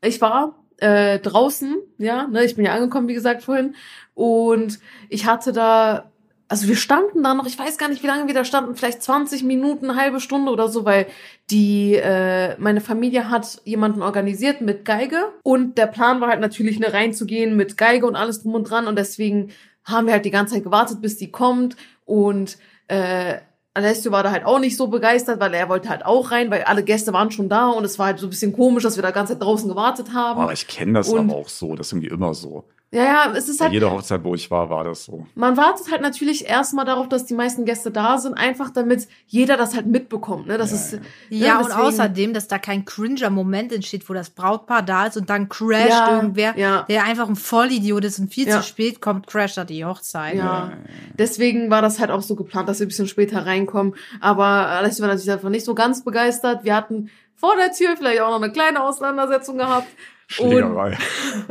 Ich 0.03 0.21
war 0.21 0.55
äh, 0.79 1.19
draußen, 1.19 1.77
ja, 1.99 2.27
ne, 2.27 2.45
ich 2.45 2.57
bin 2.57 2.65
ja 2.65 2.75
angekommen, 2.75 3.09
wie 3.09 3.15
gesagt, 3.15 3.43
vorhin. 3.43 3.75
Und 4.15 4.79
ich 5.11 5.27
hatte 5.27 5.53
da, 5.53 6.11
also 6.49 6.69
wir 6.69 6.77
standen 6.77 7.23
da 7.23 7.35
noch, 7.35 7.47
ich 7.47 7.59
weiß 7.59 7.77
gar 7.77 7.89
nicht, 7.89 8.03
wie 8.03 8.07
lange 8.07 8.27
wir 8.27 8.35
da 8.35 8.45
standen, 8.45 8.75
vielleicht 8.77 9.03
20 9.03 9.45
Minuten, 9.45 9.97
halbe 9.97 10.21
Stunde 10.21 10.51
oder 10.51 10.69
so, 10.69 10.87
weil 10.87 11.07
die, 11.51 11.97
äh, 11.97 12.57
meine 12.59 12.81
Familie 12.81 13.29
hat 13.29 13.61
jemanden 13.65 14.03
organisiert 14.03 14.63
mit 14.63 14.87
Geige. 14.87 15.27
Und 15.43 15.77
der 15.77 15.87
Plan 15.87 16.21
war 16.23 16.29
halt 16.29 16.41
natürlich, 16.41 16.79
ne, 16.79 16.93
reinzugehen 16.93 17.57
mit 17.57 17.77
Geige 17.77 18.07
und 18.07 18.17
alles 18.17 18.43
drum 18.43 18.55
und 18.55 18.65
dran. 18.65 18.87
Und 18.87 18.99
deswegen 18.99 19.51
haben 19.85 20.07
wir 20.07 20.14
halt 20.14 20.25
die 20.25 20.31
ganze 20.31 20.55
Zeit 20.55 20.64
gewartet, 20.64 21.01
bis 21.01 21.16
die 21.16 21.31
kommt. 21.31 21.77
Und 22.05 22.59
äh, 22.88 23.38
Alessio 23.75 24.11
war 24.12 24.23
da 24.23 24.31
halt 24.33 24.45
auch 24.45 24.59
nicht 24.59 24.77
so 24.77 24.88
begeistert, 24.88 25.38
weil 25.40 25.55
er 25.55 25.69
wollte 25.69 25.88
halt 25.88 26.05
auch 26.05 26.33
rein, 26.33 26.51
weil 26.51 26.64
alle 26.64 26.83
Gäste 26.83 27.12
waren 27.12 27.31
schon 27.31 27.49
da 27.49 27.69
und 27.69 27.85
es 27.85 27.99
war 27.99 28.07
halt 28.07 28.19
so 28.19 28.27
ein 28.27 28.31
bisschen 28.31 28.53
komisch, 28.53 28.83
dass 28.83 28.97
wir 28.97 29.03
da 29.03 29.11
ganze 29.12 29.35
Zeit 29.35 29.43
draußen 29.43 29.69
gewartet 29.69 30.12
haben. 30.12 30.40
Aber 30.40 30.53
ich 30.53 30.66
kenne 30.66 30.95
das 30.95 31.09
Und- 31.09 31.31
aber 31.31 31.38
auch 31.38 31.49
so, 31.49 31.77
das 31.77 31.87
ist 31.88 31.93
irgendwie 31.93 32.09
immer 32.09 32.35
so. 32.35 32.64
Ja, 32.92 33.05
ja, 33.05 33.33
es 33.37 33.48
ist 33.48 33.59
Bei 33.59 33.66
halt, 33.66 33.72
jeder 33.74 33.92
Hochzeit, 33.92 34.24
wo 34.24 34.35
ich 34.35 34.50
war, 34.50 34.68
war 34.68 34.83
das 34.83 35.05
so. 35.05 35.24
man 35.37 35.57
wartet 35.57 35.90
halt 35.92 36.03
natürlich 36.03 36.48
erstmal 36.48 36.85
darauf, 36.85 37.09
dass 37.09 37.24
die 37.24 37.35
meisten 37.35 37.64
Gäste 37.64 37.90
da 37.92 38.18
sind, 38.18 38.35
einfach 38.35 38.70
damit 38.70 39.07
jeder 39.26 39.57
das 39.57 39.74
halt 39.76 39.87
mitbekommt, 39.87 40.48
ne? 40.48 40.59
Das 40.59 40.70
Ja, 40.72 40.76
ist, 40.76 40.92
ja. 41.29 41.46
Ja, 41.46 41.59
und 41.59 41.66
deswegen- 41.68 41.87
außerdem, 41.87 42.35
dass 42.35 42.48
da 42.48 42.59
kein 42.59 42.85
cringer 42.85 43.31
Moment 43.31 43.72
entsteht, 43.72 44.09
wo 44.09 44.12
das 44.12 44.31
Brautpaar 44.31 44.83
da 44.83 45.07
ist 45.07 45.16
und 45.16 45.31
dann 45.31 45.48
crasht 45.48 45.88
Ja, 45.88 46.16
irgendwer, 46.16 46.59
ja. 46.59 46.83
der 46.88 47.05
einfach 47.05 47.29
ein 47.29 47.37
Vollidiot 47.37 48.05
ist 48.05 48.18
und 48.18 48.33
viel 48.35 48.48
Ja. 48.48 48.57
zu 48.61 48.66
spät 48.66 49.00
kommt, 49.00 49.26
crasht 49.29 49.57
da 49.57 49.64
die 49.64 49.85
Hochzeit. 49.85 50.35
Ja, 50.35 50.72
deswegen 51.18 51.70
war 51.70 51.83
das 51.83 52.00
halt 52.00 52.11
auch 52.11 52.22
so 52.22 52.35
geplant, 52.35 52.68
dass 52.68 52.81
wir 52.81 52.87
ein 52.87 52.88
bisschen 52.88 53.07
später 53.09 53.46
reinkommen. 53.46 53.94
Aber 54.20 54.44
Alessio 54.44 55.03
war 55.03 55.09
natürlich 55.09 55.31
einfach 55.31 55.48
nicht 55.50 55.64
so 55.64 55.74
ganz 55.74 56.03
begeistert. 56.03 56.64
Wir 56.64 56.74
hatten 56.74 57.11
vor 57.37 57.55
der 57.57 57.72
Tür 57.72 57.96
vielleicht 57.96 58.20
auch 58.20 58.31
noch 58.31 58.42
eine 58.42 58.53
kleine 58.53 58.83
Auseinandersetzung 58.83 59.57
gehabt. 59.59 59.87
Schlägerei. 60.31 60.97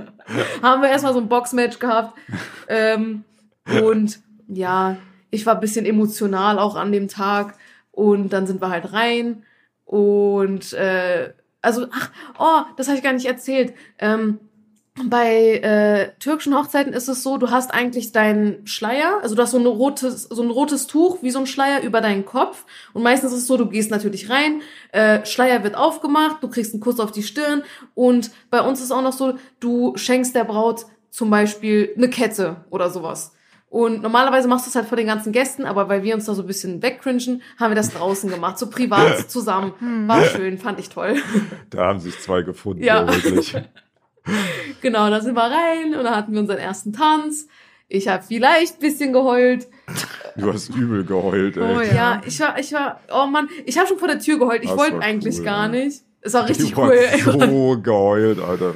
haben 0.62 0.82
wir 0.82 0.90
erstmal 0.90 1.14
so 1.14 1.20
ein 1.20 1.28
Boxmatch 1.28 1.80
gehabt. 1.80 2.18
ähm, 2.70 3.26
und 3.84 4.20
ja, 4.48 4.98
ich 5.32 5.46
war 5.46 5.56
ein 5.56 5.60
bisschen 5.60 5.86
emotional 5.86 6.58
auch 6.60 6.76
an 6.76 6.92
dem 6.92 7.08
Tag. 7.08 7.56
Und 7.92 8.30
dann 8.32 8.48
sind 8.48 8.62
wir 8.62 8.70
halt 8.70 8.94
rein. 8.94 9.44
Und 9.84 10.72
äh, 10.74 11.34
also, 11.62 11.88
ach, 11.92 12.12
oh, 12.40 12.62
das 12.78 12.88
habe 12.88 12.98
ich 12.98 13.04
gar 13.04 13.12
nicht 13.12 13.26
erzählt. 13.26 13.74
Ähm, 13.98 14.40
bei 15.08 15.56
äh, 15.58 16.12
türkischen 16.20 16.56
Hochzeiten 16.56 16.94
ist 16.94 17.08
es 17.08 17.24
so, 17.24 17.38
du 17.38 17.50
hast 17.52 17.74
eigentlich 17.74 18.12
deinen 18.12 18.66
Schleier, 18.68 19.20
also 19.22 19.36
du 19.36 19.42
hast 19.42 19.52
so 19.52 19.58
ein 19.60 19.66
rotes, 19.66 20.24
so 20.24 20.42
ein 20.42 20.50
rotes 20.50 20.88
Tuch 20.88 21.20
wie 21.22 21.32
so 21.32 21.40
ein 21.40 21.46
Schleier 21.46 21.82
über 21.84 22.02
deinen 22.02 22.26
Kopf. 22.26 22.66
Und 22.94 23.04
meistens 23.04 23.32
ist 23.32 23.40
es 23.40 23.48
so, 23.48 23.58
du 23.58 23.68
gehst 23.68 23.92
natürlich 23.92 24.30
rein, 24.30 24.62
äh, 24.92 25.26
Schleier 25.26 25.64
wird 25.64 25.76
aufgemacht, 25.76 26.44
du 26.44 26.50
kriegst 26.50 26.74
einen 26.74 26.82
Kuss 26.82 27.00
auf 27.00 27.12
die 27.12 27.24
Stirn. 27.24 27.64
Und 27.96 28.32
bei 28.50 28.62
uns 28.62 28.82
ist 28.82 28.92
auch 28.92 29.02
noch 29.02 29.14
so, 29.14 29.36
du 29.60 29.96
schenkst 29.96 30.36
der 30.36 30.44
Braut 30.44 30.86
zum 31.12 31.30
Beispiel 31.30 31.94
eine 31.96 32.10
Kette 32.10 32.58
oder 32.70 32.90
sowas. 32.90 33.34
Und 33.70 34.02
normalerweise 34.02 34.48
machst 34.48 34.66
du 34.66 34.70
es 34.70 34.76
halt 34.76 34.88
vor 34.88 34.98
den 34.98 35.06
ganzen 35.06 35.32
Gästen, 35.32 35.66
aber 35.66 35.90
weil 35.90 36.02
wir 36.02 36.16
uns 36.16 36.26
da 36.26 36.34
so 36.34 36.42
ein 36.42 36.48
bisschen 36.48 36.82
wegcringen, 36.82 37.44
haben 37.60 37.70
wir 37.72 37.76
das 37.76 37.92
draußen 37.94 38.30
gemacht, 38.30 38.58
so 38.58 38.68
privat 38.68 39.18
zusammen. 39.30 39.74
War 40.08 40.26
schön, 40.26 40.58
fand 40.58 40.80
ich 40.80 40.90
toll. 40.90 41.18
Da 41.70 41.86
haben 41.86 42.00
sich 42.00 42.20
zwei 42.20 42.42
gefunden, 42.42 42.84
Ja. 42.84 43.06
ja. 43.06 43.08
wirklich. 43.08 43.56
Genau, 44.82 45.10
da 45.10 45.22
sind 45.22 45.36
wir 45.36 45.44
rein 45.44 45.96
und 45.96 46.04
da 46.04 46.16
hatten 46.16 46.34
wir 46.34 46.40
unseren 46.40 46.58
ersten 46.58 46.94
Tanz. 46.94 47.48
Ich 47.88 48.08
habe 48.08 48.24
vielleicht 48.26 48.76
ein 48.76 48.80
bisschen 48.80 49.14
geheult. 49.14 49.68
Du 50.36 50.54
hast 50.54 50.70
übel 50.70 51.04
geheult, 51.04 51.58
ey. 51.58 51.64
Oh 51.64 51.82
Ja, 51.82 51.94
Ja. 51.94 52.22
ich 52.26 52.40
war, 52.40 52.60
ich 52.60 52.72
war, 52.72 53.00
oh 53.12 53.26
Mann, 53.26 53.50
ich 53.66 53.78
habe 53.78 53.88
schon 53.88 53.98
vor 53.98 54.08
der 54.08 54.20
Tür 54.20 54.38
geheult. 54.38 54.64
Ich 54.64 54.76
wollte 54.76 55.00
eigentlich 55.00 55.40
cool, 55.40 55.46
gar 55.46 55.68
nicht. 55.68 56.02
Es 56.22 56.34
war 56.34 56.48
richtig 56.48 56.78
cool. 56.78 56.96
hast 57.12 57.24
so 57.26 57.80
geheult, 57.82 58.40
Alter. 58.40 58.74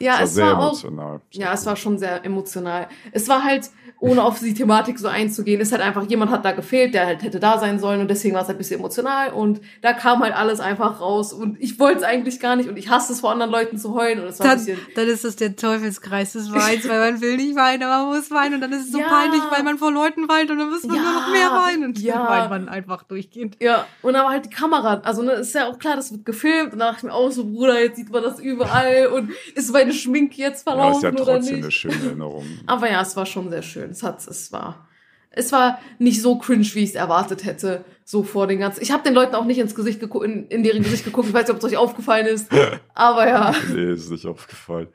Ja, 0.00 0.12
das 0.12 0.20
war 0.20 0.24
es 0.24 0.34
sehr 0.34 0.46
war 0.46 0.58
auch, 0.58 0.68
emotional. 0.70 1.20
ja, 1.30 1.52
es 1.52 1.66
war 1.66 1.76
schon 1.76 1.98
sehr 1.98 2.24
emotional. 2.24 2.88
Es 3.12 3.28
war 3.28 3.44
halt, 3.44 3.70
ohne 4.00 4.24
auf 4.24 4.38
die 4.40 4.54
Thematik 4.54 4.98
so 4.98 5.08
einzugehen, 5.08 5.60
ist 5.60 5.72
halt 5.72 5.82
einfach, 5.82 6.04
jemand 6.08 6.30
hat 6.30 6.44
da 6.44 6.52
gefehlt, 6.52 6.94
der 6.94 7.06
halt 7.06 7.22
hätte 7.22 7.38
da 7.38 7.58
sein 7.58 7.78
sollen 7.78 8.00
und 8.00 8.08
deswegen 8.08 8.34
war 8.34 8.42
es 8.42 8.48
halt 8.48 8.56
ein 8.56 8.58
bisschen 8.58 8.80
emotional 8.80 9.32
und 9.32 9.60
da 9.82 9.92
kam 9.92 10.20
halt 10.22 10.34
alles 10.34 10.58
einfach 10.58 11.00
raus 11.00 11.32
und 11.34 11.60
ich 11.60 11.78
wollte 11.78 11.98
es 11.98 12.02
eigentlich 12.04 12.40
gar 12.40 12.56
nicht 12.56 12.68
und 12.68 12.76
ich 12.78 12.88
hasse 12.88 13.12
es 13.12 13.20
vor 13.20 13.30
anderen 13.30 13.52
Leuten 13.52 13.76
zu 13.78 13.94
heulen 13.94 14.20
und 14.20 14.26
es 14.26 14.38
war 14.40 14.46
ein 14.46 14.56
Dann, 14.56 14.64
bisschen, 14.64 14.80
dann 14.94 15.06
ist 15.08 15.24
das 15.24 15.36
der 15.36 15.54
Teufelskreis 15.54 16.32
des 16.32 16.50
Weins, 16.52 16.88
weil 16.88 17.12
man 17.12 17.20
will 17.20 17.36
nicht 17.36 17.54
weinen, 17.56 17.82
aber 17.82 18.06
man 18.06 18.16
muss 18.16 18.30
weinen 18.30 18.54
und 18.54 18.60
dann 18.62 18.72
ist 18.72 18.86
es 18.86 18.92
so 18.92 18.98
Ja. 19.00 19.08
peinlich, 19.08 19.42
weil 19.50 19.62
man 19.62 19.76
vor 19.78 19.92
Leuten 19.92 20.28
weint 20.28 20.50
und 20.50 20.58
dann 20.58 20.70
muss 20.70 20.82
man 20.84 20.96
Ja. 20.96 21.02
nur 21.02 21.12
noch 21.20 21.26
mehr 21.28 21.50
weinen 21.52 21.84
und 21.84 21.98
Ja. 22.00 22.14
dann 22.16 22.28
weint 22.28 22.50
man 22.50 22.68
einfach 22.70 23.02
durchgehend. 23.02 23.56
Ja, 23.60 23.88
und 24.00 24.16
aber 24.16 24.30
halt 24.30 24.46
die 24.46 24.50
Kamera, 24.50 25.00
also 25.04 25.22
ne, 25.22 25.32
ist 25.32 25.54
ja 25.54 25.68
auch 25.68 25.78
klar, 25.78 25.96
das 25.96 26.10
wird 26.10 26.24
gefilmt 26.24 26.72
und 26.72 26.78
da 26.78 26.86
dachte 26.86 26.98
ich 26.98 27.02
mir 27.04 27.12
auch 27.14 27.30
so, 27.30 27.44
Bruder, 27.44 27.78
jetzt 27.80 27.96
sieht 27.96 28.10
man 28.10 28.22
das 28.22 28.40
überall 28.40 29.08
und 29.08 29.30
ist 29.54 29.72
meine 29.72 29.92
Schminke 29.92 30.36
jetzt 30.40 30.66
Ja, 30.66 30.72
ist 30.72 30.78
verlaufen 30.78 31.02
ja 31.04 31.10
oder 31.10 31.24
trotzdem 31.34 31.56
eine 31.56 31.66
nicht? 31.66 31.74
schöne 31.76 32.04
Erinnerung. 32.06 32.46
Aber 32.66 32.90
ja, 32.90 33.02
es 33.02 33.14
war 33.16 33.26
schon 33.26 33.50
sehr 33.50 33.62
schön. 33.62 33.89
Es 33.90 34.02
hat, 34.02 34.26
es 34.26 34.52
war, 34.52 34.88
es 35.30 35.52
war 35.52 35.78
nicht 35.98 36.22
so 36.22 36.38
cringe, 36.38 36.66
wie 36.74 36.84
ich 36.84 36.90
es 36.90 36.94
erwartet 36.94 37.44
hätte, 37.44 37.84
so 38.04 38.22
vor 38.22 38.46
den 38.46 38.58
ganzen. 38.58 38.82
Ich 38.82 38.90
habe 38.90 39.02
den 39.02 39.14
Leuten 39.14 39.34
auch 39.34 39.44
nicht 39.44 39.58
ins 39.58 39.74
Gesicht 39.74 40.00
geguckt, 40.00 40.24
in, 40.24 40.46
in 40.48 40.62
deren 40.62 40.82
Gesicht 40.82 41.04
geguckt. 41.04 41.28
Ich 41.28 41.34
weiß 41.34 41.46
nicht, 41.46 41.52
ob 41.52 41.58
es 41.58 41.64
euch 41.64 41.76
aufgefallen 41.76 42.26
ist, 42.26 42.48
aber 42.94 43.28
ja. 43.28 43.54
Nee, 43.72 43.92
ist 43.92 44.10
nicht 44.10 44.26
aufgefallen. 44.26 44.88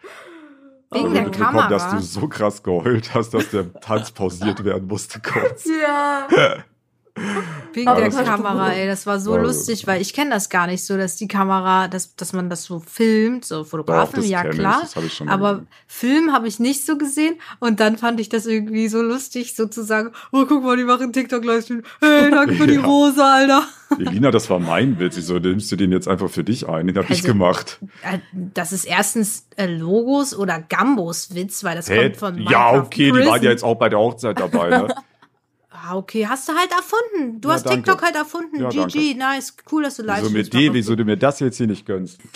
Wegen 0.92 1.06
Aber 1.06 1.14
der 1.14 1.24
mitbekommen, 1.24 1.52
Kamera. 1.52 1.70
dass 1.70 1.90
du 1.90 2.00
so 2.00 2.28
krass 2.28 2.62
geheult 2.62 3.14
hast, 3.14 3.34
dass 3.34 3.50
der 3.50 3.74
Tanz 3.74 4.12
pausiert 4.12 4.64
werden 4.64 4.88
musste 4.88 5.20
kurz. 5.20 5.66
Ja. 5.66 6.28
Wegen 7.76 7.88
Aber 7.90 8.00
der 8.02 8.10
Kamera, 8.10 8.72
ey, 8.72 8.88
das 8.88 9.06
war 9.06 9.20
so 9.20 9.36
Ja, 9.36 9.42
lustig, 9.42 9.86
weil 9.86 10.02
ich 10.02 10.14
kenne 10.14 10.30
das 10.32 10.50
gar 10.50 10.66
nicht 10.66 10.86
so, 10.86 10.96
dass 10.98 11.18
die 11.18 11.28
Kamera, 11.28 11.88
dass, 11.88 12.16
dass 12.16 12.32
man 12.34 12.50
das 12.50 12.64
so 12.64 12.80
filmt, 12.80 13.44
so 13.46 13.60
Doch, 13.64 13.68
Fotografen, 13.68 14.16
das 14.22 14.30
ja 14.30 14.44
ich, 14.46 14.52
klar. 14.58 14.82
ich 15.06 15.22
aber 15.30 15.52
gesehen. 15.54 15.68
Film 15.86 16.32
habe 16.34 16.48
ich 16.48 16.60
nicht 16.60 16.86
so 16.86 16.98
gesehen 16.98 17.36
und 17.60 17.80
dann 17.82 17.98
fand 17.98 18.20
ich 18.20 18.30
das 18.30 18.46
irgendwie 18.46 18.88
so 18.88 19.02
lustig, 19.02 19.56
sozusagen, 19.56 20.12
oh, 20.32 20.46
guck 20.48 20.64
mal, 20.64 20.78
die 20.78 20.86
machen 20.86 21.12
TikTok-Livestream, 21.14 21.84
hey, 22.02 22.32
danke 22.32 22.56
für 22.56 22.68
die 22.68 22.76
Ja. 22.76 22.86
Rose, 22.86 23.24
Alter. 23.24 23.64
Elina, 24.00 24.32
das 24.32 24.50
war 24.50 24.60
mein 24.60 24.98
Witz. 25.00 25.16
Wieso 25.18 25.36
nimmst 25.38 25.72
du 25.72 25.76
den 25.76 25.92
jetzt 25.92 26.08
einfach 26.08 26.30
für 26.30 26.44
dich 26.44 26.68
ein? 26.68 26.88
Den 26.88 26.98
hab 26.98 27.06
ich 27.06 27.18
Also, 27.18 27.28
gemacht. 27.28 27.80
Äh, 28.02 28.18
Das 28.32 28.72
ist 28.74 28.86
erstens 28.86 29.48
äh, 29.58 29.68
Logos 29.68 30.36
oder 30.36 30.60
Gambos 30.60 31.36
Witz, 31.36 31.64
weil 31.64 31.76
das 31.76 31.90
Hä? 31.90 32.04
kommt 32.06 32.18
von 32.18 32.36
Ja, 32.42 32.72
Minecraft 32.72 32.86
okay, 32.86 33.06
die 33.06 33.12
Prison. 33.12 33.28
waren 33.32 33.44
ja 33.44 33.50
jetzt 33.52 33.64
auch 33.64 33.76
bei 33.76 33.90
der 33.90 34.00
Hochzeit 34.00 34.40
dabei, 34.40 34.70
ne? 34.70 34.88
Ah, 35.88 35.98
okay, 35.98 36.26
hast 36.28 36.50
du 36.50 36.54
halt 36.54 36.72
erfunden. 36.72 37.40
Du 37.42 37.50
Ja, 37.50 37.56
hast 37.56 37.66
danke. 37.66 37.84
TikTok 37.84 38.02
halt 38.02 38.16
erfunden. 38.16 38.60
Ja, 38.60 38.70
GG, 38.70 39.14
nice, 39.16 39.56
cool, 39.72 39.84
dass 39.84 39.98
du 39.98 40.04
live 40.04 40.24
Wieso 40.24 40.32
mit 40.34 40.52
dir, 40.54 40.74
wieso 40.74 40.96
du 40.96 41.06
mir 41.06 41.18
das 41.18 41.40
jetzt 41.40 41.58
hier 41.58 41.68
nicht 41.68 41.86
gönnst? 41.86 42.20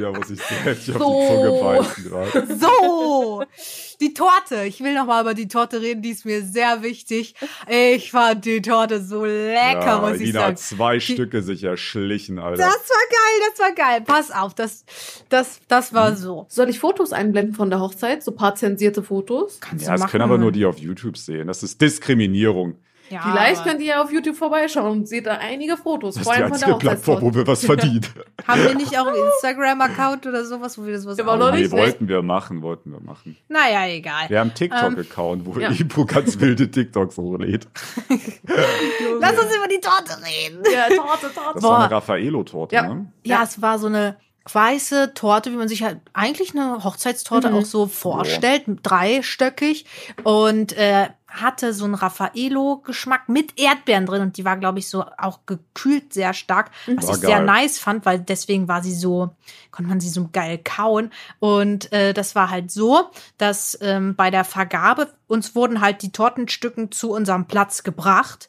ja, 0.00 0.10
muss 0.12 0.30
ich 0.30 0.40
dir 0.40 0.70
echt 0.70 0.90
auf 0.90 0.98
So. 0.98 1.20
die 1.20 1.26
Zunge 1.28 1.60
beißen 1.62 2.04
gerade. 2.04 2.46
So, 2.60 3.44
die 4.00 4.14
Torte. 4.14 4.64
Ich 4.66 4.80
will 4.82 4.94
noch 4.94 5.06
mal 5.06 5.20
über 5.22 5.34
die 5.34 5.48
Torte 5.48 5.80
reden, 5.80 6.02
die 6.02 6.10
ist 6.10 6.24
mir 6.24 6.42
sehr 6.42 6.82
wichtig. 6.82 7.34
Ich 7.68 8.10
fand 8.10 8.44
die 8.44 8.62
Torte 8.62 9.02
so 9.02 9.24
lecker, 9.24 9.80
Ja, 9.86 9.98
muss 10.00 10.20
ich 10.20 10.32
sagen. 10.32 10.44
hat 10.46 10.58
zwei 10.58 11.00
Stücke 11.00 11.42
sich 11.42 11.64
erschlichen, 11.64 12.38
Alter. 12.38 12.56
Das 12.62 12.68
war 12.68 12.76
geil, 13.10 13.48
das 13.50 13.58
war 13.60 13.72
geil. 13.72 14.00
Pass 14.06 14.30
auf, 14.30 14.54
das, 14.54 14.84
das, 15.28 15.60
das 15.68 15.92
war 15.94 16.16
so. 16.16 16.46
Soll 16.48 16.68
ich 16.68 16.78
Fotos 16.78 17.12
einblenden 17.12 17.54
von 17.54 17.70
der 17.70 17.80
Hochzeit? 17.80 18.22
So 18.22 18.30
ein 18.32 18.36
paar 18.36 18.54
zensierte 18.54 19.02
Fotos? 19.02 19.58
Kannst 19.60 19.86
ja, 19.86 19.96
das 19.96 20.10
können 20.10 20.24
aber 20.24 20.38
nur 20.38 20.52
die 20.52 20.64
auf 20.64 20.78
YouTube 20.78 21.16
sehen. 21.16 21.46
Das 21.48 21.62
ist 21.62 21.80
Diskriminierung. 21.80 22.76
Ja, 23.10 23.22
Vielleicht 23.22 23.64
könnt 23.64 23.80
ihr 23.80 23.86
ja 23.86 24.02
auf 24.02 24.12
YouTube 24.12 24.36
vorbeischauen 24.36 24.90
und 25.00 25.08
seht 25.08 25.26
da 25.26 25.32
einige 25.38 25.76
Fotos. 25.76 26.14
Das 26.14 26.22
ist 26.22 26.26
vor 26.28 26.34
die 26.36 26.42
allem 26.42 26.50
von 26.52 26.58
der 26.60 26.68
einzige 26.68 26.78
Plattform, 26.88 27.22
wo 27.22 27.34
wir 27.34 27.46
was 27.46 27.64
verdienen. 27.64 28.06
Haben 28.46 28.62
wir 28.62 28.74
nicht 28.76 28.96
auch 28.98 29.06
einen 29.08 29.16
Instagram-Account 29.34 30.26
oder 30.26 30.44
sowas, 30.44 30.78
wo 30.78 30.86
wir 30.86 30.92
das 30.92 31.04
was 31.06 31.18
noch 31.18 31.26
auch- 31.26 31.50
nicht 31.52 31.72
nee, 31.72 31.78
wollten 31.78 32.08
wir 32.08 32.22
machen, 32.22 32.62
wollten 32.62 32.92
wir 32.92 33.00
machen. 33.00 33.36
Naja, 33.48 33.86
egal. 33.88 34.28
Wir 34.28 34.38
haben 34.38 34.48
einen 34.50 34.54
TikTok-Account, 34.54 35.44
wo 35.44 35.58
ja. 35.58 35.70
Ibu 35.70 36.04
ganz 36.06 36.38
wilde 36.38 36.70
TikToks 36.70 37.16
hochlädt. 37.18 37.66
Lass 39.20 39.32
uns 39.38 39.54
über 39.56 39.68
die 39.68 39.80
Torte 39.80 40.16
reden. 40.24 40.62
Ja, 40.72 40.88
Torte, 40.94 41.32
Torte. 41.34 41.50
Das 41.54 41.62
Boah. 41.62 41.70
war 41.72 41.78
eine 41.84 41.90
Raffaello-Torte, 41.90 42.74
Ja. 42.74 42.82
ne? 42.94 43.12
Ja, 43.24 43.42
es 43.42 43.60
war 43.60 43.78
so 43.78 43.86
eine 43.88 44.16
weiße 44.52 45.12
Torte, 45.14 45.52
wie 45.52 45.56
man 45.56 45.68
sich 45.68 45.82
halt 45.82 46.00
eigentlich 46.12 46.54
eine 46.54 46.82
Hochzeitstorte 46.82 47.50
Mhm. 47.50 47.56
auch 47.56 47.64
so 47.64 47.86
vorstellt, 47.86 48.64
dreistöckig 48.82 49.84
und 50.24 50.72
äh, 50.76 51.08
hatte 51.30 51.72
so 51.72 51.84
einen 51.84 51.94
Raffaello-Geschmack 51.94 53.28
mit 53.28 53.58
Erdbeeren 53.58 54.06
drin 54.06 54.22
und 54.22 54.36
die 54.36 54.44
war, 54.44 54.56
glaube 54.56 54.78
ich, 54.80 54.88
so 54.88 55.04
auch 55.18 55.40
gekühlt 55.46 56.12
sehr 56.12 56.34
stark, 56.34 56.70
was 56.86 57.06
War 57.06 57.14
ich 57.14 57.20
sehr 57.20 57.36
geil. 57.38 57.44
nice 57.46 57.78
fand, 57.78 58.04
weil 58.04 58.18
deswegen 58.20 58.68
war 58.68 58.82
sie 58.82 58.94
so, 58.94 59.30
konnte 59.70 59.88
man 59.88 60.00
sie 60.00 60.08
so 60.08 60.28
geil 60.32 60.58
kauen 60.62 61.10
und 61.38 61.92
äh, 61.92 62.12
das 62.12 62.34
war 62.34 62.50
halt 62.50 62.70
so, 62.70 63.10
dass 63.38 63.78
ähm, 63.80 64.14
bei 64.16 64.30
der 64.30 64.44
Vergabe 64.44 65.08
uns 65.28 65.54
wurden 65.54 65.80
halt 65.80 66.02
die 66.02 66.12
Tortenstücken 66.12 66.90
zu 66.90 67.10
unserem 67.12 67.46
Platz 67.46 67.82
gebracht 67.82 68.48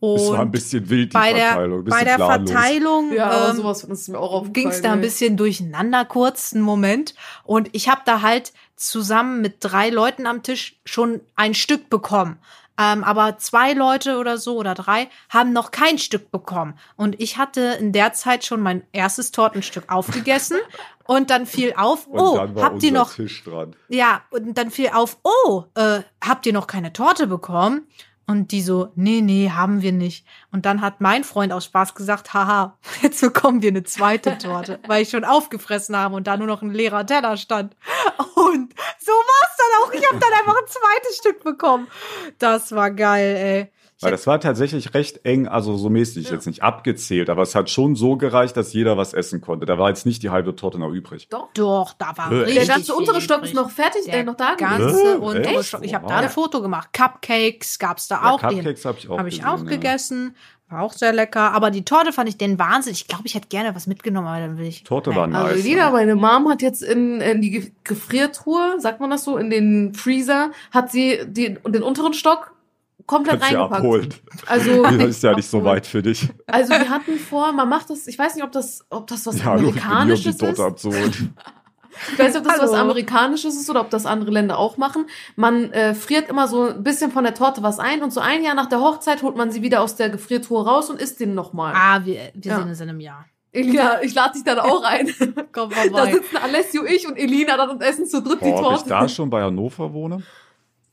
und 0.00 0.16
Es 0.16 0.30
war 0.32 0.40
ein 0.40 0.50
bisschen 0.50 0.90
wild, 0.90 1.12
die 1.12 1.16
bei 1.16 1.32
der, 1.32 1.50
Verteilung. 1.50 1.84
bei 1.84 2.02
der 2.02 2.16
planlos. 2.16 2.50
Verteilung 2.50 3.12
Ja, 3.12 3.50
ähm, 3.50 3.56
sowas 3.56 3.82
das 3.82 4.00
ist 4.00 4.08
mir 4.08 4.18
auch 4.18 4.32
aufgefallen. 4.32 4.52
ging 4.52 4.68
es 4.68 4.82
da 4.82 4.92
ein 4.94 5.00
bisschen 5.00 5.36
durcheinander 5.36 6.04
kurz, 6.04 6.52
einen 6.52 6.64
Moment. 6.64 7.14
Und 7.44 7.68
ich 7.70 7.88
habe 7.88 8.00
da 8.04 8.20
halt 8.20 8.52
zusammen 8.76 9.40
mit 9.40 9.56
drei 9.60 9.90
Leuten 9.90 10.26
am 10.26 10.42
Tisch 10.42 10.80
schon 10.84 11.20
ein 11.36 11.54
Stück 11.54 11.90
bekommen. 11.90 12.38
Ähm, 12.78 13.04
aber 13.04 13.36
zwei 13.38 13.74
Leute 13.74 14.16
oder 14.16 14.38
so 14.38 14.56
oder 14.56 14.74
drei 14.74 15.08
haben 15.28 15.52
noch 15.52 15.70
kein 15.70 15.98
Stück 15.98 16.30
bekommen. 16.30 16.78
Und 16.96 17.20
ich 17.20 17.36
hatte 17.36 17.76
in 17.78 17.92
der 17.92 18.14
Zeit 18.14 18.44
schon 18.44 18.60
mein 18.60 18.82
erstes 18.92 19.30
Tortenstück 19.30 19.92
aufgegessen. 19.92 20.58
Und 21.04 21.30
dann 21.30 21.46
fiel 21.46 21.74
auf, 21.76 22.06
oh, 22.10 22.38
habt 22.38 22.82
ihr 22.82 22.92
noch, 22.92 23.12
Tisch 23.12 23.42
dran. 23.42 23.74
ja, 23.88 24.22
und 24.30 24.56
dann 24.56 24.70
fiel 24.70 24.90
auf, 24.94 25.18
oh, 25.24 25.64
äh, 25.74 26.02
habt 26.24 26.46
ihr 26.46 26.52
noch 26.52 26.68
keine 26.68 26.92
Torte 26.92 27.26
bekommen? 27.26 27.88
Und 28.26 28.52
die 28.52 28.62
so, 28.62 28.92
nee, 28.94 29.20
nee, 29.20 29.50
haben 29.50 29.82
wir 29.82 29.92
nicht. 29.92 30.24
Und 30.52 30.64
dann 30.64 30.80
hat 30.80 31.00
mein 31.00 31.24
Freund 31.24 31.52
aus 31.52 31.64
Spaß 31.64 31.94
gesagt, 31.94 32.32
haha, 32.34 32.78
jetzt 33.02 33.20
bekommen 33.20 33.62
wir 33.62 33.70
eine 33.70 33.82
zweite 33.82 34.38
Torte, 34.38 34.78
weil 34.86 35.02
ich 35.02 35.10
schon 35.10 35.24
aufgefressen 35.24 35.96
habe 35.96 36.14
und 36.14 36.26
da 36.26 36.36
nur 36.36 36.46
noch 36.46 36.62
ein 36.62 36.70
leerer 36.70 37.04
Teller 37.04 37.36
stand. 37.36 37.76
Und 38.34 38.74
so 38.98 39.12
war's 39.12 39.56
dann 39.58 39.82
auch. 39.82 39.92
Ich 39.92 40.06
habe 40.08 40.18
dann 40.18 40.32
einfach 40.32 40.56
ein 40.56 40.68
zweites 40.68 41.16
Stück 41.16 41.44
bekommen. 41.44 41.88
Das 42.38 42.72
war 42.72 42.90
geil, 42.90 43.36
ey. 43.36 43.72
Weil 44.02 44.10
das 44.10 44.26
war 44.26 44.40
tatsächlich 44.40 44.94
recht 44.94 45.24
eng, 45.24 45.46
also 45.48 45.76
so 45.76 45.88
mäßig 45.90 46.30
jetzt 46.30 46.46
nicht 46.46 46.62
abgezählt, 46.62 47.30
aber 47.30 47.42
es 47.42 47.54
hat 47.54 47.70
schon 47.70 47.94
so 47.96 48.16
gereicht, 48.16 48.56
dass 48.56 48.72
jeder 48.72 48.96
was 48.96 49.14
essen 49.14 49.40
konnte. 49.40 49.66
Da 49.66 49.78
war 49.78 49.88
jetzt 49.88 50.06
nicht 50.06 50.22
die 50.22 50.30
halbe 50.30 50.54
Torte 50.56 50.78
noch 50.78 50.90
übrig. 50.90 51.28
Doch. 51.28 51.48
Doch, 51.54 51.94
da 51.94 52.12
war 52.16 52.30
Äh, 52.32 52.36
richtig 52.40 52.54
Der 52.66 52.74
ganze 52.74 52.94
untere 52.94 53.20
Stock 53.20 53.42
ist 53.44 53.54
noch 53.54 53.70
fertig, 53.70 54.04
Der 54.06 54.20
äh, 54.20 54.24
noch 54.24 54.34
da 54.36 54.54
ganze 54.56 55.14
Äh, 55.14 55.16
untere 55.16 55.54
echt? 55.54 55.64
Stock. 55.68 55.84
Ich 55.84 55.94
habe 55.94 56.04
Wow. 56.04 56.12
da 56.12 56.18
ein 56.18 56.28
Foto 56.30 56.62
gemacht. 56.62 56.88
Cupcakes 56.92 57.78
gab's 57.78 58.08
da 58.08 58.16
Ja, 58.22 58.30
auch. 58.30 58.40
Cupcakes 58.40 58.84
habe 58.84 58.98
ich 58.98 59.08
auch 59.08 59.18
Habe 59.18 59.28
ich 59.28 59.36
gesehen, 59.38 59.48
auch 59.50 59.58
ja. 59.58 59.64
gegessen. 59.64 60.36
War 60.68 60.80
auch 60.80 60.94
sehr 60.94 61.12
lecker. 61.12 61.52
Aber 61.52 61.70
die 61.70 61.84
Torte 61.84 62.12
fand 62.14 62.30
ich 62.30 62.38
den 62.38 62.58
Wahnsinn. 62.58 62.94
Ich 62.94 63.06
glaube, 63.06 63.24
ich 63.26 63.34
hätte 63.34 63.48
gerne 63.48 63.74
was 63.74 63.86
mitgenommen, 63.86 64.26
aber 64.26 64.40
dann 64.40 64.56
will 64.56 64.64
ich. 64.66 64.84
Torte 64.84 65.10
Nee. 65.10 65.16
war 65.16 65.26
nice. 65.26 65.44
Also 65.52 65.68
Lina, 65.68 65.90
meine 65.90 66.14
Mom 66.14 66.48
hat 66.48 66.62
jetzt 66.62 66.82
in, 66.82 67.20
in 67.20 67.42
die 67.42 67.50
Ge- 67.50 67.72
Gefriertruhe, 67.84 68.76
sagt 68.78 68.98
man 69.00 69.10
das 69.10 69.24
so, 69.24 69.36
in 69.36 69.50
den 69.50 69.94
Freezer, 69.94 70.50
hat 70.70 70.90
sie 70.90 71.20
die, 71.26 71.58
den 71.66 71.82
unteren 71.82 72.14
Stock 72.14 72.51
komplett 73.06 73.40
Kannst 73.40 73.54
reingepackt. 73.56 73.80
abholen. 73.84 74.14
Also, 74.46 74.82
Das 74.98 75.04
ist 75.04 75.22
ja 75.22 75.34
nicht 75.34 75.48
so 75.48 75.64
weit 75.64 75.86
für 75.86 76.02
dich. 76.02 76.28
Also 76.46 76.72
wir 76.72 76.88
hatten 76.88 77.18
vor, 77.18 77.52
man 77.52 77.68
macht 77.68 77.90
das, 77.90 78.06
ich 78.06 78.18
weiß 78.18 78.34
nicht, 78.34 78.44
ob 78.44 78.52
das, 78.52 78.84
ob 78.90 79.06
das 79.06 79.26
was 79.26 79.38
Ja, 79.38 79.44
hallo, 79.46 79.68
ich 79.68 79.74
bin 79.74 79.82
hier, 79.82 79.82
um 79.82 79.88
die 79.88 79.94
Amerikanisches 79.94 80.36
Torte 80.38 80.52
ist. 80.54 80.60
abzuholen. 80.60 81.34
Ich 82.12 82.18
weiß 82.18 82.28
nicht, 82.34 82.38
ob 82.38 82.44
das 82.44 82.58
was 82.62 82.70
Hallo. 82.72 82.80
Amerikanisches 82.82 83.54
ist 83.54 83.68
oder 83.68 83.82
ob 83.82 83.90
das 83.90 84.06
andere 84.06 84.30
Länder 84.30 84.58
auch 84.58 84.78
machen. 84.78 85.06
Man 85.36 85.70
äh, 85.72 85.92
friert 85.94 86.30
immer 86.30 86.48
so 86.48 86.68
ein 86.70 86.82
bisschen 86.82 87.10
von 87.12 87.22
der 87.22 87.34
Torte 87.34 87.62
was 87.62 87.78
ein 87.78 88.02
und 88.02 88.12
so 88.12 88.20
ein 88.20 88.42
Jahr 88.42 88.54
nach 88.54 88.66
der 88.70 88.80
Hochzeit 88.80 89.22
holt 89.22 89.36
man 89.36 89.50
sie 89.52 89.60
wieder 89.60 89.82
aus 89.82 89.94
der 89.96 90.08
Gefriertruhe 90.08 90.64
raus 90.64 90.88
und 90.88 90.98
isst 91.00 91.20
den 91.20 91.34
nochmal. 91.34 91.74
Ah, 91.76 92.00
wir, 92.04 92.14
wir 92.34 92.50
Ja. 92.50 92.58
sehen 92.60 92.68
uns 92.68 92.80
in 92.80 92.88
einem 92.88 93.00
Jahr. 93.00 93.26
Ja, 93.54 93.98
ich 94.00 94.14
lade 94.14 94.32
dich 94.32 94.44
dann 94.44 94.58
auch 94.58 94.82
ein. 94.82 95.08
Komm 95.52 95.68
da 95.68 95.76
vorbei. 95.76 96.12
sitzen 96.12 96.38
Alessio, 96.38 96.84
ich 96.86 97.06
und 97.06 97.16
Elina 97.18 97.58
dann 97.58 97.68
und 97.68 97.82
essen 97.82 98.06
zu 98.06 98.22
dritt 98.22 98.40
die 98.40 98.50
Boah, 98.50 98.60
ob 98.68 98.72
ich 98.72 98.78
Torte. 98.78 98.88
da 98.88 99.06
schon 99.08 99.28
bei 99.28 99.42
Hannover 99.42 99.92
wohne? 99.92 100.22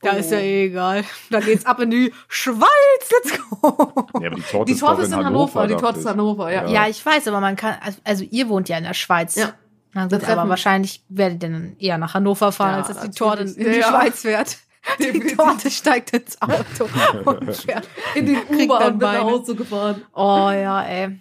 Da 0.02 0.12
ist 0.12 0.30
ja 0.30 0.38
eh 0.38 0.66
egal. 0.66 1.04
Da 1.30 1.40
geht's 1.40 1.66
ab 1.66 1.78
in 1.80 1.90
die 1.90 2.12
Schweiz. 2.28 3.10
Let's 3.10 3.38
go. 3.38 4.06
Ja, 4.20 4.28
aber 4.28 4.36
die 4.36 4.42
Torte 4.42 4.64
Die 4.66 4.72
ist 4.72 4.80
Torte 4.80 5.02
ist 5.02 5.12
in 5.12 5.16
Hannover, 5.24 5.66
die 5.66 5.74
dachte 5.74 5.82
Torte 5.82 5.98
ist 5.98 6.04
in 6.04 6.10
ich. 6.10 6.12
Hannover, 6.12 6.52
ja. 6.52 6.66
Ja, 6.68 6.88
ich 6.88 7.04
weiß, 7.04 7.28
aber 7.28 7.40
man 7.40 7.56
kann, 7.56 7.76
also 8.04 8.24
ihr 8.30 8.48
wohnt 8.48 8.68
ja 8.70 8.78
in 8.78 8.84
der 8.84 8.94
Schweiz. 8.94 9.36
Ja. 9.36 9.52
Na 9.92 10.06
gut, 10.06 10.24
aber 10.24 10.48
wahrscheinlich 10.48 11.04
werdet 11.08 11.42
ihr 11.42 11.50
dann 11.50 11.76
eher 11.78 11.98
nach 11.98 12.14
Hannover 12.14 12.52
fahren, 12.52 12.72
Ja, 12.72 12.78
als 12.78 12.88
dass 12.88 13.00
die 13.00 13.10
Torte 13.10 13.42
in 13.42 13.54
die. 13.72 13.82
Schweiz 13.82 14.20
fährt. 14.22 14.56
Die. 14.98 15.36
Torte 15.36 15.70
steigt 15.70 16.10
ins 16.16 16.40
Auto 16.40 16.88
und 17.30 17.54
fährt. 17.54 17.86
In 18.14 18.24
den 18.24 18.38
dann 18.78 18.94
mit 18.94 19.02
nach. 19.02 19.20
Hause 19.20 19.54
gefahren. 19.54 20.02
Oh 20.14 20.50
ja, 20.50 20.82
ey. 20.84 21.20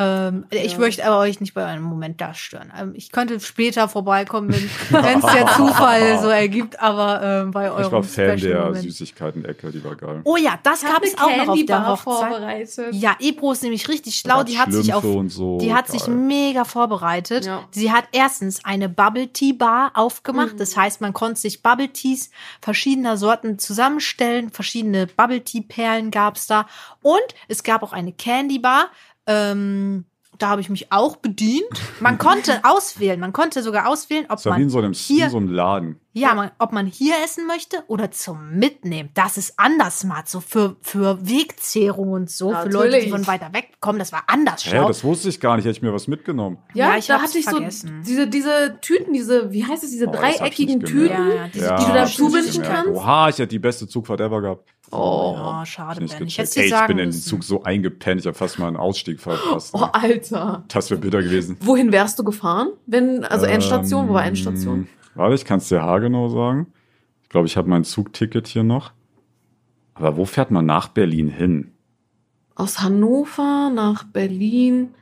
Ähm, 0.00 0.46
Ich 0.50 0.72
Ja. 0.72 0.78
möchte 0.78 1.04
aber 1.06 1.18
euch 1.18 1.40
nicht 1.40 1.52
bei 1.54 1.64
einem 1.64 1.84
Moment 1.84 2.20
da 2.20 2.32
stören. 2.34 2.72
Ähm, 2.76 2.92
Ich 2.96 3.12
könnte 3.12 3.38
später 3.38 3.86
vorbeikommen, 3.88 4.48
wenn 4.48 4.64
es 5.18 5.32
der 5.32 5.46
Zufall 5.48 6.18
so 6.20 6.28
ergibt, 6.30 6.80
aber 6.80 7.22
ähm, 7.22 7.50
bei 7.50 7.70
eurem 7.70 7.84
Ich 7.86 7.92
war 7.92 8.02
Fan 8.02 8.38
der. 8.40 8.74
Süßigkeiten-Ecke, 8.74 9.70
die 9.70 9.84
war 9.84 9.94
geil. 9.96 10.20
Oh 10.24 10.36
ja, 10.36 10.58
das 10.62 10.82
gab 10.82 11.02
es 11.04 11.16
auch 11.18 11.36
noch 11.36 11.48
auf 11.48 11.64
der 11.66 11.86
Hochzeit. 11.86 12.02
vorbereitet. 12.02 12.94
Ja, 12.94 13.14
Ebro 13.20 13.52
ist 13.52 13.62
nämlich 13.62 13.88
richtig 13.88 14.16
schlau. 14.16 14.42
Die 14.42 14.58
hat 14.58 14.72
sich 14.72 14.94
auf, 14.94 15.04
so, 15.28 15.58
die 15.58 15.74
hat 15.74 15.86
geil. 15.88 15.98
sich 15.98 16.08
mega 16.08 16.64
vorbereitet. 16.64 17.44
Ja. 17.46 17.64
Sie 17.70 17.92
hat 17.92 18.04
erstens 18.12 18.64
eine 18.64 18.88
Bubble 18.88 19.28
Tea 19.28 19.52
Bar 19.52 19.92
aufgemacht. 19.94 20.54
Mhm. 20.54 20.58
Das 20.58 20.76
heißt, 20.76 21.00
man 21.02 21.12
konnte 21.12 21.38
sich 21.40 21.62
Bubble 21.62 21.88
Teas 21.90 22.30
verschiedener 22.62 23.16
Sorten 23.18 23.58
zusammenstellen. 23.58 24.50
Verschiedene 24.50 25.06
Bubble 25.06 25.42
Tea 25.42 25.60
Perlen 25.60 26.10
gab's 26.10 26.46
da. 26.46 26.66
Und 27.02 27.20
es 27.48 27.62
gab 27.62 27.82
auch 27.82 27.92
eine 27.92 28.12
Candy 28.12 28.58
Bar. 28.58 28.86
Ähm, 29.26 30.04
da 30.38 30.48
habe 30.48 30.62
ich 30.62 30.70
mich 30.70 30.90
auch 30.90 31.16
bedient. 31.16 31.64
Man 32.00 32.16
konnte 32.16 32.60
auswählen. 32.64 33.20
Man 33.20 33.34
konnte 33.34 33.62
sogar 33.62 33.86
auswählen, 33.88 34.24
ob 34.30 34.42
man 34.46 34.68
so 34.70 34.78
einem, 34.78 34.92
hier 34.94 35.26
in 35.26 35.30
so 35.30 35.36
einem 35.36 35.52
Laden. 35.52 36.00
ja, 36.14 36.34
man, 36.34 36.50
ob 36.58 36.72
man 36.72 36.86
hier 36.86 37.14
essen 37.22 37.46
möchte 37.46 37.84
oder 37.88 38.10
zum 38.10 38.52
Mitnehmen. 38.58 39.10
Das 39.12 39.36
ist 39.36 39.54
anders, 39.58 40.02
Mart. 40.04 40.30
So 40.30 40.40
für, 40.40 40.76
für 40.80 41.28
Wegzehrung 41.28 42.12
und 42.12 42.30
so. 42.30 42.54
Für 42.54 42.70
Leute, 42.70 42.88
die 43.00 43.10
Natürlich. 43.10 43.10
von 43.10 43.26
weiter 43.26 43.52
weg 43.52 43.72
kommen. 43.80 43.98
Das 43.98 44.12
war 44.12 44.22
anders 44.28 44.62
schlau. 44.62 44.88
das 44.88 45.04
wusste 45.04 45.28
ich 45.28 45.40
gar 45.40 45.56
nicht. 45.56 45.66
Hätte 45.66 45.76
ich 45.76 45.82
mir 45.82 45.92
was 45.92 46.08
mitgenommen. 46.08 46.56
Ja, 46.72 46.92
Ja, 46.92 46.96
ich 46.96 47.06
da 47.06 47.20
hatte 47.20 47.36
ich 47.36 47.44
vergessen. 47.44 48.02
so 48.02 48.08
diese, 48.10 48.26
diese 48.26 48.78
Tüten, 48.80 49.12
diese, 49.12 49.52
wie 49.52 49.66
heißt 49.66 49.84
es, 49.84 49.90
diese 49.90 50.08
Oh, 50.08 50.12
dreieckigen 50.12 50.80
Tüten. 50.80 51.08
Ja, 51.10 51.34
ja, 51.34 51.48
diese, 51.48 51.66
ja, 51.66 51.76
die 51.78 51.84
du 51.84 51.92
da 51.92 52.06
zubinden 52.06 52.62
kannst? 52.62 52.88
Oha, 52.88 53.28
ich 53.28 53.36
hätte 53.36 53.48
die 53.48 53.58
beste 53.58 53.86
Zugfahrt 53.86 54.20
ever 54.22 54.40
gehabt. 54.40 54.66
Oh, 54.92 55.34
Ja, 55.36 55.64
schade, 55.66 56.02
Nicht 56.02 56.18
Ben. 56.18 56.26
Ich 56.26 56.38
hätte 56.38 56.58
Ey, 56.60 56.64
ich 56.66 56.70
sagen 56.70 56.86
bin 56.88 56.98
in 56.98 57.04
den 57.04 57.08
müssen. 57.10 57.22
Zug 57.28 57.44
so 57.44 57.62
eingepennt, 57.62 58.20
ich 58.20 58.26
habe 58.26 58.36
fast 58.36 58.58
mal 58.58 58.66
einen 58.68 58.76
Ausstieg 58.76 59.20
verpasst. 59.20 59.70
oh, 59.74 59.84
Alter. 59.92 60.64
Das 60.68 60.90
wäre 60.90 61.00
bitter 61.00 61.22
gewesen. 61.22 61.56
Wohin 61.60 61.92
wärst 61.92 62.18
du 62.18 62.24
gefahren? 62.24 62.70
Wenn, 62.86 63.24
also 63.24 63.46
Endstation, 63.46 64.08
wo 64.08 64.14
war 64.14 64.24
Endstation? 64.24 64.78
Ähm, 64.80 64.86
Warte, 65.14 65.34
ich 65.34 65.44
kann 65.44 65.58
es 65.58 65.68
dir 65.68 65.82
haargenau 65.82 66.28
sagen. 66.28 66.66
Ich 67.22 67.28
glaube, 67.28 67.46
ich 67.46 67.56
habe 67.56 67.68
mein 67.68 67.84
Zugticket 67.84 68.46
hier 68.48 68.62
noch. 68.64 68.92
Aber 69.94 70.16
wo 70.16 70.24
fährt 70.24 70.50
man 70.50 70.66
nach 70.66 70.88
Berlin 70.88 71.28
hin? 71.28 71.72
Aus 72.54 72.80
Hannover 72.80 73.70
nach 73.74 74.04
Berlin. 74.04 74.94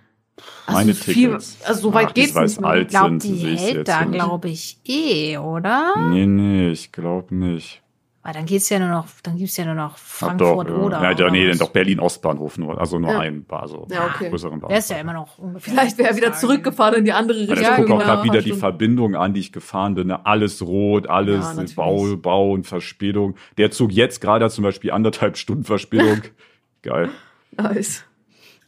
Also 0.66 0.78
Meine 0.78 0.94
viel, 0.94 1.14
Tickets. 1.30 1.58
also 1.64 1.80
so 1.80 1.94
weit 1.94 2.08
Ach, 2.10 2.14
geht's 2.14 2.34
nicht 2.34 2.60
mehr. 2.60 2.70
alt 2.70 2.82
Ich 2.82 2.88
glaube, 2.90 3.18
die 3.18 3.36
hält 3.56 3.88
da, 3.88 4.04
glaube 4.04 4.48
ich, 4.48 4.78
eh, 4.86 5.36
oder? 5.38 5.94
Nee, 6.10 6.26
nee, 6.26 6.70
ich 6.70 6.92
glaube 6.92 7.34
nicht. 7.34 7.82
Weil 8.28 8.34
dann 8.34 8.44
geht's 8.44 8.68
ja 8.68 8.78
nur 8.78 8.90
noch, 8.90 9.06
dann 9.22 9.38
gibt's 9.38 9.56
ja 9.56 9.64
nur 9.64 9.72
noch 9.72 9.96
Frankfurt 9.96 10.68
doch, 10.68 10.76
oder. 10.76 10.98
Ja, 11.02 11.10
ja, 11.12 11.16
oder 11.16 11.30
nee, 11.30 11.48
was. 11.48 11.56
dann 11.56 11.66
doch 11.66 11.72
Berlin 11.72 11.98
Ostbahnhof 11.98 12.58
nur, 12.58 12.78
also 12.78 12.98
nur 12.98 13.12
Ja. 13.12 13.20
ein 13.20 13.46
Bar, 13.46 13.62
also 13.62 13.86
Ja, 13.90 14.04
okay. 14.04 14.28
größeren 14.28 14.60
Bar. 14.60 14.68
Der 14.68 14.80
ist 14.80 14.90
ja 14.90 14.98
immer 14.98 15.14
noch 15.14 15.38
ungefähr. 15.38 15.72
Vielleicht 15.72 15.96
wäre 15.96 16.10
er 16.10 16.16
wieder 16.18 16.34
zurückgefahren 16.34 16.96
in 16.96 17.04
die 17.06 17.12
andere 17.14 17.38
Richtung. 17.40 17.56
ich 17.56 17.62
Ja, 17.62 17.76
gucke 17.76 17.94
auch 17.94 17.98
gerade 18.00 18.24
wieder 18.24 18.42
die. 18.42 18.52
Verbindung 18.52 19.16
an, 19.16 19.32
die 19.32 19.40
ich 19.40 19.50
gefahren 19.50 19.94
bin. 19.94 20.08
Ne? 20.08 20.26
Alles 20.26 20.60
rot, 20.60 21.06
Ja, 21.06 21.12
alles 21.12 21.46
natürlich. 21.54 21.74
Bau, 21.74 22.16
Bau 22.16 22.50
und 22.52 22.66
Verspätung. 22.66 23.34
Der 23.56 23.70
Zug 23.70 23.92
jetzt 23.92 24.20
gerade 24.20 24.44
hat 24.44 24.52
zum 24.52 24.62
Beispiel 24.62 24.90
anderthalb 24.90 25.38
Stunden 25.38 25.64
Verspätung. 25.64 26.20
Geil. 26.82 27.08
Nice. 27.52 28.04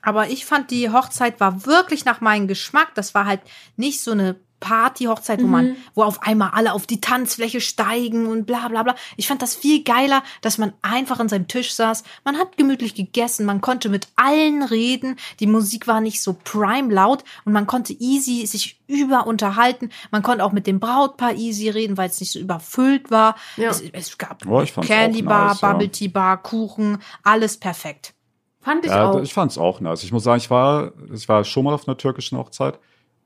Aber 0.00 0.28
ich 0.28 0.46
fand, 0.46 0.70
die 0.70 0.88
Hochzeit 0.88 1.38
war 1.38 1.66
wirklich 1.66 2.06
nach 2.06 2.22
meinem 2.22 2.48
Geschmack. 2.48 2.94
Das 2.94 3.14
war 3.14 3.26
halt 3.26 3.40
nicht 3.76 4.02
so 4.02 4.12
eine 4.12 4.36
Party-Hochzeit, 4.60 5.42
wo 5.42 5.46
man, 5.46 5.76
wo 5.94 6.02
auf 6.02 6.22
einmal 6.22 6.50
alle 6.52 6.72
auf 6.72 6.86
die 6.86 7.00
Tanzfläche 7.00 7.60
steigen 7.60 8.26
und 8.26 8.46
bla 8.46 8.68
bla 8.68 8.82
bla. 8.82 8.94
Ich 9.16 9.26
fand 9.26 9.42
das 9.42 9.56
viel 9.56 9.82
geiler, 9.82 10.22
dass 10.42 10.58
man 10.58 10.72
einfach 10.82 11.18
an 11.18 11.28
seinem 11.28 11.48
Tisch 11.48 11.72
saß. 11.74 12.04
Man 12.24 12.38
hat 12.38 12.56
gemütlich 12.56 12.94
gegessen, 12.94 13.46
man 13.46 13.60
konnte 13.60 13.88
mit 13.88 14.08
allen 14.16 14.62
reden. 14.62 15.16
Die 15.40 15.46
Musik 15.46 15.86
war 15.86 16.00
nicht 16.00 16.22
so 16.22 16.36
prime 16.44 16.92
laut 16.92 17.24
und 17.44 17.52
man 17.52 17.66
konnte 17.66 17.94
easy 17.94 18.46
sich 18.46 18.78
über 18.86 19.26
unterhalten. 19.26 19.90
Man 20.10 20.22
konnte 20.22 20.44
auch 20.44 20.52
mit 20.52 20.66
dem 20.66 20.80
Brautpaar 20.80 21.34
easy 21.34 21.68
reden, 21.70 21.96
weil 21.96 22.08
es 22.10 22.20
nicht 22.20 22.32
so 22.32 22.38
überfüllt 22.38 23.10
war. 23.10 23.36
Ja. 23.56 23.70
Es, 23.70 23.82
es 23.92 24.18
gab 24.18 24.44
Oh, 24.46 24.62
Candy 24.82 25.22
Bar, 25.22 25.48
nice, 25.48 25.60
ja. 25.60 25.72
Bubble 25.72 25.88
Tea 25.90 26.08
Bar, 26.08 26.42
Kuchen, 26.42 26.98
alles 27.22 27.56
perfekt. 27.56 28.14
Fand 28.62 28.84
ich 28.84 28.90
Ja, 28.90 29.10
auch. 29.10 29.22
ich 29.22 29.32
fand's 29.32 29.56
auch 29.56 29.80
nice. 29.80 30.02
Ich 30.02 30.12
muss 30.12 30.24
sagen, 30.24 30.38
ich 30.38 30.50
war, 30.50 30.92
ich 31.14 31.28
war 31.28 31.44
schon 31.44 31.64
mal 31.64 31.72
auf 31.72 31.88
einer 31.88 31.96
türkischen 31.96 32.36
Hochzeit 32.36 32.78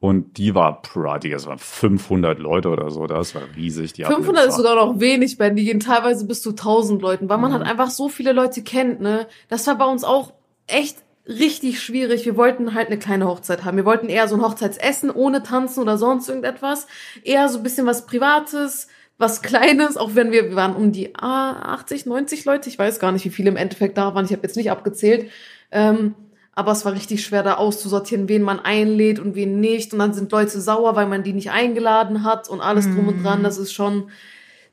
und 0.05 0.37
die 0.37 0.55
war, 0.55 0.83
pra, 0.83 1.19
Digga, 1.19 1.37
es 1.37 1.47
waren 1.47 1.59
500 1.59 2.39
Leute 2.39 2.69
oder 2.69 2.91
so, 2.91 3.07
das 3.07 3.35
war 3.35 3.41
riesig. 3.57 3.95
Die 3.95 4.05
hatten 4.05 4.17
500 4.17 4.49
ist 4.49 4.57
sogar 4.57 4.75
noch 4.77 5.01
wenig, 5.01 5.39
Ben. 5.39 5.57
Die 5.57 5.65
gehen 5.65 5.81
teilweise 5.81 6.27
bis 6.27 6.43
zu 6.43 6.51
1000 6.51 7.01
Leuten, 7.01 7.31
weil 7.31 7.39
man 7.39 7.51
Mhm. 7.51 7.55
halt 7.55 7.67
einfach 7.67 7.89
so 7.89 8.11
viele 8.11 8.33
Leute 8.33 8.63
kennt, 8.63 9.01
ne? 9.01 9.27
Das 9.49 9.67
war 9.67 9.79
bei 9.79 9.87
uns 9.87 10.05
auch 10.05 10.35
echt 10.67 10.99
richtig 11.27 11.81
schwierig. 11.83 12.27
Wir 12.27 12.37
wollten 12.37 12.75
halt 12.75 12.89
eine 12.89 12.99
kleine 12.99 13.27
Hochzeit 13.27 13.65
haben. 13.65 13.79
Wir 13.79 13.87
wollten 13.87 14.11
eher 14.11 14.29
so 14.29 14.35
ein 14.37 14.43
Hochzeitsessen 14.43 15.11
ohne 15.11 15.43
Tanzen 15.43 15.81
oder 15.81 15.97
sonst 15.97 16.29
irgendetwas. 16.29 16.87
Eher 17.23 17.49
so 17.49 17.57
ein 17.59 17.63
bisschen 17.63 17.87
was 17.87 18.05
Privates, 18.05 18.89
was 19.17 19.41
Kleines, 19.41 19.97
auch 19.97 20.11
wenn 20.15 20.33
wir, 20.33 20.51
wir 20.51 20.57
waren 20.57 20.77
um 20.77 20.93
die 20.93 21.15
ah, 21.17 21.53
80, 21.77 22.05
90 22.05 22.45
Leute. 22.45 22.69
Ich 22.69 22.79
weiß 22.79 22.99
gar 23.01 23.11
nicht, 23.13 23.25
wie 23.25 23.31
viele 23.31 23.49
im 23.49 23.57
Endeffekt 23.57 23.97
da 23.97 24.15
waren. 24.15 24.27
Ich 24.27 24.33
habe 24.33 24.43
jetzt 24.43 24.57
nicht 24.57 24.71
abgezählt. 24.71 25.31
Ähm, 25.71 26.15
aber 26.55 26.73
es 26.73 26.85
war 26.85 26.93
richtig 26.93 27.25
schwer, 27.25 27.43
da 27.43 27.55
auszusortieren, 27.55 28.29
wen 28.29 28.43
man 28.43 28.61
einlädt 28.61 29.19
und 29.19 29.35
wen 29.35 29.61
nicht. 29.61 29.93
Und 29.93 29.99
dann 29.99 30.15
sind 30.15 30.31
Leute 30.31 30.61
sauer, 30.61 30.95
weil 30.95 31.07
man 31.07 31.23
die 31.23 31.33
nicht 31.33 31.51
eingeladen 31.51 32.23
hat 32.25 32.49
und 32.49 32.61
alles 32.61 32.87
drum 32.87 33.09
und 33.09 33.25
dran. 33.25 33.43
Das 33.43 33.59
ist 33.59 33.73
schon 33.73 34.11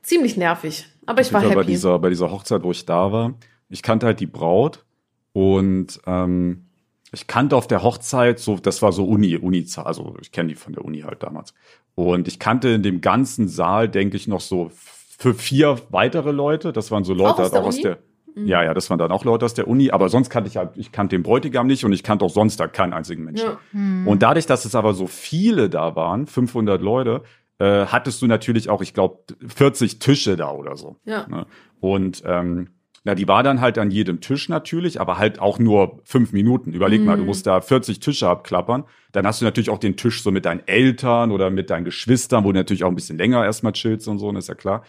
ziemlich 0.01 0.37
nervig. 0.37 0.85
Aber 1.05 1.21
ich 1.21 1.33
war 1.33 1.41
Bei 1.41 1.49
happy. 1.49 1.65
dieser, 1.65 1.97
bei 1.99 2.09
dieser 2.09 2.31
Hochzeit, 2.31 2.63
wo 2.63 2.71
ich 2.71 2.85
da 2.85 3.11
war, 3.11 3.33
ich 3.69 3.81
kannte 3.81 4.05
halt 4.05 4.19
die 4.19 4.27
Braut 4.27 4.85
und 5.33 5.99
ähm, 6.05 6.65
ich 7.11 7.27
kannte 7.27 7.55
auf 7.55 7.67
der 7.67 7.83
Hochzeit 7.83 8.39
so, 8.39 8.57
das 8.57 8.81
war 8.81 8.91
so 8.91 9.05
Uni, 9.05 9.35
Uni, 9.37 9.65
also 9.77 10.15
ich 10.21 10.31
kenne 10.31 10.49
die 10.49 10.55
von 10.55 10.73
der 10.73 10.85
Uni 10.85 11.01
halt 11.01 11.23
damals. 11.23 11.53
Und 11.95 12.27
ich 12.27 12.39
kannte 12.39 12.69
in 12.69 12.83
dem 12.83 13.01
ganzen 13.01 13.47
Saal, 13.47 13.89
denke 13.89 14.17
ich, 14.17 14.27
noch 14.27 14.39
so 14.39 14.71
für 15.17 15.33
vier 15.33 15.77
weitere 15.89 16.31
Leute. 16.31 16.71
Das 16.73 16.91
waren 16.91 17.03
so 17.03 17.13
Leute 17.13 17.29
Auch 17.29 17.39
aus 17.39 17.43
halt 17.43 17.53
der 17.53 17.61
auch 17.61 17.67
aus 17.67 17.75
Uni? 17.75 17.95
Der. 18.35 18.45
Ja, 18.45 18.63
ja, 18.63 18.73
das 18.73 18.89
waren 18.89 18.99
dann 18.99 19.11
auch 19.11 19.25
Leute 19.25 19.45
aus 19.45 19.53
der 19.53 19.67
Uni, 19.67 19.91
aber 19.91 20.09
sonst 20.09 20.29
kannte 20.29 20.49
ich 20.49 20.57
halt, 20.57 20.71
ich 20.75 20.91
kannte 20.91 21.15
den 21.15 21.23
Bräutigam 21.23 21.67
nicht 21.67 21.85
und 21.85 21.93
ich 21.93 22.03
kannte 22.03 22.25
auch 22.25 22.29
sonst 22.29 22.59
da 22.59 22.67
keinen 22.67 22.93
einzigen 22.93 23.23
Menschen. 23.23 23.49
Ja. 23.73 24.11
Und 24.11 24.23
dadurch, 24.23 24.45
dass 24.45 24.65
es 24.65 24.75
aber 24.75 24.93
so 24.93 25.07
viele 25.07 25.69
da 25.69 25.95
waren, 25.95 26.27
500 26.27 26.81
Leute, 26.81 27.23
äh, 27.59 27.85
hattest 27.85 28.21
du 28.21 28.27
natürlich 28.27 28.69
auch, 28.69 28.81
ich 28.81 28.93
glaube, 28.93 29.19
40 29.47 29.99
Tische 29.99 30.35
da 30.35 30.51
oder 30.51 30.75
so. 30.75 30.97
Ja. 31.05 31.27
Ne? 31.27 31.45
Und 31.79 32.23
ähm, 32.25 32.69
na, 33.03 33.15
die 33.15 33.27
war 33.27 33.41
dann 33.41 33.61
halt 33.61 33.79
an 33.79 33.89
jedem 33.89 34.21
Tisch 34.21 34.47
natürlich, 34.47 35.01
aber 35.01 35.17
halt 35.17 35.39
auch 35.39 35.57
nur 35.57 36.01
fünf 36.03 36.33
Minuten. 36.33 36.71
Überleg 36.71 37.01
mal, 37.03 37.17
du 37.17 37.23
musst 37.23 37.47
da 37.47 37.59
40 37.59 37.99
Tische 37.99 38.29
abklappern. 38.29 38.83
Dann 39.11 39.25
hast 39.25 39.41
du 39.41 39.45
natürlich 39.45 39.71
auch 39.71 39.79
den 39.79 39.97
Tisch 39.97 40.21
so 40.21 40.29
mit 40.29 40.45
deinen 40.45 40.67
Eltern 40.67 41.31
oder 41.31 41.49
mit 41.49 41.71
deinen 41.71 41.83
Geschwistern, 41.83 42.43
wo 42.43 42.51
du 42.51 42.59
natürlich 42.59 42.83
auch 42.83 42.89
ein 42.89 42.95
bisschen 42.95 43.17
länger 43.17 43.43
erstmal 43.43 43.73
chillst 43.73 44.07
und 44.07 44.19
so, 44.19 44.31
das 44.31 44.43
ist 44.45 44.49
ja 44.49 44.55
klar. 44.55 44.83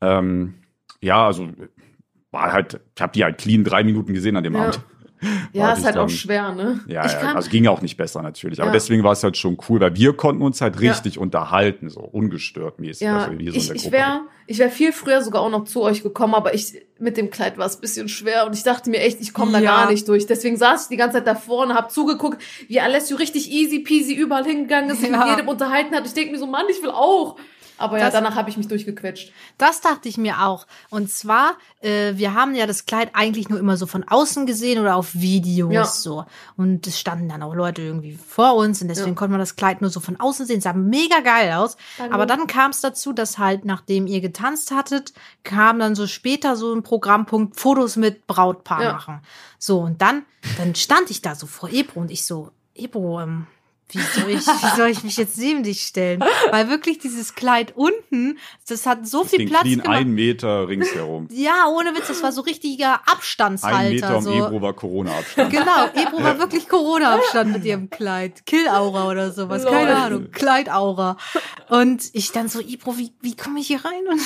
Ähm, 0.00 0.54
ja, 1.00 1.26
also 1.26 1.48
war 2.36 2.52
halt, 2.52 2.80
ich 2.94 3.02
habe 3.02 3.12
die 3.12 3.24
halt 3.24 3.38
clean 3.38 3.64
drei 3.64 3.82
Minuten 3.84 4.14
gesehen 4.14 4.36
an 4.36 4.44
dem 4.44 4.54
Ja. 4.54 4.62
Abend. 4.62 4.80
Ja, 5.54 5.72
ist 5.72 5.82
halt 5.86 5.96
auch 5.96 6.00
dann- 6.00 6.08
schwer, 6.10 6.52
ne? 6.52 6.80
Ja, 6.86 7.06
ja 7.06 7.32
also 7.34 7.48
ging 7.48 7.66
auch 7.68 7.80
nicht 7.80 7.96
besser 7.96 8.20
natürlich. 8.20 8.60
Aber 8.60 8.68
Ja. 8.68 8.72
deswegen 8.74 9.02
war 9.02 9.12
es 9.12 9.24
halt 9.24 9.38
schon 9.38 9.56
cool, 9.66 9.80
weil 9.80 9.96
wir 9.96 10.12
konnten 10.12 10.42
uns 10.42 10.60
halt 10.60 10.78
Ja. 10.78 10.90
richtig 10.92 11.18
unterhalten, 11.18 11.88
so 11.88 12.00
ungestört 12.00 12.78
mäßig. 12.78 13.06
ja, 13.06 13.20
also 13.24 13.38
wie 13.38 13.48
so 13.48 13.56
ich, 13.56 13.70
ich 13.86 13.90
wäre 13.90 14.20
ich 14.46 14.58
wär 14.58 14.70
viel 14.70 14.92
früher 14.92 15.22
sogar 15.22 15.40
auch 15.40 15.50
noch 15.50 15.64
zu 15.64 15.80
euch 15.82 16.02
gekommen, 16.02 16.34
aber 16.34 16.52
ich 16.54 16.74
mit 16.98 17.16
dem 17.16 17.30
Kleid 17.30 17.56
war 17.56 17.64
es 17.64 17.76
ein 17.76 17.80
bisschen 17.80 18.08
schwer 18.10 18.46
und 18.46 18.54
ich 18.54 18.62
dachte 18.62 18.90
mir 18.90 18.98
echt, 19.00 19.20
ich 19.22 19.32
komme 19.32 19.52
da 19.52 19.58
Ja. 19.58 19.70
gar 19.84 19.90
nicht 19.90 20.06
durch. 20.06 20.26
Deswegen 20.26 20.58
saß 20.58 20.82
ich 20.84 20.88
die 20.90 20.96
ganze 20.98 21.16
Zeit 21.16 21.26
da 21.26 21.34
vorne, 21.34 21.74
hab 21.74 21.90
zugeguckt, 21.90 22.40
wie 22.68 22.78
Alessio 22.80 23.16
richtig 23.16 23.50
easy 23.50 23.78
peasy 23.80 24.12
überall 24.14 24.44
hingegangen 24.44 24.90
ist, 24.90 25.00
sich 25.00 25.10
Ja. 25.10 25.18
mit 25.24 25.28
jedem 25.30 25.48
unterhalten 25.48 25.94
hat. 25.96 26.06
Ich 26.06 26.12
denke 26.12 26.32
mir 26.32 26.38
so, 26.38 26.46
Mann, 26.46 26.66
ich 26.70 26.82
will 26.82 26.90
auch. 26.90 27.36
Aber 27.78 27.98
ja, 27.98 28.04
Das- 28.06 28.14
danach 28.14 28.34
habe 28.36 28.48
ich 28.50 28.56
mich 28.56 28.68
durchgequetscht. 28.68 29.32
Das 29.58 29.80
dachte 29.80 30.08
ich 30.08 30.16
mir 30.18 30.42
auch. 30.46 30.66
Und 30.90 31.10
zwar, 31.10 31.52
äh, 31.80 32.14
wir 32.16 32.34
haben 32.34 32.54
ja 32.54 32.66
das 32.66 32.86
Kleid 32.86 33.10
eigentlich 33.14 33.48
nur 33.48 33.58
immer 33.58 33.76
so 33.76 33.86
von 33.86 34.04
außen 34.04 34.46
gesehen 34.46 34.80
oder 34.80 34.96
auf 34.96 35.14
Videos 35.14 35.72
Ja. 35.72 35.84
so. 35.84 36.24
Und 36.56 36.86
es 36.86 36.98
standen 36.98 37.28
dann 37.28 37.42
auch 37.42 37.54
Leute 37.54 37.82
irgendwie 37.82 38.18
vor 38.26 38.54
uns 38.56 38.80
und 38.82 38.88
deswegen 38.88 39.10
Ja. 39.10 39.14
konnte 39.14 39.32
man 39.32 39.40
das 39.40 39.56
Kleid 39.56 39.80
nur 39.82 39.90
so 39.90 40.00
von 40.00 40.18
außen 40.18 40.46
sehen. 40.46 40.60
Sah 40.60 40.72
mega 40.72 41.20
geil 41.20 41.52
aus. 41.52 41.76
Danke. 41.98 42.14
Aber 42.14 42.26
dann 42.26 42.46
kam 42.46 42.70
es 42.70 42.80
dazu, 42.80 43.12
dass 43.12 43.38
halt, 43.38 43.64
nachdem 43.64 44.06
ihr 44.06 44.20
getanzt 44.20 44.70
hattet, 44.70 45.12
kam 45.44 45.78
dann 45.78 45.94
so 45.94 46.06
später 46.06 46.56
so 46.56 46.72
ein 46.74 46.82
Programmpunkt 46.82 47.58
Fotos 47.60 47.96
mit 47.96 48.26
Brautpaar 48.26 48.82
Ja. 48.82 48.92
machen. 48.94 49.20
So, 49.58 49.80
und 49.80 50.00
dann, 50.02 50.24
dann 50.58 50.74
stand 50.74 51.10
ich 51.10 51.22
da 51.22 51.34
so 51.34 51.46
vor 51.46 51.70
Ebro 51.70 52.00
und 52.00 52.10
ich 52.10 52.24
so, 52.26 52.50
Ebro, 52.74 53.20
ähm, 53.20 53.46
wie 53.90 53.98
soll, 54.00 54.30
ich, 54.30 54.46
wie 54.46 54.76
soll 54.76 54.88
ich 54.88 55.04
mich 55.04 55.16
jetzt 55.16 55.38
neben 55.38 55.62
dich 55.62 55.82
stellen? 55.82 56.22
Weil 56.50 56.68
wirklich 56.68 56.98
dieses 56.98 57.34
Kleid 57.34 57.72
unten, 57.76 58.38
das 58.68 58.84
hat 58.86 59.06
so 59.06 59.22
Das 59.22 59.30
viel 59.30 59.38
ging 59.40 59.48
Platz 59.48 59.62
clean 59.62 59.80
gemacht. 59.82 59.96
einen 59.98 60.14
Meter 60.14 60.68
ringsherum. 60.68 61.28
Ja, 61.30 61.66
ohne 61.68 61.94
Witz, 61.94 62.08
das 62.08 62.22
war 62.22 62.32
so 62.32 62.40
richtiger 62.40 62.94
Ein 62.94 63.00
Abstandshalter. 63.06 63.90
Meter 63.90 64.16
um 64.18 64.22
so. 64.24 64.32
Ebro 64.32 64.60
war 64.62 64.72
Corona-Abstand. 64.74 65.50
Genau, 65.52 65.86
Ebro 65.94 66.22
war 66.22 66.38
wirklich 66.38 66.68
Corona-Abstand 66.68 67.52
mit 67.52 67.64
ihrem 67.64 67.88
Kleid. 67.90 68.44
Kill-Aura 68.46 69.08
oder 69.08 69.30
sowas, 69.32 69.62
Lol. 69.62 69.72
keine 69.72 69.96
Ahnung. 69.96 70.30
Kleid-Aura. 70.32 71.16
Und 71.68 72.02
ich 72.12 72.32
dann 72.32 72.48
so, 72.48 72.60
Ebro, 72.60 72.98
wie, 72.98 73.12
wie 73.20 73.36
komme 73.36 73.60
ich 73.60 73.68
hier 73.68 73.84
rein? 73.84 74.02
Und 74.10 74.20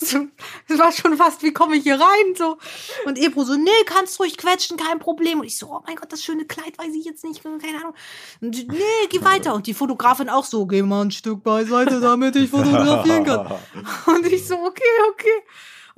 es 0.00 0.78
war 0.78 0.92
schon 0.92 1.16
fast, 1.16 1.42
wie 1.42 1.52
komme 1.52 1.76
ich 1.76 1.84
hier 1.84 1.98
rein? 2.00 2.34
So. 2.36 2.58
Und 3.06 3.18
Ebro 3.18 3.44
so, 3.44 3.54
nee, 3.54 3.70
kannst 3.86 4.18
ruhig 4.20 4.36
quetschen, 4.36 4.76
kein 4.76 4.98
Problem. 4.98 5.40
Und 5.40 5.46
ich 5.46 5.58
so, 5.58 5.68
oh 5.68 5.82
mein 5.86 5.96
Gott, 5.96 6.12
das 6.12 6.22
schöne 6.22 6.44
Kleid 6.44 6.78
weiß 6.78 6.94
ich 6.94 7.04
jetzt 7.04 7.24
nicht, 7.24 7.42
keine 7.42 7.78
Ahnung. 7.78 7.94
Und 8.40 8.54
die, 8.54 8.66
nee, 8.66 9.06
geh 9.08 9.22
weiter. 9.22 9.54
Und 9.54 9.66
die 9.66 9.74
Fotografin 9.74 10.28
auch 10.28 10.44
so, 10.44 10.66
geh 10.66 10.82
mal 10.82 11.02
ein 11.04 11.10
Stück 11.10 11.42
beiseite, 11.42 12.00
damit 12.00 12.36
ich 12.36 12.50
fotografieren 12.50 13.24
kann. 13.24 13.46
Und 14.06 14.26
ich 14.26 14.46
so, 14.46 14.56
okay, 14.56 14.82
okay. 15.10 15.42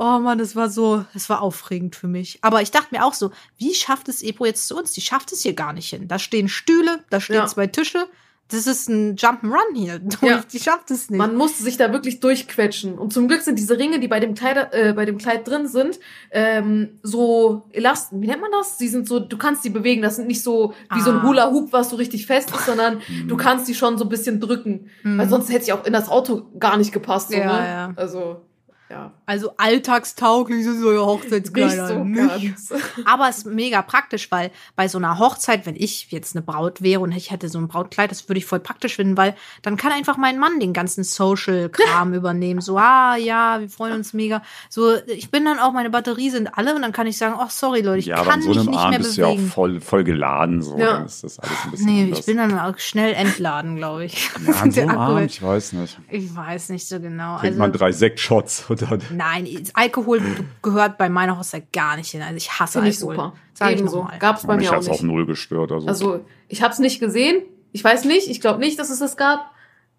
Oh 0.00 0.20
Mann, 0.20 0.38
das 0.38 0.54
war 0.54 0.70
so, 0.70 1.04
das 1.12 1.28
war 1.28 1.42
aufregend 1.42 1.96
für 1.96 2.06
mich. 2.06 2.38
Aber 2.42 2.62
ich 2.62 2.70
dachte 2.70 2.94
mir 2.94 3.04
auch 3.04 3.14
so, 3.14 3.32
wie 3.58 3.74
schafft 3.74 4.08
es 4.08 4.22
Epo 4.22 4.44
jetzt 4.46 4.68
zu 4.68 4.76
uns? 4.76 4.92
Die 4.92 5.00
schafft 5.00 5.32
es 5.32 5.42
hier 5.42 5.54
gar 5.54 5.72
nicht 5.72 5.90
hin. 5.90 6.06
Da 6.06 6.20
stehen 6.20 6.48
Stühle, 6.48 7.04
da 7.10 7.20
stehen 7.20 7.36
Ja. 7.36 7.46
zwei 7.46 7.66
Tische. 7.66 8.08
Das 8.50 8.66
ist 8.66 8.88
ein 8.88 9.16
Jump'n'Run 9.16 9.74
hier. 9.74 10.00
Ja. 10.22 10.42
Die 10.52 10.58
schafft 10.58 10.90
es 10.90 11.10
nicht. 11.10 11.18
Man 11.18 11.36
musste 11.36 11.62
sich 11.62 11.76
da 11.76 11.92
wirklich 11.92 12.20
durchquetschen. 12.20 12.98
Und 12.98 13.12
zum 13.12 13.28
Glück 13.28 13.42
sind 13.42 13.58
diese 13.58 13.78
Ringe, 13.78 14.00
die 14.00 14.08
bei 14.08 14.20
dem 14.20 14.34
Kleid, 14.34 14.72
äh, 14.72 14.92
bei 14.94 15.04
dem 15.04 15.18
Kleid 15.18 15.46
drin 15.46 15.68
sind, 15.68 15.98
ähm, 16.30 16.98
so 17.02 17.66
Elasten. 17.72 18.22
Wie 18.22 18.26
nennt 18.26 18.40
man 18.40 18.50
das? 18.52 18.76
Die 18.78 18.88
sind 18.88 19.06
so, 19.06 19.20
du 19.20 19.36
kannst 19.36 19.64
die 19.64 19.70
bewegen. 19.70 20.00
Das 20.02 20.16
sind 20.16 20.28
nicht 20.28 20.42
so 20.42 20.72
wie 20.94 21.00
so 21.00 21.10
ein 21.10 21.18
Ah. 21.18 21.22
Hula 21.24 21.50
Hoop, 21.52 21.72
was 21.72 21.90
so 21.90 21.96
richtig 21.96 22.26
fest 22.26 22.50
ist, 22.50 22.64
sondern 22.66 23.00
du 23.28 23.36
kannst 23.36 23.68
die 23.68 23.74
schon 23.74 23.98
so 23.98 24.04
ein 24.04 24.08
bisschen 24.08 24.40
drücken. 24.40 24.88
Weil 25.02 25.28
sonst 25.28 25.50
hätte 25.52 25.66
sie 25.66 25.72
auch 25.72 25.84
in 25.84 25.92
das 25.92 26.08
Auto 26.08 26.46
gar 26.58 26.76
nicht 26.78 26.92
gepasst. 26.92 27.30
So, 27.30 27.36
Mhm. 27.36 27.42
Ja, 27.42 27.60
ne? 27.60 27.66
ja. 27.68 27.92
Also, 27.96 28.42
ja. 28.90 29.12
Also 29.26 29.52
alltagstauglich 29.58 30.64
sind 30.64 30.80
so 30.80 30.90
Nicht 30.90 31.00
Hochzeitskleider. 31.00 31.88
so 31.88 32.04
nicht. 32.04 32.44
ganz. 32.44 32.72
Aber 33.04 33.28
es 33.28 33.38
ist 33.38 33.46
mega 33.46 33.82
praktisch, 33.82 34.30
weil 34.30 34.50
bei 34.76 34.88
so 34.88 34.98
einer 34.98 35.18
Hochzeit, 35.18 35.66
wenn 35.66 35.76
ich 35.76 36.10
jetzt 36.10 36.34
eine 36.36 36.42
Braut 36.42 36.82
wäre 36.82 37.00
und 37.00 37.12
ich 37.12 37.30
hätte 37.30 37.48
so 37.48 37.58
ein 37.58 37.68
Brautkleid, 37.68 38.10
das 38.10 38.28
würde 38.28 38.38
ich 38.38 38.46
voll 38.46 38.60
praktisch 38.60 38.96
finden, 38.96 39.16
weil 39.16 39.34
dann 39.62 39.76
kann 39.76 39.92
einfach 39.92 40.16
mein 40.16 40.38
Mann 40.38 40.60
den 40.60 40.72
ganzen 40.72 41.04
Social-Kram 41.04 42.14
übernehmen. 42.14 42.60
So, 42.60 42.78
ah, 42.78 43.16
ja, 43.16 43.60
wir 43.60 43.68
freuen 43.68 43.94
uns 43.94 44.12
mega. 44.12 44.42
So, 44.68 44.94
ich 45.06 45.30
bin 45.30 45.44
dann 45.44 45.58
auch, 45.58 45.72
meine 45.72 45.90
Batterie 45.90 46.30
sind 46.30 46.56
alle 46.56 46.74
und 46.74 46.82
dann 46.82 46.92
kann 46.92 47.06
ich 47.06 47.18
sagen, 47.18 47.34
oh, 47.38 47.46
sorry, 47.48 47.80
Leute, 47.82 47.98
ich 48.00 48.06
ja, 48.06 48.16
aber 48.16 48.30
kann 48.30 48.40
an 48.40 48.42
so 48.42 48.48
mich 48.50 48.58
einem 48.58 48.70
nicht 48.70 48.78
Abend 48.78 48.90
mehr 48.90 48.98
bist 49.00 49.16
du 49.16 49.20
ja 49.22 49.26
auch 49.26 49.34
bewegen. 49.34 49.48
voll, 49.50 49.80
voll 49.80 50.04
geladen. 50.04 50.62
So. 50.62 50.78
Ja. 50.78 50.92
Dann 50.94 51.06
ist 51.06 51.24
das 51.24 51.38
alles 51.38 51.52
ein 51.64 51.70
bisschen 51.72 51.86
Nee, 51.86 52.02
anders. 52.04 52.18
ich 52.20 52.26
bin 52.26 52.36
dann 52.38 52.58
auch 52.58 52.78
schnell 52.78 53.12
entladen, 53.14 53.76
glaube 53.76 54.04
ich. 54.06 54.30
ja, 54.46 54.54
an 54.54 54.70
so 54.72 54.80
einem 54.80 54.90
Abend, 54.98 55.30
ich 55.30 55.42
weiß 55.42 55.72
nicht. 55.74 55.98
Ich 56.10 56.34
weiß 56.34 56.70
nicht 56.70 56.86
so 56.88 56.98
genau. 57.00 57.32
Trinkt 57.38 57.44
Also, 57.44 57.58
man 57.58 57.72
drei 57.72 57.92
Sektshots 57.92 58.68
dann 58.78 59.02
nein, 59.14 59.46
Alkohol 59.74 60.20
gehört 60.62 60.98
bei 60.98 61.08
meiner 61.08 61.38
Hochzeit 61.38 61.72
gar 61.72 61.96
nicht 61.96 62.10
hin. 62.10 62.22
Also 62.22 62.36
ich 62.36 62.50
hasse 62.58 62.74
Finde 62.80 62.90
ich 62.90 62.96
Alkohol. 62.98 63.14
super. 63.16 63.32
Sag 63.54 63.70
ich 63.72 63.78
Ebenso. 63.78 63.98
nochmal. 64.02 64.18
Gab's 64.18 64.46
bei 64.46 64.56
mich 64.56 64.70
mir 64.70 64.76
auch 64.78 64.82
nicht. 64.82 65.02
null 65.02 65.26
gestört. 65.26 65.72
Also, 65.72 65.86
Also, 65.88 66.24
ich 66.48 66.62
habe 66.62 66.72
es 66.72 66.78
nicht 66.78 67.00
gesehen. 67.00 67.42
Ich 67.72 67.82
weiß 67.84 68.04
nicht. 68.04 68.28
Ich 68.28 68.40
glaube 68.40 68.60
nicht, 68.60 68.78
dass 68.78 68.90
es 68.90 68.98
das 69.00 69.16
gab. 69.16 69.50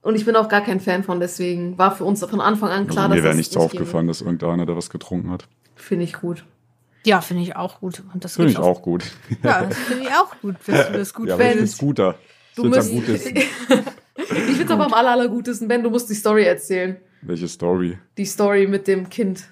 Und 0.01 0.15
ich 0.15 0.25
bin 0.25 0.36
auch 0.36 0.47
gar 0.49 0.61
kein 0.61 0.80
Fan 0.80 1.03
von. 1.03 1.19
Deswegen 1.19 1.77
war 1.77 1.95
für 1.95 2.05
uns 2.05 2.23
von 2.25 2.39
Anfang 2.41 2.69
an 2.69 2.88
klar, 2.88 3.03
also 3.05 3.09
mir 3.09 3.15
dass 3.17 3.23
wäre 3.23 3.32
es 3.32 3.38
nichts 3.38 3.55
nicht 3.55 3.63
aufgefallen, 3.63 4.07
dass 4.07 4.21
irgendeiner 4.21 4.65
da 4.65 4.75
was 4.77 4.89
getrunken 4.89 5.30
hat. 5.32 5.47
Finde 5.75 6.05
ich 6.05 6.13
gut. 6.13 6.45
Ja, 7.05 7.21
finde 7.21 7.43
ich 7.43 7.55
auch 7.55 7.80
gut. 7.80 8.03
Und 8.13 8.23
das 8.23 8.36
Finde 8.36 8.51
ich 8.51 8.57
auch 8.57 8.82
gut. 8.82 9.03
Ja, 9.43 9.63
das 9.65 9.77
finde 9.77 10.03
ich 10.03 10.09
auch 10.09 10.39
gut, 10.41 10.55
wenn 10.65 10.75
du 10.93 10.97
das 10.99 11.13
gut 11.13 11.27
Ja, 11.27 11.36
ich 11.36 11.41
fändest. 11.41 11.59
find's 11.59 11.77
guter. 11.77 12.15
Ich 12.51 12.55
Du 12.55 12.63
am 12.63 12.69
musst-. 12.69 12.91
Ich 14.17 14.57
finde 14.57 14.73
aber 14.73 14.86
am 14.86 14.93
aller, 14.93 15.11
allergutesten, 15.11 15.67
Ben, 15.67 15.82
du 15.82 15.89
musst 15.89 16.09
die 16.09 16.13
Story 16.13 16.43
erzählen. 16.43 16.97
Welche 17.22 17.47
Story? 17.47 17.97
Die 18.17 18.26
Story 18.26 18.67
mit 18.67 18.88
dem 18.88 19.09
Kind. 19.09 19.49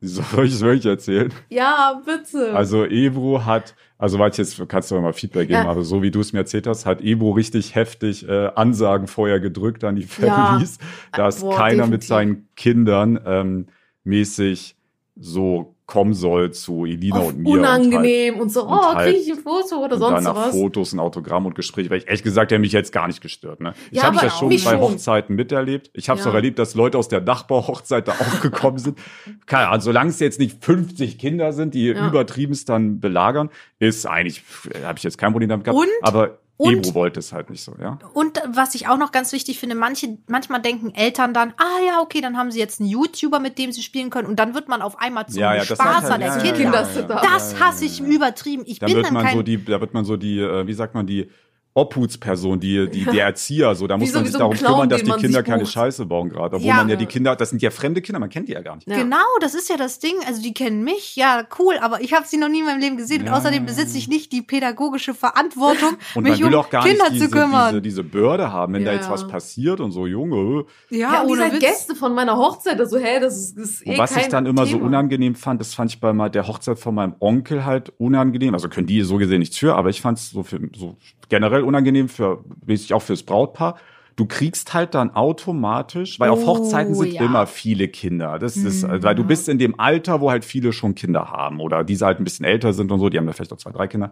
Soll 0.00 0.46
ich, 0.46 0.54
soll 0.56 0.74
ich 0.76 0.86
erzählen? 0.86 1.32
Ja, 1.48 2.00
bitte. 2.06 2.54
Also 2.54 2.84
Ebro 2.84 3.44
hat, 3.44 3.74
also 3.98 4.20
weil 4.20 4.30
ich 4.30 4.36
jetzt 4.36 4.68
kannst 4.68 4.92
du 4.92 5.00
mal 5.00 5.12
Feedback 5.12 5.48
geben, 5.48 5.64
Ja. 5.64 5.68
aber 5.68 5.82
so 5.82 6.02
wie 6.02 6.12
du 6.12 6.20
es 6.20 6.32
mir 6.32 6.38
erzählt 6.38 6.68
hast, 6.68 6.86
hat 6.86 7.00
Ebro 7.00 7.32
richtig 7.32 7.74
heftig 7.74 8.28
äh, 8.28 8.46
Ansagen 8.54 9.08
vorher 9.08 9.40
gedrückt 9.40 9.82
an 9.82 9.96
die 9.96 10.02
Ja. 10.02 10.06
Families, 10.08 10.78
dass 11.12 11.40
Boah, 11.40 11.56
keiner 11.56 11.86
mit 11.88 12.02
definitiv. 12.04 12.08
seinen 12.08 12.48
Kindern 12.54 13.18
ähm, 13.26 13.66
mäßig 14.04 14.76
so 15.16 15.74
kommen 15.88 16.12
soll 16.12 16.52
zu 16.52 16.84
Elina 16.84 17.16
Auf 17.16 17.28
und 17.30 17.38
mir. 17.38 17.48
Und 17.48 17.66
halt, 17.66 17.80
unangenehm 17.80 18.38
und, 18.38 18.52
so, 18.52 18.62
und 18.62 18.68
oh, 18.78 18.94
halt- 18.94 19.10
krieg 19.14 19.22
ich 19.26 19.32
ein 19.32 19.38
Foto 19.38 19.82
oder 19.82 19.94
und 19.94 20.00
sonst 20.00 20.24
danach 20.26 20.36
was. 20.36 20.50
Fotos, 20.54 20.92
ein 20.92 21.00
Autogramm 21.00 21.46
und 21.46 21.54
Gespräche. 21.54 21.88
Weil 21.88 21.98
ich 21.98 22.06
ehrlich 22.06 22.22
gesagt, 22.22 22.50
der 22.50 22.58
hat 22.58 22.60
mich 22.60 22.72
jetzt 22.72 22.92
gar 22.92 23.06
nicht 23.06 23.22
gestört. 23.22 23.60
Ne? 23.60 23.72
Ich 23.90 23.96
Ja, 23.96 24.04
habe 24.04 24.18
das 24.20 24.38
schon 24.38 24.50
bei 24.50 24.58
schon. 24.58 24.78
Hochzeiten 24.80 25.34
miterlebt. 25.34 25.90
Ich 25.94 26.10
habe 26.10 26.18
es 26.20 26.26
Ja. 26.26 26.30
auch 26.30 26.34
erlebt, 26.34 26.58
dass 26.58 26.74
Leute 26.74 26.98
aus 26.98 27.08
der 27.08 27.22
Nachbarhochzeit 27.22 28.06
da 28.06 28.12
auch 28.12 28.40
gekommen 28.42 28.76
sind. 28.76 28.98
Keine 29.46 29.68
Ahnung, 29.68 29.80
solange 29.80 30.10
es 30.10 30.20
jetzt 30.20 30.38
nicht 30.38 30.62
50 30.62 31.18
Kinder 31.18 31.52
sind, 31.54 31.72
die 31.72 31.86
Ja. 31.86 32.06
übertriebenst 32.06 32.68
dann 32.68 33.00
belagern, 33.00 33.48
ist 33.78 34.04
eigentlich, 34.06 34.42
habe 34.84 34.98
ich 34.98 35.04
jetzt 35.04 35.16
kein 35.16 35.32
Problem 35.32 35.48
damit 35.48 35.64
gehabt. 35.64 35.80
Und- 35.80 35.88
aber 36.02 36.38
und- 36.58 36.74
Ebro 36.74 36.94
wollte 36.94 37.20
es 37.20 37.32
halt 37.32 37.48
nicht 37.50 37.62
so, 37.62 37.74
ja. 37.80 37.98
Und 38.12 38.42
was 38.46 38.74
ich 38.74 38.86
auch 38.88 38.98
noch 38.98 39.10
ganz 39.12 39.32
wichtig 39.32 39.58
finde, 39.58 39.74
manche, 39.74 40.18
manchmal 40.26 40.60
denken 40.60 40.92
Eltern 40.94 41.32
dann, 41.32 41.54
ah 41.56 41.80
ja, 41.86 42.00
okay, 42.02 42.20
dann 42.20 42.36
haben 42.36 42.50
sie 42.50 42.58
jetzt 42.58 42.80
einen 42.80 42.88
YouTuber, 42.90 43.40
mit 43.40 43.58
dem 43.58 43.72
sie 43.72 43.82
spielen 43.82 44.10
können. 44.10 44.28
Und 44.28 44.36
dann 44.38 44.54
wird 44.54 44.68
man 44.68 44.82
auf 44.82 44.98
einmal 45.00 45.26
zum 45.26 45.38
Ja, 45.40 45.54
ja, 45.54 45.64
Spaßer 45.64 46.10
halt- 46.10 46.20
der 46.20 46.28
ja, 46.28 46.36
ja, 46.36 46.42
Kinder. 46.42 46.58
Kindersitter. 46.58 47.22
Das 47.22 47.58
hasse 47.60 47.84
ich 47.84 48.00
übertrieben. 48.00 48.64
Ich 48.66 48.78
Da 48.80 48.86
bin 48.86 48.96
wird 48.96 49.06
dann 49.06 49.14
man 49.14 49.24
kein 49.24 49.36
so 49.36 49.42
die, 49.42 49.64
da 49.64 49.80
wird 49.80 49.94
man 49.94 50.04
so 50.04 50.16
die, 50.16 50.38
äh, 50.40 50.66
wie 50.66 50.74
sagt 50.74 50.94
man, 50.94 51.06
die 51.06 51.30
Obhutsperson, 51.78 52.58
die, 52.60 52.88
die, 52.90 53.04
der 53.04 53.24
Erzieher, 53.28 53.74
so, 53.74 53.86
da 53.86 53.96
muss 53.96 54.10
so- 54.12 54.18
man 54.18 54.24
sich 54.24 54.32
so 54.32 54.38
darum 54.38 54.54
Clown, 54.54 54.72
kümmern, 54.72 54.88
dass 54.88 55.02
die 55.02 55.12
Kinder 55.12 55.42
keine. 55.42 55.66
Scheiße 55.66 56.06
bauen 56.06 56.28
gerade. 56.28 56.56
Obwohl 56.56 56.68
Ja. 56.68 56.76
man 56.76 56.88
ja 56.88 56.96
die 56.96 57.06
Kinder, 57.06 57.36
das 57.36 57.50
sind 57.50 57.62
ja 57.62 57.70
fremde 57.70 58.00
Kinder, 58.02 58.18
man 58.18 58.30
kennt 58.30 58.48
die 58.48 58.52
ja 58.52 58.60
gar 58.62 58.76
nicht. 58.76 58.88
Ja. 58.88 58.96
Genau, 58.98 59.16
das 59.40 59.54
ist 59.54 59.68
ja 59.68 59.76
das 59.76 59.98
Ding. 59.98 60.14
Also 60.26 60.40
die 60.42 60.54
kennen 60.54 60.82
mich, 60.84 61.14
ja, 61.16 61.44
cool, 61.58 61.76
aber 61.80 62.00
ich 62.00 62.12
habe 62.14 62.26
sie 62.26 62.36
noch 62.38 62.48
nie 62.48 62.60
in 62.60 62.66
meinem 62.66 62.80
Leben 62.80 62.96
gesehen. 62.96 63.24
Ja, 63.24 63.32
und 63.32 63.38
außerdem 63.38 63.66
besitze 63.66 63.98
ich 63.98 64.08
nicht 64.08 64.32
die 64.32 64.42
pädagogische 64.42 65.14
Verantwortung, 65.14 65.96
Und 66.14 66.24
mich 66.24 66.40
man 66.40 66.50
will 66.50 66.54
um 66.58 66.60
auch 66.64 66.70
gar 66.70 66.84
Kinder 66.84 67.04
nicht 67.04 67.14
diese, 67.16 67.30
zu 67.30 67.36
kümmern. 67.36 67.68
diese, 67.70 67.82
diese 67.82 68.04
Bürde 68.04 68.52
haben, 68.52 68.72
wenn 68.74 68.84
da 68.84 68.92
jetzt 68.92 69.10
was 69.10 69.28
passiert 69.28 69.80
und 69.80 69.92
so, 69.92 70.06
Junge. 70.06 70.64
Ja, 70.90 71.22
und 71.22 71.30
ohne 71.30 71.44
diese 71.44 71.54
Witz. 71.56 71.60
Gäste 71.60 71.94
von 71.94 72.14
meiner 72.14 72.36
Hochzeit, 72.36 72.80
also, 72.80 72.98
hä, 72.98 73.20
das 73.20 73.36
ist, 73.36 73.58
ist 73.58 73.86
eh 73.86 73.90
Und 73.92 73.98
was 73.98 74.12
kein 74.14 74.22
ich 74.22 74.28
dann 74.28 74.46
immer 74.46 74.64
so 74.66 74.72
Thema. 74.76 74.86
unangenehm 74.86 75.34
fand, 75.34 75.60
das 75.60 75.74
fand 75.74 75.90
ich 75.92 76.00
bei 76.00 76.12
mal 76.12 76.28
der 76.30 76.46
Hochzeit 76.48 76.78
von 76.78 76.94
meinem 76.94 77.14
Onkel 77.20 77.64
halt 77.64 77.92
unangenehm. 77.98 78.54
Also 78.54 78.68
können 78.68 78.86
die 78.86 79.02
so 79.02 79.16
gesehen 79.16 79.40
nichts 79.40 79.58
für, 79.58 79.74
aber 79.74 79.90
ich 79.90 80.00
fand 80.00 80.18
es 80.18 80.30
so, 80.30 80.42
für, 80.42 80.60
so 80.76 80.96
generell 81.28 81.62
unangenehm 81.68 82.08
für, 82.08 82.44
mäßig 82.66 82.94
auch 82.94 83.02
fürs 83.02 83.22
Brautpaar. 83.22 83.78
Du 84.16 84.26
kriegst 84.26 84.74
halt 84.74 84.94
dann 84.94 85.14
automatisch, 85.14 86.18
weil 86.18 86.30
auf 86.30 86.40
Oh, 86.42 86.46
Hochzeiten 86.48 86.92
sind 86.94 87.12
ja. 87.12 87.22
Mhm. 87.22 87.28
immer 87.28 87.46
viele 87.46 87.86
Kinder. 87.86 88.40
Das 88.40 88.56
ist, 88.56 88.82
weil 88.82 89.14
du 89.14 89.22
bist 89.22 89.48
in 89.48 89.58
dem 89.58 89.78
Alter, 89.78 90.20
wo 90.20 90.28
halt 90.30 90.44
viele 90.44 90.72
schon 90.72 90.96
Kinder 90.96 91.30
haben 91.30 91.60
oder 91.60 91.84
diese 91.84 92.04
halt 92.04 92.18
ein 92.18 92.24
bisschen 92.24 92.44
älter 92.44 92.72
sind 92.72 92.90
und 92.90 92.98
so, 92.98 93.08
die 93.10 93.18
haben 93.18 93.26
ja 93.26 93.32
vielleicht 93.32 93.52
auch 93.52 93.58
zwei, 93.58 93.70
drei 93.70 93.86
Kinder. 93.86 94.10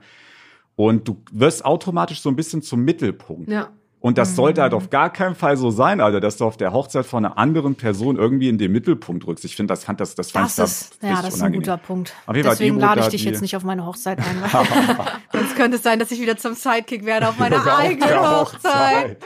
Und 0.76 1.08
du 1.08 1.16
wirst 1.32 1.64
automatisch 1.64 2.20
so 2.20 2.28
ein 2.28 2.36
bisschen 2.36 2.62
zum 2.62 2.84
Mittelpunkt. 2.84 3.50
Ja. 3.50 3.70
Und 3.98 4.18
das 4.18 4.36
sollte 4.36 4.62
halt 4.62 4.72
auf 4.74 4.90
gar 4.90 5.10
keinen 5.12 5.34
Fall 5.34 5.56
so 5.56 5.70
sein, 5.70 6.00
Alter, 6.00 6.20
dass 6.20 6.36
du 6.36 6.44
auf 6.44 6.56
der 6.56 6.72
Hochzeit 6.72 7.06
von 7.06 7.24
einer 7.24 7.38
anderen 7.38 7.74
Person 7.74 8.16
irgendwie 8.16 8.48
in 8.48 8.56
den 8.58 8.70
Mittelpunkt 8.70 9.26
rückst. 9.26 9.44
Ich 9.44 9.56
finde, 9.56 9.72
das 9.72 9.84
fand 9.84 10.00
das, 10.00 10.14
das 10.14 10.30
fand 10.30 10.44
Das 10.46 10.52
ich 10.52 10.56
da 10.58 10.64
ist, 10.64 10.98
ja, 11.02 11.08
richtig 11.08 11.24
das 11.24 11.34
ist 11.34 11.34
ein 11.34 11.40
unangenehm. 11.40 11.60
guter 11.62 11.76
Punkt. 11.78 12.14
Auf 12.26 12.36
jeden 12.36 12.46
Fall, 12.46 12.56
Deswegen 12.56 12.78
lade 12.78 13.00
ich 13.00 13.06
da 13.06 13.10
dich 13.10 13.24
jetzt 13.24 13.42
nicht 13.42 13.56
auf 13.56 13.64
meine 13.64 13.84
Hochzeit 13.84 14.18
ein. 14.18 14.42
Sonst 15.32 15.56
könnte 15.56 15.78
es 15.78 15.82
sein, 15.82 15.98
dass 15.98 16.10
ich 16.12 16.20
wieder 16.20 16.36
zum 16.36 16.54
Sidekick 16.54 17.04
werde 17.04 17.28
auf 17.28 17.38
meiner 17.38 17.66
eigenen 17.76 18.06
der 18.08 18.40
Hochzeit. 18.40 19.16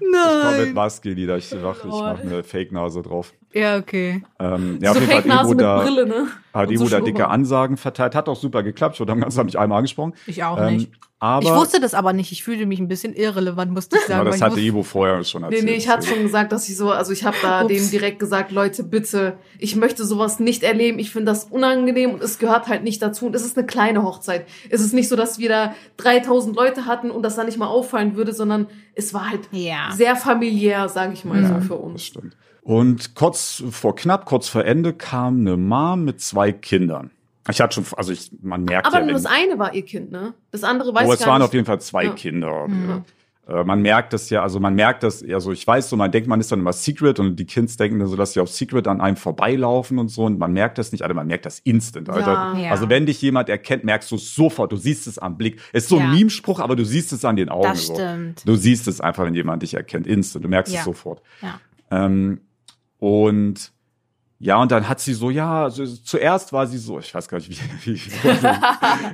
komme 0.00 0.56
mit 0.56 0.66
Nein. 0.66 0.74
Maske, 0.74 1.10
Lieder. 1.10 1.36
Ich 1.36 1.54
mach, 1.62 1.78
ich 1.78 1.84
mach 1.90 2.20
eine 2.20 2.42
Fake-Nase 2.44 3.02
drauf. 3.02 3.34
Ja, 3.52 3.76
okay. 3.76 4.22
Ähm, 4.40 4.78
ja, 4.82 4.92
so 4.94 4.98
auf 5.00 5.08
jeden 5.08 5.22
Fall 5.22 5.38
hat 5.38 5.48
mit 5.48 5.60
da, 5.60 5.82
Brille, 5.82 6.06
ne? 6.06 6.26
hat 6.52 6.70
Ebro 6.70 6.84
so 6.86 6.90
da 6.90 7.00
dicke. 7.00 7.28
Ansagen 7.28 7.76
verteilt. 7.76 8.14
Hat 8.14 8.28
auch 8.28 8.36
super 8.36 8.62
geklappt. 8.64 8.94
Ich 8.96 9.00
wurde 9.00 9.12
am 9.12 9.20
ganzen 9.20 9.36
Tag 9.36 9.44
mich 9.44 9.58
einmal 9.58 9.78
angesprochen. 9.78 10.14
Ich 10.26 10.42
auch 10.42 10.58
Ähm, 10.58 10.74
nicht. 10.76 10.90
aber 11.20 11.44
Ich 11.46 11.52
wusste 11.54 11.78
das 11.80 11.94
aber 11.94 12.12
nicht. 12.12 12.32
Ich 12.32 12.42
fühlte 12.42 12.66
mich 12.66 12.80
ein 12.80 12.88
bisschen 12.88 13.14
irrelevant, 13.14 13.70
musste 13.72 13.96
ich 13.96 14.03
sagen. 14.06 14.12
ja, 14.12 14.18
weil 14.18 14.26
das 14.26 14.36
ich 14.36 14.42
hatte 14.42 14.60
Ebro 14.60 14.82
vorher 14.82 15.22
schon 15.24 15.42
Nee, 15.42 15.46
erzählt. 15.48 15.64
nee, 15.64 15.74
ich 15.76 15.88
hatte 15.88 16.06
schon 16.06 16.22
gesagt, 16.22 16.52
dass 16.52 16.68
ich 16.68 16.76
so, 16.76 16.90
also 16.90 17.12
ich 17.12 17.24
habe 17.24 17.36
da 17.42 17.62
Ups. 17.62 17.68
denen 17.72 17.90
direkt 17.90 18.18
gesagt, 18.18 18.50
Leute, 18.52 18.82
bitte, 18.84 19.38
ich 19.58 19.76
möchte 19.76 20.04
sowas 20.04 20.40
nicht 20.40 20.62
erleben, 20.62 20.98
ich 20.98 21.10
finde 21.10 21.26
das 21.32 21.44
unangenehm 21.44 22.12
und 22.12 22.22
es 22.22 22.38
gehört 22.38 22.68
halt 22.68 22.82
nicht 22.84 23.00
dazu 23.02 23.26
und 23.26 23.34
es 23.34 23.44
ist 23.44 23.56
eine 23.56 23.66
kleine 23.66 24.02
Hochzeit. 24.02 24.46
Es 24.70 24.80
ist 24.80 24.94
nicht 24.94 25.08
so, 25.08 25.16
dass 25.16 25.38
wir 25.38 25.48
da 25.48 25.74
3000 25.98 26.56
Leute 26.56 26.86
hatten 26.86 27.10
und 27.10 27.22
das 27.22 27.36
dann 27.36 27.46
nicht 27.46 27.58
mal 27.58 27.66
auffallen 27.68 28.16
würde, 28.16 28.32
sondern 28.32 28.66
es 28.94 29.12
war 29.14 29.30
halt 29.30 29.40
Ja. 29.52 29.90
sehr 29.92 30.16
familiär, 30.16 30.88
sage 30.88 31.12
ich 31.14 31.24
mal 31.24 31.44
so 31.46 31.54
für 31.60 31.74
Das 31.74 31.84
uns. 31.84 32.04
stimmt. 32.04 32.36
Und 32.62 33.14
kurz 33.14 33.62
vor 33.70 33.94
knapp, 33.94 34.24
kurz 34.24 34.48
vor 34.48 34.64
Ende 34.64 34.94
kam 34.94 35.40
eine 35.40 35.56
Mom 35.56 36.04
mit 36.04 36.20
zwei 36.20 36.50
Kindern. 36.50 37.10
Ich 37.50 37.60
hatte 37.60 37.74
schon, 37.74 37.84
also 37.98 38.10
ich, 38.10 38.30
man 38.40 38.64
merkt 38.64 38.86
Aber 38.86 39.00
ja, 39.00 39.04
nur 39.04 39.12
das 39.12 39.26
eine 39.26 39.58
war 39.58 39.74
ihr 39.74 39.84
Kind, 39.84 40.10
ne? 40.10 40.32
Das 40.50 40.64
andere 40.64 40.94
weiß 40.94 41.06
oh, 41.06 41.12
ich 41.12 41.18
es 41.18 41.26
gar 41.26 41.32
waren 41.32 41.40
nicht. 41.42 41.48
auf 41.48 41.52
jeden 41.52 41.66
Fall 41.66 41.78
zwei 41.82 42.04
Ja. 42.04 42.12
Kinder. 42.14 42.66
Mhm. 42.68 43.04
Äh, 43.46 43.62
man 43.64 43.82
merkt 43.82 44.12
das 44.12 44.30
ja, 44.30 44.42
also 44.42 44.58
man 44.58 44.74
merkt 44.74 45.02
das, 45.02 45.22
also 45.22 45.52
ich 45.52 45.66
weiß 45.66 45.90
so, 45.90 45.96
man 45.96 46.10
denkt, 46.10 46.28
man 46.28 46.40
ist 46.40 46.50
dann 46.50 46.60
immer 46.60 46.72
Secret 46.72 47.18
und 47.20 47.36
die 47.36 47.44
Kids 47.44 47.76
denken 47.76 47.98
dann 47.98 48.08
so, 48.08 48.16
dass 48.16 48.32
sie 48.32 48.40
auf 48.40 48.48
Secret 48.48 48.88
an 48.88 49.00
einem 49.00 49.16
vorbeilaufen 49.16 49.98
und 49.98 50.08
so 50.08 50.24
und 50.24 50.38
man 50.38 50.52
merkt 50.52 50.78
das 50.78 50.92
nicht, 50.92 51.02
also 51.02 51.14
man 51.14 51.26
merkt 51.26 51.44
das 51.44 51.58
instant, 51.58 52.08
Alter. 52.08 52.32
Ja. 52.32 52.58
Ja. 52.58 52.70
Also 52.70 52.88
wenn 52.88 53.04
dich 53.06 53.20
jemand 53.20 53.48
erkennt, 53.50 53.84
merkst 53.84 54.10
du 54.10 54.14
es 54.16 54.34
sofort, 54.34 54.72
du 54.72 54.76
siehst 54.76 55.06
es 55.06 55.18
am 55.18 55.36
Blick. 55.36 55.60
Es 55.72 55.84
ist 55.84 55.88
so 55.90 55.98
ein 55.98 56.06
Ja. 56.06 56.14
Meme-Spruch, 56.14 56.60
aber 56.60 56.74
du 56.74 56.84
siehst 56.84 57.12
es 57.12 57.24
an 57.24 57.36
den 57.36 57.50
Augen. 57.50 57.64
Das 57.64 57.86
so. 57.86 57.94
stimmt. 57.94 58.48
Du 58.48 58.54
siehst 58.56 58.88
es 58.88 59.00
einfach, 59.02 59.24
wenn 59.24 59.34
jemand 59.34 59.62
dich 59.62 59.74
erkennt, 59.74 60.06
instant, 60.06 60.44
du 60.44 60.48
merkst 60.48 60.72
Ja. 60.72 60.78
es 60.80 60.84
sofort. 60.86 61.20
Ja. 61.42 61.60
Ähm, 61.90 62.40
und 62.98 63.72
ja, 64.44 64.60
und 64.60 64.70
dann 64.70 64.90
hat 64.90 65.00
sie 65.00 65.14
so, 65.14 65.30
ja, 65.30 65.62
also 65.62 65.86
zuerst 65.86 66.52
war 66.52 66.66
sie 66.66 66.76
so, 66.76 66.98
ich 66.98 67.14
weiß 67.14 67.28
gar 67.28 67.38
nicht, 67.38 67.48
wie, 67.48 67.56
wie 67.86 67.92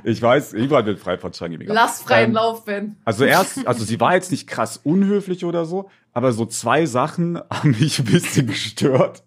ich 0.03 0.21
weiß, 0.21 0.51
irgendwann 0.51 0.85
wird 0.85 0.99
frei 0.99 1.17
von 1.17 1.31
Changi 1.31 1.57
mega. 1.57 1.73
Lass 1.73 2.01
freien 2.01 2.31
Ähm, 2.31 2.35
Lauf, 2.35 2.65
Ben. 2.65 2.97
Also 3.05 3.23
erst, 3.23 3.65
also 3.65 3.85
sie 3.85 4.01
war 4.01 4.13
jetzt 4.13 4.31
nicht 4.31 4.45
krass 4.45 4.81
unhöflich 4.83 5.45
oder 5.45 5.63
so, 5.63 5.89
aber 6.11 6.33
so 6.33 6.45
zwei 6.45 6.85
Sachen 6.85 7.39
haben 7.49 7.71
mich 7.79 7.99
ein 7.99 8.05
bisschen 8.05 8.45
gestört. 8.45 9.23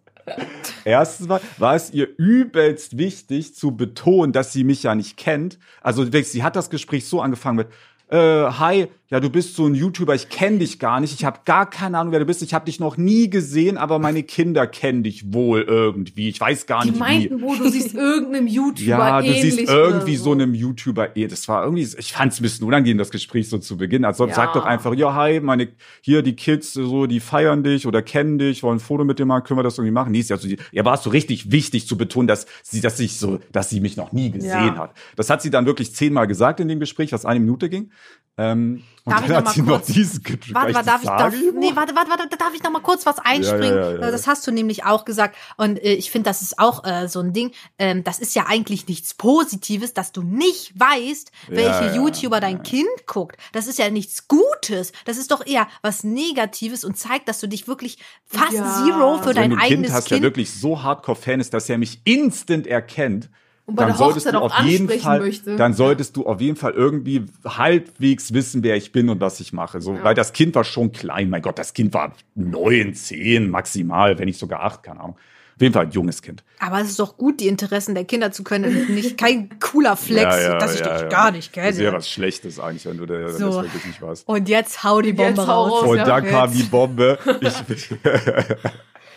Erstens 0.84 1.30
war, 1.30 1.40
war 1.56 1.74
es 1.74 1.90
ihr 1.90 2.08
übelst 2.18 2.98
wichtig 2.98 3.54
zu 3.54 3.74
betonen, 3.74 4.34
dass 4.34 4.52
sie 4.52 4.64
mich 4.64 4.82
ja 4.82 4.94
nicht 4.94 5.16
kennt. 5.16 5.58
Also 5.80 6.04
sie 6.04 6.42
hat 6.42 6.54
das 6.54 6.68
Gespräch 6.68 7.08
so 7.08 7.22
angefangen 7.22 7.56
mit, 7.56 7.68
äh, 8.08 8.16
hi, 8.18 8.86
ja, 9.10 9.20
du 9.20 9.30
bist 9.30 9.54
so 9.54 9.66
ein 9.66 9.74
YouTuber, 9.74 10.14
ich 10.14 10.28
kenne 10.28 10.58
dich 10.58 10.78
gar 10.78 10.98
nicht, 11.00 11.12
ich 11.14 11.24
habe 11.24 11.40
gar 11.44 11.68
keine 11.70 11.98
Ahnung, 11.98 12.12
wer 12.12 12.18
du 12.20 12.26
bist, 12.26 12.42
ich 12.42 12.52
habe 12.52 12.64
dich 12.66 12.80
noch 12.80 12.96
nie 12.96 13.30
gesehen, 13.30 13.76
aber 13.78 13.98
meine 13.98 14.22
Kinder 14.24 14.66
kennen 14.66 15.02
dich 15.04 15.32
wohl 15.32 15.62
irgendwie, 15.62 16.28
ich 16.28 16.40
weiß 16.40 16.66
gar 16.66 16.82
Die 16.82 16.88
nicht 16.90 16.96
wie. 16.96 17.00
meinten, 17.00 17.40
wo 17.42 17.54
du 17.54 17.68
siehst 17.68 17.94
irgendeinem 17.94 18.46
YouTuber 18.48 18.86
Ja, 18.86 19.22
du 19.22 19.32
siehst 19.32 19.58
irgendwie 19.68 20.16
so 20.16 20.32
einem 20.32 20.52
YouTuber, 20.54 21.16
eh, 21.16 21.28
das 21.28 21.46
war 21.48 21.62
irgendwie, 21.64 21.82
ich 21.82 22.12
fand 22.12 22.32
es 22.32 22.40
ein 22.40 22.42
bisschen 22.42 22.66
unangenehm, 22.66 22.98
das 22.98 23.10
Gespräch 23.10 23.48
so 23.48 23.58
zu 23.58 23.76
Beginnen. 23.76 24.04
Also 24.04 24.26
Ja. 24.26 24.34
sag 24.34 24.52
doch 24.54 24.64
einfach, 24.64 24.94
ja, 24.94 25.14
hi, 25.14 25.40
meine, 25.40 25.68
hier 26.00 26.22
die 26.22 26.34
Kids, 26.34 26.72
so, 26.72 27.06
die 27.06 27.20
feiern 27.20 27.62
dich 27.62 27.86
oder 27.86 28.02
kennen 28.02 28.38
dich, 28.38 28.62
wollen 28.62 28.78
ein 28.78 28.80
Foto 28.80 29.04
mit 29.04 29.18
dir 29.18 29.26
machen, 29.26 29.44
können 29.44 29.58
wir 29.58 29.64
das 29.64 29.78
irgendwie 29.78 29.92
machen? 29.92 30.12
Nee, 30.12 30.20
ist 30.20 30.30
ja 30.30 30.36
so, 30.38 30.48
die- 30.48 30.58
ja, 30.72 30.84
war 30.84 30.94
es 30.94 31.02
so 31.04 31.10
richtig 31.10 31.52
wichtig 31.52 31.86
zu 31.86 31.96
betonen, 31.96 32.26
dass 32.26 32.46
sie, 32.62 32.80
dass 32.80 32.98
ich 33.00 33.16
so, 33.18 33.38
dass 33.52 33.70
sie 33.70 33.80
mich 33.80 33.96
noch 33.96 34.12
nie 34.12 34.30
gesehen 34.30 34.50
Ja. 34.74 34.76
hat. 34.78 34.94
Das 35.16 35.30
hat 35.30 35.40
sie 35.40 35.50
dann 35.50 35.66
wirklich 35.66 35.94
zehnmal 35.94 36.26
gesagt 36.26 36.58
in 36.60 36.68
dem 36.68 36.80
Gespräch, 36.80 37.12
was 37.12 37.24
eine 37.24 37.38
Minute 37.40 37.68
ging. 37.68 37.90
Ähm, 38.36 38.82
und 39.04 39.12
Darf 39.12 39.20
ich 39.20 39.28
dann 39.28 39.30
noch 39.30 39.36
hat 39.36 39.44
mal 39.44 39.52
sie 39.54 39.62
noch 39.62 39.68
kurz- 39.76 39.86
diesen 39.86 40.22
Ge- 40.24 40.38
Warte, 40.50 40.74
warte, 40.74 40.86
darf 40.86 41.02
ich, 41.04 41.08
das 41.08 41.18
darf, 41.18 41.34
nee, 41.54 41.70
warte, 41.76 41.94
warte, 41.94 42.10
warte, 42.10 42.36
darf 42.36 42.52
ich 42.52 42.64
noch 42.64 42.72
mal 42.72 42.80
kurz 42.82 43.06
was 43.06 43.20
einspringen? 43.20 43.76
Ja, 43.76 43.90
ja, 43.90 43.90
ja, 43.92 44.00
ja. 44.00 44.10
Das 44.10 44.26
hast 44.26 44.44
du 44.44 44.50
nämlich 44.50 44.84
auch 44.84 45.04
gesagt. 45.04 45.36
Und 45.56 45.80
äh, 45.80 45.92
ich 45.92 46.10
finde, 46.10 46.30
das 46.30 46.42
ist 46.42 46.58
auch 46.58 46.82
äh, 46.84 47.06
so 47.06 47.20
ein 47.20 47.32
Ding. 47.32 47.52
Ähm, 47.78 48.02
das 48.02 48.18
ist 48.18 48.34
ja 48.34 48.46
eigentlich 48.48 48.88
nichts 48.88 49.14
Positives, 49.14 49.94
dass 49.94 50.10
du 50.10 50.22
nicht 50.24 50.72
weißt, 50.76 51.30
welche 51.46 51.68
ja, 51.68 51.94
YouTuber 51.94 52.40
dein 52.40 52.64
Kind 52.64 52.88
guckt. 53.06 53.36
Das 53.52 53.68
ist 53.68 53.78
ja 53.78 53.88
nichts 53.88 54.26
Gutes. 54.26 54.90
Das 55.04 55.16
ist 55.16 55.30
doch 55.30 55.46
eher 55.46 55.68
was 55.82 56.02
Negatives 56.02 56.82
und 56.82 56.98
zeigt, 56.98 57.28
dass 57.28 57.38
du 57.38 57.46
dich 57.46 57.68
wirklich 57.68 57.98
fast 58.26 58.52
Ja. 58.54 58.82
zero 58.84 59.18
für 59.18 59.28
Also 59.28 59.32
dein 59.34 59.42
wenn 59.42 59.50
du 59.50 59.56
ein 59.58 59.60
Kind 59.68 59.72
eigenes 59.78 59.92
hast, 59.92 60.08
Kind. 60.08 60.22
der 60.24 60.30
wirklich 60.30 60.52
so 60.52 60.82
Hardcore-Fan 60.82 61.38
ist, 61.38 61.54
dass 61.54 61.68
er 61.68 61.78
mich 61.78 62.00
instant 62.04 62.66
erkennt, 62.66 63.30
Und 63.66 63.76
bei 63.76 63.84
dann 63.84 63.92
der 63.92 63.96
solltest 63.98 64.26
Hochzeit 64.26 64.34
du 64.34 64.44
auch 64.44 64.58
auf 64.58 64.64
jeden 64.66 64.82
ansprechen 64.84 65.02
Fall, 65.02 65.20
möchte. 65.20 65.56
dann 65.56 65.72
solltest 65.72 66.16
du 66.16 66.26
auf 66.26 66.40
jeden 66.40 66.56
Fall 66.56 66.72
irgendwie 66.72 67.24
halbwegs 67.46 68.34
wissen, 68.34 68.62
wer 68.62 68.76
ich 68.76 68.92
bin 68.92 69.08
und 69.08 69.20
was 69.20 69.40
ich 69.40 69.52
mache. 69.54 69.80
So, 69.80 69.98
weil 70.02 70.14
das 70.14 70.32
Kind 70.34 70.54
war 70.54 70.64
schon 70.64 70.92
klein. 70.92 71.30
Mein 71.30 71.40
Gott, 71.40 71.58
das 71.58 71.72
Kind 71.72 71.94
war 71.94 72.12
neun, 72.34 72.94
zehn 72.94 73.48
maximal, 73.48 74.18
wenn 74.18 74.26
nicht 74.26 74.38
sogar 74.38 74.60
acht, 74.60 74.82
keine 74.82 75.00
Ahnung. 75.00 75.16
Auf 75.56 75.62
jeden 75.62 75.72
Fall 75.72 75.86
ein 75.86 75.92
junges 75.92 76.20
Kind. 76.20 76.42
Aber 76.58 76.80
es 76.80 76.90
ist 76.90 76.98
doch 76.98 77.16
gut, 77.16 77.38
die 77.40 77.46
Interessen 77.46 77.94
der 77.94 78.04
Kinder 78.04 78.32
zu 78.32 78.42
können 78.42 78.76
und 78.76 78.90
nicht 78.90 79.16
kein 79.18 79.56
cooler 79.60 79.96
Flex, 79.96 80.36
dass 80.58 80.74
ich 80.74 80.82
dich 80.82 81.08
gar 81.08 81.30
nicht 81.30 81.56
Das 81.56 81.70
ist 81.70 81.78
ja 81.78 81.84
kenne. 81.84 81.96
was 81.96 82.10
Schlechtes 82.10 82.58
eigentlich, 82.58 82.84
wenn 82.86 82.98
du 82.98 83.06
der, 83.06 83.30
So. 83.30 83.46
das 83.46 83.62
wirklich 83.62 83.86
nicht 83.86 84.02
weißt. 84.02 84.28
Und 84.28 84.48
jetzt 84.48 84.82
hau 84.82 85.00
die 85.00 85.12
Bombe 85.12 85.40
Jetzt 85.40 85.48
raus. 85.48 85.72
raus. 85.72 85.82
Und 85.90 85.96
ja, 85.98 86.04
dann 86.04 86.26
kam 86.26 86.52
die 86.52 86.64
Bombe. 86.64 87.18
Ich, 87.40 87.90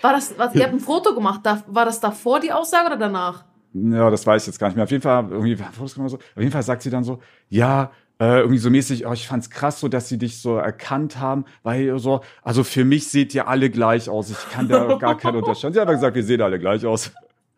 War 0.03 0.13
das, 0.13 0.35
was, 0.37 0.53
ihr 0.53 0.63
habt 0.63 0.73
ein 0.73 0.79
Foto 0.79 1.15
gemacht, 1.15 1.41
da, 1.43 1.63
war 1.67 1.85
das 1.85 1.99
davor 1.99 2.39
die 2.39 2.51
Aussage 2.51 2.85
oder 2.87 2.97
danach? 2.97 3.43
Ja, 3.73 4.09
das 4.09 4.25
weiß 4.25 4.43
ich 4.43 4.47
jetzt 4.47 4.59
gar 4.59 4.67
nicht 4.67 4.75
mehr. 4.75 4.83
Auf 4.83 4.91
jeden 4.91 5.03
Fall, 5.03 5.27
irgendwie. 5.29 5.57
Auf 5.81 6.21
jeden 6.37 6.51
Fall 6.51 6.63
sagt 6.63 6.81
sie 6.81 6.89
dann 6.89 7.03
so, 7.03 7.19
ja, 7.49 7.91
äh, 8.19 8.39
irgendwie 8.39 8.57
so 8.57 8.69
mäßig, 8.69 9.05
oh, 9.05 9.13
ich 9.13 9.27
fand's 9.27 9.49
krass 9.49 9.79
so, 9.79 9.87
dass 9.87 10.09
sie 10.09 10.17
dich 10.17 10.41
so 10.41 10.57
erkannt 10.57 11.19
haben, 11.19 11.45
weil 11.63 11.99
so, 11.99 12.21
also 12.41 12.63
für 12.63 12.83
mich 12.83 13.07
seht 13.09 13.35
ihr 13.35 13.47
alle 13.47 13.69
gleich 13.69 14.09
aus. 14.09 14.31
Ich 14.31 14.49
kann 14.49 14.67
da 14.67 14.95
gar 14.95 15.17
keinen 15.17 15.35
Unterschied. 15.43 15.73
Sie 15.73 15.79
hat 15.79 15.87
aber 15.87 15.95
gesagt, 15.95 16.15
wir 16.15 16.23
sehen 16.23 16.41
alle 16.41 16.57
gleich 16.57 16.85
aus. 16.85 17.11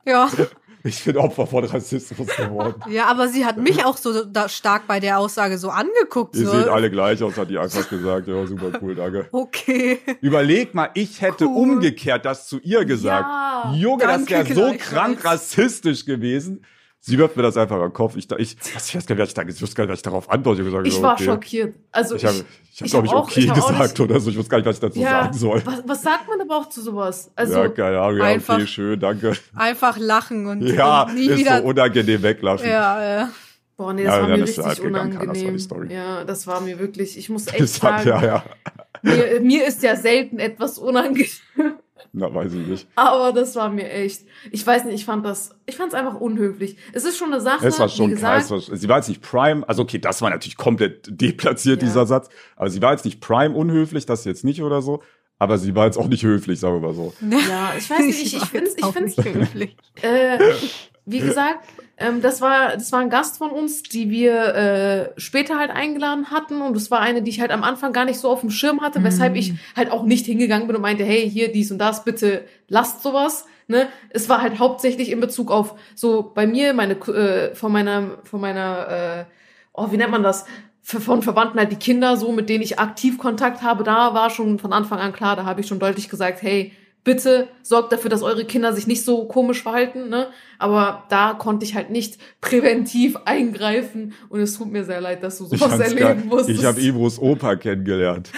Ja. 0.06 0.30
Ich 0.84 1.04
bin 1.04 1.18
Opfer 1.18 1.46
von 1.46 1.66
Rassismus 1.66 2.28
geworden. 2.38 2.82
Ja, 2.90 3.08
aber 3.08 3.28
sie 3.28 3.46
hat 3.46 3.58
mich 3.58 3.84
auch 3.84 3.98
so 3.98 4.24
da 4.24 4.48
stark 4.48 4.88
bei 4.88 5.00
der 5.02 5.20
Aussage 5.20 5.58
so 5.58 5.70
angeguckt. 5.70 6.36
Ihr 6.38 6.46
So. 6.46 6.52
seht 6.58 6.68
alle 6.70 6.90
gleich 6.90 7.22
aus, 7.22 7.38
hat 7.38 7.50
die 7.50 7.58
einfach 7.58 7.90
gesagt. 7.90 8.28
Ja, 8.28 8.46
super 8.48 8.72
cool, 8.82 8.96
danke. 8.96 9.28
Okay. 9.32 10.00
Überleg 10.22 10.74
mal, 10.74 10.90
ich 10.94 11.22
hätte 11.22 11.46
Cool. 11.46 11.58
umgekehrt 11.74 12.24
das 12.26 12.48
zu 12.48 12.60
ihr 12.60 12.86
gesagt. 12.86 13.26
Ja, 13.28 13.74
Junge, 13.76 14.04
das 14.06 14.30
wäre 14.30 14.54
so 14.54 14.74
krank 14.78 15.26
rassistisch 15.26 16.06
gewesen. 16.06 16.64
Sie 17.02 17.18
wirft 17.18 17.38
mir 17.38 17.44
das 17.44 17.56
einfach 17.56 17.80
am 17.80 17.94
Kopf. 17.94 18.18
Ich, 18.18 18.30
ich, 18.38 18.58
ich 18.58 18.96
weiß 18.96 19.06
gar 19.06 19.16
nicht, 19.16 19.22
was 19.22 19.30
ich, 19.30 19.34
da, 19.34 19.42
ich 19.44 19.62
wusste 19.62 19.76
gar 19.76 19.84
nicht, 19.86 19.92
was 19.94 20.00
ich 20.00 20.04
darauf 20.04 20.30
antworte. 20.30 20.62
Ich, 20.62 20.68
hab 20.68 20.84
gesagt, 20.84 20.88
Ich 20.88 20.96
ja, 20.98 21.02
war 21.02 21.14
okay. 21.14 21.24
schockiert. 21.26 21.76
Also 21.94 22.16
Ich 22.16 22.26
habe, 22.26 22.36
ich, 22.36 22.80
hab, 22.82 22.86
ich 22.86 22.92
glaube 22.92 23.08
ich, 23.08 23.14
hab 23.14 23.20
auch- 23.20 23.24
okay 23.30 23.40
ich 23.40 23.50
hab 23.50 23.56
gesagt 23.68 24.00
oder 24.02 24.20
so. 24.20 24.30
Ich 24.30 24.38
wusste 24.38 24.50
gar 24.50 24.58
nicht, 24.58 24.66
was 24.68 24.76
ich 24.76 24.82
dazu 24.82 25.00
ja, 25.00 25.10
sagen 25.24 25.34
soll. 25.38 25.62
was, 25.66 25.82
was 25.88 26.02
sagt 26.02 26.28
man 26.28 26.42
aber 26.42 26.58
auch 26.58 26.68
zu 26.70 26.82
sowas? 26.82 27.32
Also 27.36 27.54
ja, 27.64 27.70
keine 27.70 28.00
Ahnung, 28.02 28.18
ja, 28.20 28.24
einfach- 28.26 28.56
okay, 28.56 28.68
schön, 28.68 29.00
danke. 29.00 29.32
Einfach 29.56 29.98
lachen 29.98 30.46
und, 30.48 30.62
Ja, 30.62 31.04
und 31.04 31.16
nie 31.16 31.28
ist 31.28 31.40
wieder. 31.40 31.60
so 31.60 31.64
unangenehm 31.68 32.22
weglachen. 32.22 32.68
ja, 32.68 33.24
äh, 33.24 33.26
Boah, 33.78 33.94
nee, 33.94 34.04
das 34.04 34.14
Ja, 34.16 34.22
war 34.22 34.28
mir 34.28 34.44
richtig 34.44 34.66
halt 34.66 34.82
gegangen, 34.82 35.12
das 35.12 35.20
war 35.20 35.22
die 35.34 35.40
unangenehm. 35.40 35.60
Story. 35.60 35.94
Ja, 35.94 36.24
das 36.26 36.48
war 36.48 36.60
mir 36.60 36.80
wirklich, 36.80 37.18
ich 37.18 37.30
muss 37.30 37.48
echt 37.48 37.62
Das 37.62 37.82
hat, 37.82 38.04
sagen, 38.04 38.10
ja, 38.10 38.26
ja. 38.26 38.44
Mir, 39.02 39.40
mir 39.40 39.66
ist 39.68 39.82
ja 39.84 39.96
selten 39.96 40.38
etwas 40.38 40.78
unangenehm, 40.78 41.30
Na, 42.12 42.34
weiß 42.34 42.54
ich 42.54 42.68
nicht. 42.68 42.88
aber 42.96 43.32
das 43.34 43.56
war 43.56 43.70
mir 43.70 43.90
echt, 43.92 44.24
ich 44.52 44.66
weiß 44.66 44.86
nicht, 44.86 44.96
ich 44.96 45.06
fand 45.06 45.26
das, 45.26 45.56
ich 45.68 45.76
fand 45.76 45.94
es 45.94 46.00
einfach 46.00 46.20
unhöflich. 46.20 46.76
Es 46.94 47.06
ist 47.06 47.18
schon 47.18 47.32
eine 47.32 47.42
Sache, 47.42 47.68
Es 47.68 47.80
war 47.80 47.88
schon 47.90 48.12
wie 48.12 48.16
krass. 48.16 48.50
gesagt, 48.50 48.80
Sie 48.80 48.90
war 48.90 48.98
jetzt 48.98 49.10
nicht 49.10 49.22
Prime, 49.22 49.68
also 49.68 49.84
okay, 49.84 50.00
das 50.00 50.22
war 50.22 50.30
natürlich 50.30 50.58
komplett 50.58 51.08
deplatziert, 51.10 51.82
Ja. 51.82 51.88
dieser 51.88 52.06
Satz. 52.08 52.30
Aber 52.56 52.70
sie 52.70 52.82
war 52.82 52.92
jetzt 52.94 53.06
nicht 53.06 53.22
Prime 53.22 53.54
unhöflich, 53.56 54.06
das 54.06 54.26
jetzt 54.26 54.44
nicht 54.44 54.62
oder 54.64 54.82
so. 54.82 55.04
Aber 55.38 55.58
sie 55.58 55.74
war 55.76 55.86
jetzt 55.86 55.98
auch 55.98 56.08
nicht 56.08 56.24
höflich, 56.24 56.60
sagen 56.60 56.82
wir 56.82 56.88
mal 56.88 56.94
so. 56.94 57.14
ja, 57.22 57.74
ich 57.78 57.90
weiß 57.90 58.00
nicht, 58.00 58.22
ich, 58.24 58.36
ich 58.38 58.44
finde 58.46 58.66
jetzt 58.70 58.80
ich 58.80 58.86
find's, 58.88 59.16
nicht 59.18 59.34
höflich. 59.36 59.78
äh, 60.02 60.38
wie 61.12 61.20
gesagt, 61.20 61.60
ähm, 61.98 62.22
das 62.22 62.40
war, 62.40 62.74
das 62.74 62.92
war 62.92 63.00
ein 63.00 63.10
Gast 63.10 63.38
von 63.38 63.52
uns, 63.52 63.84
die 63.84 64.10
wir 64.10 64.56
äh, 64.56 65.20
später 65.20 65.58
halt 65.58 65.72
eingeladen 65.72 66.32
hatten 66.32 66.62
und 66.62 66.78
es 66.78 66.90
war 66.92 67.00
eine, 67.00 67.22
die 67.22 67.30
ich 67.30 67.42
halt 67.42 67.52
am 67.52 67.64
Anfang 67.64 67.94
gar 67.94 68.06
nicht 68.06 68.20
so 68.20 68.30
auf 68.30 68.42
dem 68.42 68.50
Schirm 68.50 68.82
hatte, 68.82 69.04
weshalb 69.04 69.36
ich 69.36 69.54
halt 69.76 69.92
auch 69.92 70.04
nicht 70.04 70.26
hingegangen 70.26 70.68
bin 70.68 70.76
und 70.76 70.82
meinte, 70.82 71.04
hey, 71.04 71.30
hier 71.30 71.52
dies 71.52 71.72
und 71.72 71.80
das, 71.80 72.04
bitte 72.04 72.46
lasst 72.68 73.04
sowas. 73.04 73.46
Ne? 73.68 73.88
Es 74.10 74.30
war 74.30 74.42
halt 74.42 74.60
hauptsächlich 74.60 75.12
in 75.12 75.20
Bezug 75.20 75.52
auf 75.52 75.76
so 75.94 76.32
bei 76.34 76.48
mir, 76.48 76.74
meine 76.74 76.94
äh, 76.94 77.54
von 77.54 77.72
meiner, 77.72 78.18
von 78.24 78.40
meiner, 78.40 78.88
äh, 78.88 79.26
oh, 79.74 79.92
wie 79.92 79.98
nennt 79.98 80.12
man 80.12 80.24
das? 80.24 80.46
Von 80.82 81.22
Verwandten 81.22 81.60
halt 81.60 81.72
die 81.72 81.76
Kinder, 81.76 82.18
so 82.18 82.32
mit 82.32 82.50
denen 82.50 82.64
ich 82.64 82.80
aktiv 82.80 83.18
Kontakt 83.18 83.62
habe, 83.62 83.84
da 83.84 84.14
war 84.14 84.30
schon 84.30 84.58
von 84.58 84.74
Anfang 84.74 85.00
an 85.00 85.14
klar, 85.14 85.36
da 85.36 85.46
habe 85.46 85.62
ich 85.62 85.68
schon 85.68 85.80
deutlich 85.80 86.10
gesagt, 86.10 86.42
hey, 86.42 86.72
bitte 87.04 87.48
sorgt 87.64 87.92
dafür, 87.92 88.10
dass 88.10 88.22
eure 88.24 88.46
Kinder 88.46 88.74
sich 88.74 88.86
nicht 88.88 89.04
so 89.06 89.26
komisch 89.26 89.64
verhalten, 89.64 90.10
ne? 90.10 90.28
Aber 90.58 91.04
da 91.10 91.34
konnte 91.34 91.66
ich 91.66 91.76
halt 91.76 91.90
nicht 91.90 92.18
präventiv 92.42 93.16
eingreifen 93.26 94.14
und 94.30 94.40
es 94.42 94.58
tut 94.58 94.72
mir 94.72 94.84
sehr 94.84 95.02
leid, 95.02 95.24
dass 95.24 95.38
du 95.38 95.46
sowas 95.46 95.80
erleben 95.80 96.28
musstest. 96.28 96.60
ich 96.60 96.66
habe 96.66 96.80
Ibros 96.82 97.20
Opa 97.20 97.56
kennengelernt. 97.56 98.30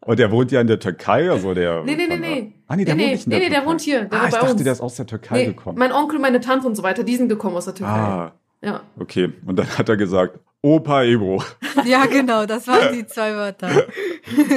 Und 0.00 0.18
der 0.18 0.30
wohnt 0.30 0.52
ja 0.52 0.60
in 0.60 0.66
der 0.66 0.78
Türkei, 0.78 1.30
also 1.30 1.54
der. 1.54 1.82
Nee, 1.84 1.96
nee, 1.96 2.06
nee, 2.06 2.16
nee. 2.18 2.52
Ah, 2.68 2.76
nee, 2.76 2.84
der 2.84 2.94
Nee, 2.94 3.00
wohnt 3.02 3.08
nee, 3.08 3.12
nicht 3.14 3.24
in 3.26 3.30
der 3.30 3.38
nee, 3.40 3.44
nee, 3.46 3.50
der 3.54 3.66
wohnt 3.66 3.80
hier, 3.80 4.04
der 4.04 4.18
ah, 4.18 4.22
war 4.22 4.28
ich 4.28 4.34
bei 4.34 4.38
dachte, 4.40 4.52
uns. 4.52 4.62
der 4.62 4.72
ist 4.72 4.80
aus 4.80 4.96
der 4.96 5.06
Türkei 5.06 5.36
nee, 5.38 5.46
gekommen. 5.46 5.78
mein 5.78 5.92
Onkel, 5.92 6.18
meine 6.18 6.40
Tante 6.40 6.66
und 6.66 6.74
so 6.76 6.82
weiter, 6.82 7.04
die 7.04 7.16
sind 7.16 7.28
gekommen 7.28 7.56
aus 7.56 7.64
der 7.64 7.74
Türkei. 7.74 7.92
ah, 7.92 8.32
Ja. 8.62 8.82
okay. 8.98 9.32
Und 9.46 9.58
dann 9.58 9.66
hat 9.78 9.88
er 9.88 9.96
gesagt, 9.96 10.38
Opa 10.64 11.02
Ibro. 11.04 11.42
Ja, 11.84 12.06
genau, 12.06 12.46
das 12.46 12.66
waren 12.68 12.94
die 12.94 13.04
zwei 13.04 13.34
Wörter. 13.34 13.68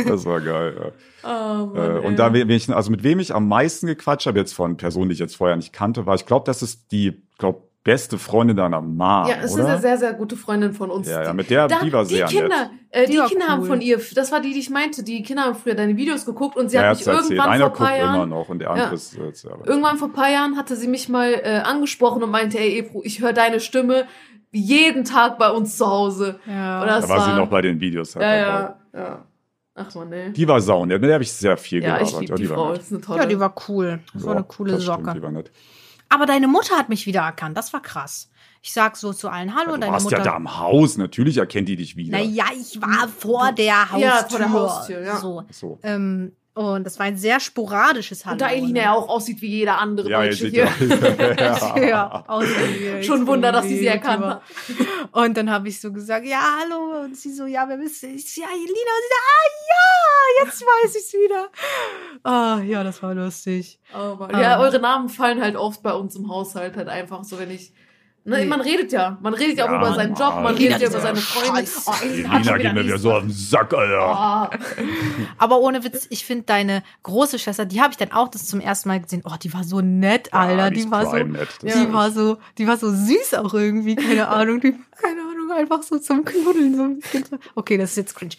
Das 0.08 0.24
war 0.24 0.40
geil, 0.40 0.78
ja. 0.80 0.92
Oh, 1.24 1.66
Mann, 1.66 1.96
Äh, 1.98 2.00
und 2.00 2.18
da, 2.18 2.32
wen 2.32 2.50
ich, 2.50 2.70
also 2.70 2.92
mit 2.92 3.04
wem 3.04 3.20
ich 3.20 3.36
am 3.36 3.50
meisten 3.50 3.88
gequatscht 3.88 4.28
habe, 4.28 4.40
jetzt 4.40 4.54
von 4.54 4.78
Personen, 4.78 5.10
die 5.10 5.14
ich 5.14 5.20
jetzt 5.20 5.36
vorher 5.36 5.58
nicht 5.58 5.74
kannte, 5.74 6.06
war, 6.06 6.16
ich 6.16 6.26
glaube, 6.26 6.46
das 6.46 6.62
ist 6.62 6.92
die, 6.94 7.22
glaub, 7.38 7.67
beste 7.88 8.18
Freundin 8.18 8.58
deiner 8.58 8.82
Mom, 8.82 9.00
Ja, 9.28 9.36
es 9.40 9.46
ist 9.46 9.54
oder? 9.54 9.70
eine 9.70 9.80
sehr, 9.80 9.98
sehr 9.98 10.12
gute 10.14 10.36
Freundin 10.36 10.74
von 10.74 10.92
uns. 10.92 11.08
Ja, 11.10 11.24
ja, 11.24 11.32
Die- 11.32 11.38
mit 11.38 11.50
der, 11.50 11.70
da, 11.70 11.80
die 11.80 11.94
war 11.94 12.04
sehr 12.06 12.28
die 12.28 12.36
Kinder, 12.36 12.50
nett. 12.64 12.70
Äh, 12.90 13.06
Die 13.06 13.14
die, 13.14 13.18
war 13.20 13.28
Kinder 13.30 13.48
haben 13.48 13.62
cool. 13.62 13.68
von 13.68 13.82
ihr, 13.82 14.02
das 14.14 14.32
war 14.34 14.42
die, 14.42 14.52
die 14.52 14.60
ich 14.60 14.70
meinte, 14.70 15.04
die 15.04 15.24
Kinder 15.24 15.44
haben 15.44 15.56
früher 15.56 15.74
deine 15.74 15.96
Videos 15.96 16.26
geguckt 16.26 16.58
und 16.58 16.70
sie 16.70 16.76
Ja, 16.76 16.84
er 16.84 16.90
hat 16.90 16.98
mich 16.98 17.08
erzählt. 17.08 17.32
irgendwann 17.32 17.50
Einer 17.50 17.66
vor 17.70 17.78
paar 17.78 17.88
guckt 17.88 18.02
immer 18.04 18.14
Jahren, 18.18 18.30
noch 18.30 18.50
und 18.50 18.60
der 18.60 18.68
Ja. 18.68 18.74
andere 18.74 18.96
ist 18.96 19.18
jetzt, 19.18 19.44
ja. 19.46 19.52
irgendwann 19.64 19.98
vor 19.98 20.10
ein 20.10 20.14
paar 20.14 20.30
Jahren 20.30 20.58
hatte 20.58 20.76
sie 20.76 20.90
mich 20.90 21.08
mal 21.08 21.32
äh, 21.34 21.62
angesprochen 21.64 22.22
und 22.24 22.30
meinte, 22.30 22.60
ey 22.60 22.78
Ebru, 22.80 23.02
ich 23.06 23.22
höre 23.22 23.32
deine 23.34 23.62
Stimme 23.62 24.06
jeden 24.52 25.06
Tag 25.06 25.38
bei 25.38 25.50
uns 25.50 25.78
zu 25.78 25.88
Hause. 25.88 26.40
Ja. 26.46 26.82
Und 26.82 26.88
das 26.88 27.08
Da 27.08 27.10
war 27.16 27.26
sie 27.26 27.34
noch 27.36 27.48
bei 27.50 27.62
den 27.62 27.80
Videos 27.80 28.16
halt 28.16 28.24
ja, 28.26 28.36
ja, 28.36 28.76
ja. 28.94 29.26
Ach 29.80 29.94
man, 29.96 30.12
ey. 30.12 30.34
Die 30.34 30.48
war 30.48 30.60
saun, 30.60 30.88
mit 30.88 31.04
der 31.04 31.14
habe 31.14 31.24
ich 31.24 31.32
sehr 31.32 31.56
viel 31.56 31.84
Ja, 31.84 31.98
gelabert. 32.00 32.08
ich 32.10 32.20
liebe 32.20 32.32
Ja, 32.32 32.36
die 32.38 32.50
war 32.50 32.56
Frau, 32.58 32.72
ist 32.74 32.92
eine 32.92 33.00
tolle. 33.02 33.20
ja, 33.22 33.26
die 33.28 33.40
war 33.40 33.54
cool. 33.70 34.00
Das 34.14 34.24
war 34.24 34.32
Ja, 34.34 34.38
eine 34.40 34.46
coole 34.48 34.72
das 34.72 34.84
stimmt, 34.84 35.06
Socke. 35.06 35.14
die 35.14 35.22
war 35.24 35.32
nett. 35.32 35.52
Aber 36.10 36.26
deine 36.26 36.48
Mutter 36.48 36.76
hat 36.78 36.90
mich 36.90 37.06
wiedererkannt. 37.06 37.58
Das 37.58 37.74
war 37.74 37.82
krass. 37.82 38.30
Ich 38.62 38.74
sag 38.74 38.96
so 38.98 39.14
zu 39.14 39.30
allen 39.30 39.56
Hallo, 39.56 39.72
Ja, 39.72 39.76
du 39.76 39.80
deine 39.82 39.94
warst 39.94 40.06
Mutter. 40.06 40.18
ja 40.18 40.24
da 40.24 40.36
im 40.38 40.58
Haus, 40.58 40.98
natürlich 40.98 41.38
erkennt 41.38 41.70
die 41.70 41.76
dich 41.76 41.96
wieder. 41.96 42.18
Naja, 42.18 42.46
ich 42.60 42.82
war 42.82 43.08
vor 43.08 43.52
der 43.52 43.92
Haustür. 43.92 44.00
Ja, 44.00 44.26
vor 44.30 44.40
der 44.40 44.52
Haustür, 44.52 45.02
ja. 45.02 45.18
So. 45.18 45.44
So. 45.52 45.80
Ähm, 45.84 46.34
und 46.58 46.84
das 46.86 46.98
war 46.98 47.06
ein 47.06 47.18
sehr 47.18 47.40
sporadisches 47.40 48.26
Hallo. 48.26 48.34
und 48.34 48.42
da 48.42 48.50
Elina 48.50 48.68
ne? 48.68 48.80
ja 48.80 48.94
auch 48.94 49.08
aussieht 49.10 49.42
wie 49.42 49.48
jeder 49.48 49.78
andere 49.80 50.10
Ja, 50.10 50.32
seht 50.32 50.54
hier. 50.54 50.68
ja. 51.80 52.26
ja, 52.28 53.04
Schon 53.04 53.28
Wunder, 53.28 53.52
dass 53.52 53.66
sie 53.66 53.78
sie 53.78 53.86
erkannt 53.86 54.26
hat. 54.26 54.42
Und 55.12 55.38
dann 55.38 55.52
habe 55.52 55.68
ich 55.68 55.80
so 55.80 55.92
gesagt, 55.92 56.26
ja, 56.26 56.42
hallo. 56.60 57.04
Und 57.04 57.16
sie 57.16 57.32
so, 57.32 57.46
ja, 57.46 57.66
wer 57.70 57.78
bist 57.78 58.02
du? 58.02 58.08
Ich 58.08 58.34
so, 58.34 58.42
ja, 58.42 58.48
Elina. 58.48 58.66
Und 58.66 59.04
sie 59.04 59.14
so, 59.14 59.20
ah, 59.22 59.46
ja, 59.70 60.46
jetzt 60.46 60.62
weiß 60.62 60.96
ich's 60.96 61.14
wieder. 61.14 61.48
Ah, 62.24 62.60
ja, 62.66 62.84
das 62.84 63.04
war 63.04 63.14
lustig. 63.14 63.80
Oh 63.94 64.16
Mann. 64.16 64.32
Ähm. 64.34 64.40
Ja, 64.40 64.60
eure 64.60 64.80
Namen 64.80 65.10
fallen 65.10 65.42
halt 65.42 65.56
oft 65.56 65.84
bei 65.84 65.94
uns 65.94 66.16
im 66.16 66.30
Haushalt 66.30 66.76
halt 66.76 66.90
einfach 66.90 67.24
so, 67.24 67.38
wenn 67.38 67.52
ich. 67.52 67.72
Ne, 68.30 68.40
Nee. 68.40 68.46
man 68.46 68.60
redet 68.60 68.92
ja. 68.92 69.18
Man 69.22 69.34
redet 69.34 69.58
ja, 69.58 69.66
Ja, 69.66 69.72
auch 69.72 69.78
über 69.82 69.96
seinen 69.96 70.14
Job, 70.14 70.36
man 70.44 70.54
redet 70.56 70.82
ja 70.82 70.90
über 70.90 71.00
seine 71.00 71.16
Freunde. 71.18 71.70
Oh, 71.86 71.94
Elina, 72.04 72.58
geht 72.58 72.74
mir 72.74 72.84
wieder 72.84 72.98
so 72.98 73.14
auf 73.14 73.22
den 73.22 73.32
Sack, 73.32 73.74
Alter. 73.74 74.02
Ah. 74.02 74.50
Aber 75.38 75.60
ohne 75.62 75.84
Witz, 75.86 76.08
ich 76.10 76.26
finde 76.26 76.44
deine 76.44 76.84
große 77.04 77.40
Schwester, 77.40 77.66
die 77.66 77.80
habe 77.82 77.92
ich 77.92 77.98
dann 77.98 78.12
auch 78.12 78.28
das 78.28 78.46
zum 78.46 78.60
ersten 78.60 78.90
Mal 78.90 79.00
gesehen. 79.00 79.22
Oh, 79.26 79.36
die 79.42 79.54
war 79.54 79.64
so 79.64 79.80
nett, 79.80 80.34
Alter. 80.34 80.58
Ja, 80.58 80.70
die, 80.70 80.80
ist 80.82 80.92
war 80.92 81.06
so, 81.06 81.16
nett. 81.16 81.48
Die 81.62 81.68
ist- 81.68 81.94
war 81.94 82.12
so, 82.12 82.38
die 82.58 82.68
war 82.68 82.76
so 82.76 82.92
süß 82.92 83.36
auch 83.36 83.54
irgendwie. 83.54 83.96
Keine 83.96 84.28
Ahnung, 84.28 84.60
die, 84.60 84.76
keine 85.02 85.22
Ahnung, 85.22 85.52
einfach 85.58 85.82
so 85.84 85.98
zum 85.98 86.26
Knuddeln. 86.26 86.76
So. 86.76 86.84
ein 86.84 87.00
bisschen. 87.00 87.40
Okay, 87.56 87.78
das 87.78 87.92
ist 87.92 87.96
jetzt 87.96 88.16
cringe. 88.18 88.34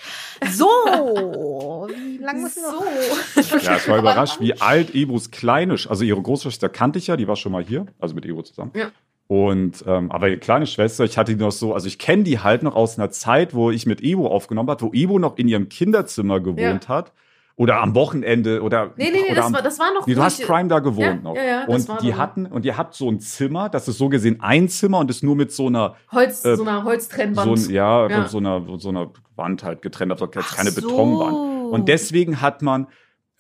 So, 0.51 0.67
wie 0.67 2.19
lange 2.19 2.43
noch? 2.43 2.51
So. 2.51 3.57
Ja, 3.59 3.77
ich 3.77 3.89
war 3.89 3.99
überrascht, 3.99 4.39
wie 4.41 4.61
alt 4.61 4.95
Ebros 4.95 5.31
kleine, 5.31 5.77
Sch- 5.77 5.89
also 5.89 6.05
ihre 6.05 6.21
Großschwester 6.21 6.69
kannte 6.69 6.99
ich 6.99 7.07
ja, 7.07 7.17
die 7.17 7.27
war 7.27 7.37
schon 7.37 7.53
mal 7.53 7.65
hier, 7.65 7.87
also 7.99 8.15
mit 8.15 8.27
Ebro 8.27 8.43
zusammen. 8.43 8.73
Ja. 8.75 8.89
Und 9.29 9.85
ähm, 9.87 10.11
aber 10.11 10.29
ihre 10.29 10.39
kleine 10.39 10.67
Schwester, 10.67 11.05
ich 11.05 11.19
hatte 11.19 11.37
die 11.37 11.43
noch 11.43 11.53
so, 11.53 11.75
also 11.75 11.87
ich 11.87 11.99
kenne 11.99 12.23
die 12.25 12.39
halt 12.41 12.63
noch 12.63 12.75
aus 12.75 12.99
einer 12.99 13.11
Zeit, 13.11 13.53
wo 13.55 13.71
ich 13.71 13.85
mit 13.85 14.03
Ebo 14.03 14.27
aufgenommen 14.29 14.71
habe, 14.71 14.81
wo 14.83 14.91
Ebo 14.95 15.19
noch 15.19 15.37
in 15.37 15.49
ihrem 15.49 15.69
Kinderzimmer 15.69 16.41
gewohnt 16.41 16.89
hat 16.89 17.13
oder 17.55 17.83
am 17.83 17.95
Wochenende 17.95 18.63
oder 18.63 18.93
Nee, 18.97 19.11
nee, 19.13 19.19
nee, 19.29 19.35
das 19.35 19.45
am, 19.45 19.53
war, 19.53 19.61
das 19.61 19.79
war 19.79 19.93
noch. 19.93 20.07
Nee, 20.07 20.15
du 20.15 20.23
hast 20.23 20.43
Prime 20.47 20.69
da 20.71 20.79
gewohnt 20.79 20.99
Ja, 21.01 21.15
noch. 21.17 21.37
ja, 21.37 21.43
ja, 21.43 21.67
das 21.67 21.87
und 21.91 22.03
die 22.03 22.15
hatten 22.15 22.47
und 22.47 22.65
ihr 22.65 22.79
habt 22.79 22.95
so 22.95 23.11
ein 23.11 23.21
Zimmer, 23.21 23.69
das 23.69 23.87
ist 23.87 23.99
so 23.99 24.09
gesehen 24.09 24.39
ein 24.41 24.71
Zimmer 24.71 24.99
und 25.01 25.11
ist 25.11 25.23
nur 25.23 25.37
mit 25.37 25.53
so 25.53 25.67
einer 25.67 25.97
Holz, 26.11 26.43
äh, 26.47 26.57
so 26.57 26.63
einer 26.63 26.79
so 26.81 26.85
Holztrennwand. 26.87 27.69
ein, 27.69 27.71
ja, 27.71 28.09
Ja. 28.09 28.27
so 28.29 28.39
einer 28.39 28.65
so 28.79 28.89
einer 28.89 29.11
Wand 29.37 29.63
halt 29.63 29.83
getrennt, 29.83 30.13
Ach 30.19 30.57
keine 30.57 30.71
so. 30.71 30.81
Betonwand. 30.81 31.73
Und 31.73 31.89
deswegen 31.89 32.41
hat 32.41 32.63
man 32.63 32.87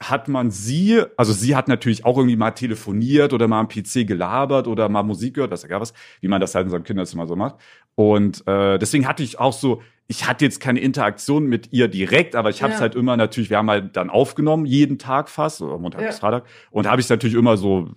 hat 0.01 0.29
man 0.29 0.51
sie, 0.51 1.03
also 1.17 1.33
sie 1.33 1.57
hat 1.57 1.67
natürlich 1.67 2.05
auch 2.05 2.17
irgendwie 2.17 2.37
mal 2.37 2.53
telefoniert 2.53 3.33
oder 3.33 3.49
mal 3.49 3.59
am 3.61 3.69
PC 3.69 4.07
gelabert 4.07 4.69
oder 4.69 4.89
mal 4.89 5.03
Musik 5.03 5.35
gehört, 5.35 5.51
was 5.51 5.65
egal 5.65 5.81
was, 5.81 5.93
wie 6.21 6.29
man 6.29 6.41
das 6.41 6.55
halt 6.55 6.67
in 6.67 6.71
seinem 6.71 6.85
Kinderzimmer 6.85 7.27
so 7.27 7.35
macht. 7.35 7.57
Und 7.97 8.47
äh, 8.47 8.79
deswegen 8.79 9.09
hatte 9.09 9.25
ich 9.25 9.41
auch 9.41 9.53
so, 9.53 9.83
ich 10.07 10.29
hatte 10.29 10.45
jetzt 10.45 10.61
keine 10.61 10.79
Interaktion 10.79 11.47
mit 11.47 11.73
ihr 11.73 11.89
direkt, 11.89 12.37
aber 12.37 12.49
ich 12.51 12.63
habe 12.63 12.73
es 12.73 12.79
Ja. 12.79 12.83
halt 12.83 12.95
immer 12.95 13.17
natürlich, 13.17 13.51
wir 13.51 13.57
haben 13.59 13.69
halt 13.69 13.97
dann 13.97 14.09
aufgenommen, 14.09 14.67
jeden 14.67 14.99
Tag 14.99 15.29
fast, 15.29 15.61
oder 15.63 15.79
Montag 15.79 16.01
Ja. 16.03 16.07
bis 16.07 16.21
Freitag, 16.21 16.45
und 16.71 16.89
habe 16.89 17.01
ich 17.01 17.09
natürlich 17.09 17.37
immer 17.37 17.57
so 17.57 17.91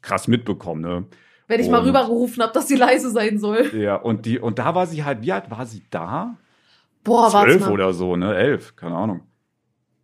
krass 0.00 0.28
mitbekommen, 0.28 0.80
ne? 0.80 1.06
Wenn 1.48 1.60
ich 1.60 1.68
mal 1.68 1.78
Und- 1.78 1.86
rübergerufen 1.86 2.42
habe, 2.42 2.52
dass 2.52 2.68
sie 2.68 2.76
leise 2.76 3.10
sein 3.10 3.38
soll. 3.40 3.70
Ja, 3.74 3.96
und 3.96 4.26
die, 4.26 4.38
und 4.38 4.58
da 4.60 4.74
war 4.76 4.86
sie 4.86 5.02
halt, 5.02 5.22
wie 5.22 5.32
alt 5.32 5.50
war 5.50 5.66
sie 5.66 5.82
da? 5.90 6.36
Boah, 7.04 7.30
Zwölf 7.30 7.60
mal. 7.62 7.72
oder 7.72 7.92
so, 7.94 8.16
ne? 8.16 8.34
Elf, 8.36 8.76
keine 8.76 8.94
Ahnung. 8.94 9.20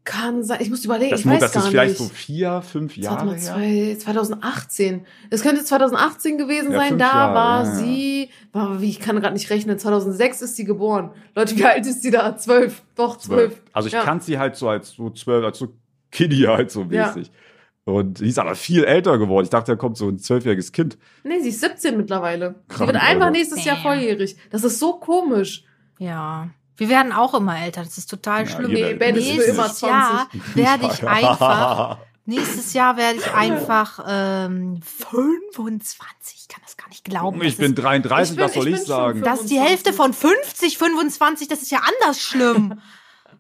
Kann 0.04 0.42
sein. 0.44 0.58
Ich 0.60 0.68
muss 0.68 0.84
überlegen, 0.84 1.12
Das, 1.12 1.20
ich 1.20 1.26
weiß 1.26 1.40
das 1.40 1.52
gar 1.52 1.62
ist 1.64 1.68
vielleicht 1.70 1.98
nicht. 1.98 2.08
so 2.10 2.14
vier, 2.14 2.60
fünf 2.60 2.96
Jahre 2.96 3.24
mal, 3.24 3.38
zwei, 3.38 3.96
2018. 3.98 5.06
Es 5.30 5.42
könnte 5.42 5.64
2018 5.64 6.36
gewesen 6.36 6.72
Ja, 6.72 6.78
sein. 6.78 6.98
Da 6.98 7.06
Jahre, 7.06 7.34
war 7.34 7.64
ja, 7.64 7.74
sie, 7.76 8.28
war, 8.52 8.80
wie 8.82 8.90
ich 8.90 9.00
kann 9.00 9.18
gerade 9.18 9.32
nicht 9.32 9.48
rechnen. 9.48 9.78
2006 9.78 10.42
ist 10.42 10.56
sie 10.56 10.64
geboren. 10.64 11.10
Leute, 11.34 11.56
wie 11.56 11.64
alt 11.64 11.86
ist 11.86 12.02
sie 12.02 12.10
da? 12.10 12.36
Zwölf. 12.36 12.82
Doch 12.96 13.16
zwölf. 13.16 13.62
Also 13.72 13.86
ich 13.86 13.94
Ja. 13.94 14.02
kannte 14.04 14.26
sie 14.26 14.38
halt 14.38 14.56
so 14.56 14.68
als 14.68 14.90
so 14.90 15.08
zwölf, 15.10 15.42
als 15.44 15.58
so 15.58 15.68
Kiddie 16.10 16.48
halt 16.48 16.70
so 16.70 16.82
Ja. 16.82 17.06
mäßig. 17.08 17.32
Und 17.86 18.20
die 18.20 18.28
ist 18.28 18.38
aber 18.38 18.54
viel 18.54 18.84
älter 18.84 19.18
geworden. 19.18 19.44
Ich 19.44 19.50
dachte, 19.50 19.72
da 19.72 19.76
kommt 19.76 19.96
so 19.96 20.08
ein 20.08 20.18
zwölfjähriges 20.18 20.72
Kind. 20.72 20.96
Nee, 21.22 21.40
sie 21.40 21.48
ist 21.50 21.60
17 21.60 21.96
mittlerweile. 21.96 22.54
Sie 22.70 22.76
Krank, 22.76 22.92
wird 22.92 23.02
einfach 23.02 23.26
Alter. 23.26 23.30
nächstes 23.30 23.64
Jahr 23.64 23.76
volljährig. 23.78 24.36
Das 24.50 24.64
ist 24.64 24.78
so 24.78 24.94
komisch. 24.94 25.64
Ja. 25.98 26.48
Wir 26.76 26.88
werden 26.88 27.12
auch 27.12 27.34
immer 27.34 27.58
älter. 27.60 27.82
Das 27.84 27.98
ist 27.98 28.10
total 28.10 28.42
Ja, 28.44 28.48
schlimm. 28.50 28.72
Nee. 28.72 28.96
20. 28.98 29.82
Jahr 29.82 30.26
werde 30.54 30.86
ich 30.92 31.06
einfach 31.08 31.98
Nächstes 32.26 32.72
Jahr 32.72 32.96
werde 32.96 33.18
ich 33.18 33.34
einfach 33.34 34.02
ähm, 34.08 34.80
25. 34.82 36.38
Ich 36.40 36.48
kann 36.48 36.62
das 36.64 36.76
gar 36.76 36.88
nicht 36.88 37.04
glauben. 37.04 37.42
Ich 37.42 37.56
bin 37.58 37.74
ist, 37.74 37.82
33, 37.82 38.30
Ich 38.30 38.36
bin- 38.36 38.44
was 38.46 38.54
soll 38.54 38.68
ich 38.68 38.74
ich 38.76 38.84
sagen? 38.86 39.22
das 39.22 39.42
ist 39.42 39.50
die 39.50 39.60
Hälfte 39.60 39.92
von 39.92 40.12
50, 40.14 40.78
25. 40.78 41.48
Das 41.48 41.60
ist 41.62 41.70
ja 41.70 41.80
anders 42.00 42.20
schlimm. 42.20 42.80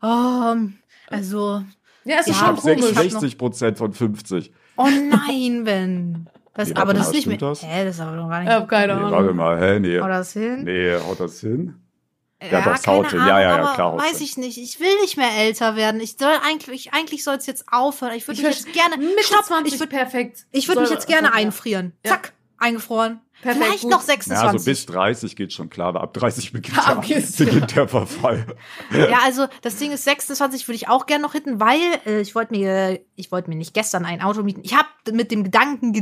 Ähm, 0.02 0.74
also, 1.08 1.62
Ja, 2.04 2.16
es 2.20 2.26
ist 2.26 2.26
Ja, 2.26 2.32
Ich 2.32 2.36
schon 2.36 2.46
habe 2.48 2.60
komisch. 2.60 2.74
komisch. 2.76 2.90
Ich 2.90 2.96
hab 2.96 3.02
66 3.04 3.38
Prozent 3.38 3.78
von 3.78 3.92
50. 3.94 4.52
oh 4.76 4.86
nein, 4.90 5.64
Ben. 5.64 6.28
Das, 6.52 6.68
Ja, 6.68 6.76
aber 6.76 6.92
das 6.92 7.06
ist 7.06 7.14
nicht 7.14 7.26
mehr. 7.26 7.38
das? 7.38 7.62
Hä, 7.62 7.84
das 7.86 7.94
ist 7.94 8.00
aber 8.02 8.16
noch 8.16 8.28
gar 8.28 8.40
Ich 8.42 8.48
nicht. 8.48 8.54
habe 8.54 8.66
keine 8.66 8.94
Nee, 8.94 9.00
Ahnung. 9.00 9.12
warte 9.12 9.32
mal, 9.32 9.58
hä? 9.58 9.80
Nee. 9.80 9.98
Haut 9.98 10.10
das 10.10 10.32
hin? 10.34 10.64
Nee, 10.64 10.94
haut 10.96 11.20
das 11.20 11.40
hin? 11.40 11.80
Ja, 12.50 12.60
Ja, 12.60 12.74
doch, 12.74 12.86
haut 12.86 13.10
hin. 13.10 13.20
Ja, 13.20 13.40
ja, 13.40 13.58
ja, 13.58 13.74
klar, 13.74 13.96
Weiß 13.96 14.20
ich 14.20 14.36
nicht. 14.36 14.58
Ich 14.58 14.80
will 14.80 15.00
nicht 15.00 15.16
mehr 15.16 15.30
älter 15.36 15.76
werden. 15.76 16.00
Ich 16.00 16.16
soll 16.18 16.32
eigentlich, 16.44 16.92
eigentlich 16.92 17.24
soll 17.24 17.36
es 17.36 17.46
jetzt 17.46 17.64
aufhören. 17.70 18.12
Ich 18.14 18.26
würde 18.26 18.40
Ich 18.40 18.46
mich 18.46 18.56
jetzt 18.56 18.72
gerne. 18.72 18.96
Stopp, 19.22 19.44
20 19.44 19.72
ich 19.74 19.80
würde 19.80 19.90
perfekt. 19.96 20.46
ich 20.52 20.68
würd 20.68 20.80
mich 20.80 20.90
jetzt 20.90 21.06
gerne 21.06 21.28
ja. 21.28 21.34
einfrieren. 21.34 21.92
Ja. 22.04 22.12
Zack, 22.12 22.32
eingefroren. 22.58 23.20
Perfekt, 23.42 23.64
Vielleicht 23.64 23.82
gut. 23.82 23.90
noch 23.90 24.00
Ja, 24.00 24.06
26. 24.06 24.48
also 24.48 24.64
bis 24.64 24.86
30 24.86 25.36
geht 25.36 25.52
schon 25.52 25.68
klar, 25.68 25.88
aber 25.88 26.00
ab 26.00 26.14
30 26.14 26.52
beginnt, 26.52 26.78
Ab 26.88 27.06
der, 27.06 27.20
beginnt 27.20 27.76
der 27.76 27.88
Verfall. 27.88 28.46
Ja, 28.90 29.18
also 29.24 29.46
das 29.60 29.76
Ding 29.76 29.92
ist 29.92 30.04
26 30.04 30.66
würde 30.66 30.76
ich 30.76 30.88
auch 30.88 31.04
gerne 31.04 31.22
noch 31.22 31.32
hitten, 31.32 31.60
weil 31.60 31.80
äh, 32.06 32.20
ich 32.22 32.34
wollte 32.34 32.54
mir 32.54 33.00
ich 33.16 33.30
wollte 33.32 33.50
mir 33.50 33.56
nicht 33.56 33.74
gestern 33.74 34.06
ein 34.06 34.22
Auto 34.22 34.42
mieten. 34.42 34.62
Ich 34.64 34.74
habe 34.74 34.88
mit 35.12 35.30
dem 35.30 35.44
Gedanken 35.44 35.92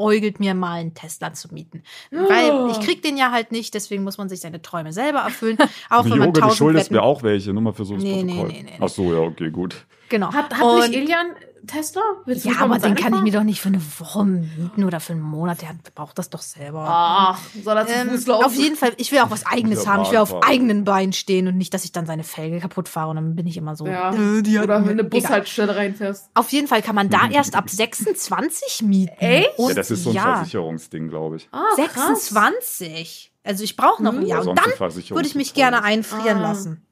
geliebäugelt 0.00 0.40
mir 0.40 0.54
mal 0.54 0.80
einen 0.80 0.94
Tesla 0.94 1.32
zu 1.32 1.52
mieten, 1.52 1.82
weil 2.10 2.70
ich 2.70 2.80
krieg 2.80 3.02
den 3.02 3.16
ja 3.16 3.30
halt 3.30 3.52
nicht, 3.52 3.74
deswegen 3.74 4.02
muss 4.02 4.18
man 4.18 4.28
sich 4.28 4.40
seine 4.40 4.62
Träume 4.62 4.92
selber 4.92 5.20
erfüllen, 5.20 5.58
auch 5.90 6.04
wenn 6.04 6.18
man 6.18 6.32
du 6.32 6.50
schuldest 6.50 6.86
Wetten. 6.86 6.94
mir 6.94 7.02
auch 7.02 7.22
welche, 7.22 7.52
nur 7.52 7.62
mal 7.62 7.72
für 7.72 7.84
so 7.84 7.94
das 7.94 8.02
Nee, 8.02 8.22
nee, 8.22 8.32
Protokoll. 8.32 8.48
nee, 8.48 8.62
nee, 8.62 8.70
nee. 8.72 8.78
Ach 8.80 8.88
so, 8.88 9.12
ja, 9.12 9.20
okay, 9.20 9.50
gut. 9.50 9.86
Genau. 10.08 10.32
Hat, 10.32 10.52
hat 10.52 10.88
nicht 10.90 10.94
Elian 10.94 11.26
Tesla? 11.66 12.00
Willst 12.24 12.44
ja, 12.44 12.52
aber 12.60 12.78
den 12.78 12.94
kann 12.94 13.08
ich 13.08 13.14
fahren? 13.14 13.24
mir 13.24 13.32
doch 13.32 13.42
nicht 13.42 13.60
für 13.60 13.68
eine 13.68 13.80
Woche 13.98 14.24
mieten 14.24 14.84
oder 14.84 15.00
für 15.00 15.12
einen 15.12 15.22
Monat. 15.22 15.62
Der 15.62 15.68
braucht 15.94 16.18
das 16.18 16.30
doch 16.30 16.42
selber. 16.42 16.84
Ach, 16.88 17.40
soll 17.62 17.76
er 17.76 17.86
zu 17.86 17.92
Ähm, 17.94 18.10
Fuß 18.10 18.26
laufen? 18.26 18.44
auf 18.44 18.54
jeden 18.54 18.76
Fall, 18.76 18.92
ich 18.96 19.12
will 19.12 19.18
auch 19.20 19.30
was 19.30 19.46
Eigenes 19.46 19.86
haben. 19.86 20.02
Ich 20.02 20.10
will 20.10 20.18
auf 20.18 20.42
eigenen 20.42 20.84
Beinen 20.84 21.12
stehen 21.12 21.46
und 21.48 21.56
nicht, 21.56 21.72
dass 21.74 21.84
ich 21.84 21.92
dann 21.92 22.06
seine 22.06 22.24
Felge 22.24 22.60
kaputt 22.60 22.88
fahre 22.88 23.10
und 23.10 23.16
dann 23.16 23.36
bin 23.36 23.46
ich 23.46 23.56
immer 23.56 23.76
so. 23.76 23.86
Ja. 23.86 24.12
äh, 24.14 24.42
die 24.42 24.58
hat 24.58 24.64
Oder 24.64 24.80
mir- 24.80 24.88
wenn 24.88 24.96
du 24.98 25.02
eine. 25.04 25.10
Bushaltestelle 25.10 25.76
reinfährst. 25.76 26.30
Auf 26.34 26.50
jeden 26.50 26.66
Fall 26.68 26.82
kann 26.82 26.94
man 26.94 27.08
da 27.10 27.28
erst 27.30 27.54
ab 27.56 27.68
26 27.70 28.82
mieten. 28.82 29.12
Echt? 29.18 29.58
Und 29.58 29.68
Ja, 29.70 29.74
das 29.74 29.90
ist 29.90 30.04
so 30.04 30.10
ein 30.10 30.16
ja, 30.16 30.36
Versicherungsding, 30.36 31.08
glaube 31.08 31.36
ich. 31.36 31.48
Ah, 31.52 31.64
krass. 31.76 32.28
26. 32.30 33.32
Also 33.44 33.64
ich 33.64 33.76
brauche 33.76 34.02
noch 34.02 34.12
ein 34.14 34.26
Jahr. 34.26 34.42
Sonst 34.42 34.60
Und 34.66 34.80
dann 34.80 34.94
würde 35.16 35.26
ich 35.28 35.34
mich 35.34 35.54
gerne 35.54 35.82
einfrieren 35.82 36.38
Ah. 36.38 36.42
lassen. 36.42 36.86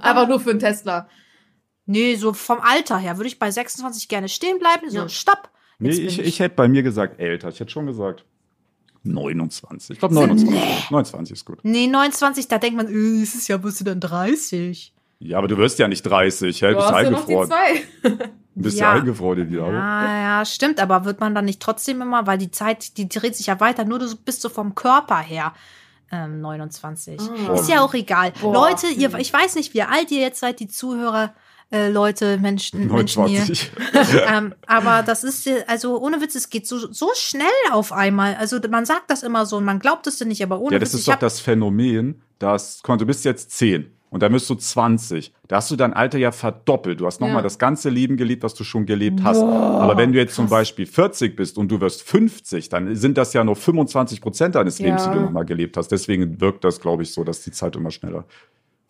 Einfach 0.00 0.28
nur 0.28 0.40
für 0.40 0.50
einen 0.50 0.58
Tesla. 0.58 1.08
Nee, 1.86 2.14
so 2.16 2.32
vom 2.32 2.60
Alter 2.60 2.98
her 2.98 3.16
würde 3.16 3.28
ich 3.28 3.38
bei 3.38 3.50
26 3.50 4.08
gerne 4.08 4.28
stehen 4.28 4.58
bleiben. 4.58 4.88
So, 4.90 4.98
Ja. 4.98 5.08
stopp. 5.08 5.50
Nee, 5.78 5.90
bin 5.90 6.06
ich, 6.06 6.18
ich 6.20 6.40
hätte 6.40 6.54
bei 6.54 6.68
mir 6.68 6.82
gesagt 6.82 7.18
älter. 7.18 7.48
Ich 7.48 7.58
hätte 7.60 7.70
schon 7.70 7.86
gesagt 7.86 8.24
29. 9.04 9.90
Ich 9.90 9.98
glaube 9.98 10.14
29. 10.14 10.90
29 10.90 11.32
ist 11.36 11.44
gut. 11.44 11.58
Nee, 11.64 11.86
29, 11.88 12.46
da 12.48 12.58
denkt 12.58 12.76
man, 12.76 12.86
äh, 12.88 13.22
es 13.22 13.34
ist 13.34 13.48
ja, 13.48 13.56
bist 13.56 13.80
du 13.80 13.84
dann 13.84 14.00
30? 14.00 14.92
Ja, 15.18 15.38
aber 15.38 15.48
du 15.48 15.56
wirst 15.56 15.78
ja 15.78 15.88
nicht 15.88 16.02
30. 16.02 16.62
Hä? 16.62 16.68
Du 16.70 16.76
bist 16.76 16.86
hast 16.88 17.02
ja 17.02 17.10
noch 17.10 17.26
die 17.26 17.36
eingefroren. 17.36 17.48
zwei. 18.02 18.28
Bist 18.54 18.78
ja 18.78 18.94
Ja. 18.94 19.00
eingefroren 19.00 19.38
in 19.40 19.50
die 19.50 19.58
Augen. 19.58 19.74
Ja, 19.74 20.38
ja, 20.38 20.44
stimmt, 20.44 20.78
aber 20.78 21.04
wird 21.04 21.20
man 21.20 21.34
dann 21.34 21.46
nicht 21.46 21.60
trotzdem 21.60 22.02
immer, 22.02 22.26
weil 22.26 22.38
die 22.38 22.50
Zeit, 22.50 22.96
die 22.98 23.08
dreht 23.08 23.34
sich 23.36 23.46
ja 23.46 23.58
weiter, 23.60 23.84
nur 23.84 23.98
du 23.98 24.14
bist 24.16 24.42
so 24.42 24.48
vom 24.48 24.74
Körper 24.74 25.18
her. 25.18 25.54
Ähm, 26.10 26.40
29. 26.42 27.18
Ah. 27.48 27.54
Ist 27.54 27.70
ja 27.70 27.80
auch 27.80 27.94
egal. 27.94 28.32
Boah. 28.42 28.52
Leute, 28.52 28.88
ihr, 28.88 29.12
ich 29.18 29.32
weiß 29.32 29.54
nicht, 29.54 29.72
wie 29.74 29.82
alt 29.82 30.10
ihr 30.10 30.20
jetzt 30.20 30.40
seid, 30.40 30.60
die 30.60 30.68
Zuhörer, 30.68 31.32
äh, 31.72 31.88
Leute, 31.90 32.38
Menschen, 32.38 32.86
Menschen 32.88 33.26
hier. 33.26 33.40
29. 33.40 33.70
ähm, 34.28 34.54
aber 34.66 35.02
das 35.02 35.24
ist, 35.24 35.48
also 35.66 35.98
ohne 36.00 36.20
Witz, 36.20 36.34
es 36.34 36.50
geht 36.50 36.66
so, 36.66 36.92
so 36.92 37.10
schnell 37.14 37.46
auf 37.72 37.92
einmal. 37.92 38.34
Also 38.36 38.58
man 38.70 38.84
sagt 38.84 39.10
das 39.10 39.22
immer 39.22 39.46
so 39.46 39.56
und 39.56 39.64
man 39.64 39.78
glaubt 39.78 40.06
es 40.06 40.22
nicht, 40.24 40.42
aber 40.42 40.60
ohne 40.60 40.74
Ja, 40.74 40.78
das 40.78 40.92
Witz, 40.92 41.00
ist 41.00 41.08
doch 41.08 41.16
das 41.16 41.40
Phänomen, 41.40 42.20
dass, 42.38 42.82
mal, 42.82 42.98
du 42.98 43.06
bist 43.06 43.24
jetzt 43.24 43.50
10 43.52 43.90
und 44.10 44.22
dann 44.22 44.30
bist 44.32 44.50
du 44.50 44.54
20. 44.54 45.32
Da 45.48 45.56
hast 45.56 45.70
du 45.70 45.76
dein 45.76 45.94
Alter 45.94 46.18
ja 46.18 46.32
verdoppelt. 46.32 47.00
Du 47.00 47.06
hast 47.06 47.20
nochmal 47.22 47.36
Ja. 47.36 47.42
das 47.42 47.58
ganze 47.58 47.88
Leben 47.88 48.18
gelebt, 48.18 48.42
was 48.42 48.52
du 48.52 48.62
schon 48.64 48.84
gelebt 48.84 49.20
hast. 49.24 49.38
Aber 49.40 49.96
wenn 49.96 50.12
du 50.12 50.18
jetzt 50.18 50.34
zum 50.34 50.48
Beispiel 50.50 50.84
40 50.84 51.34
bist 51.34 51.56
und 51.56 51.68
du 51.68 51.80
wirst 51.80 52.02
50, 52.02 52.68
dann 52.68 52.94
sind 52.94 53.16
das 53.16 53.32
ja 53.32 53.42
nur 53.42 53.56
25 53.56 54.20
Prozent 54.20 54.54
deines 54.54 54.78
Lebens, 54.78 55.06
Ja. 55.06 55.12
die 55.12 55.18
du 55.18 55.24
nochmal 55.24 55.46
gelebt 55.46 55.78
hast. 55.78 55.88
Deswegen 55.88 56.38
wirkt 56.42 56.62
das, 56.64 56.78
glaube 56.80 57.02
ich, 57.04 57.14
so, 57.14 57.24
dass 57.24 57.40
die 57.42 57.52
Zeit 57.52 57.74
immer 57.76 57.90
schneller 57.90 58.24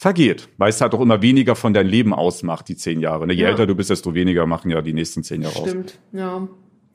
vergeht. 0.02 0.48
Weil 0.58 0.70
es 0.70 0.80
halt 0.80 0.92
auch 0.94 1.00
immer 1.00 1.22
weniger 1.22 1.54
von 1.54 1.72
deinem 1.72 1.88
Leben 1.88 2.12
ausmacht, 2.12 2.68
die 2.68 2.76
zehn 2.76 3.00
Jahre. 3.00 3.26
Ne? 3.26 3.32
Je 3.32 3.44
Ja. 3.44 3.48
älter 3.50 3.66
du 3.66 3.74
bist, 3.74 3.88
desto 3.90 4.14
weniger 4.14 4.46
machen 4.46 4.70
ja 4.70 4.82
die 4.82 4.92
nächsten 4.92 5.22
zehn 5.22 5.42
Jahre 5.42 5.56
aus. 5.60 5.68
Stimmt, 5.68 5.98
ja. 6.12 6.46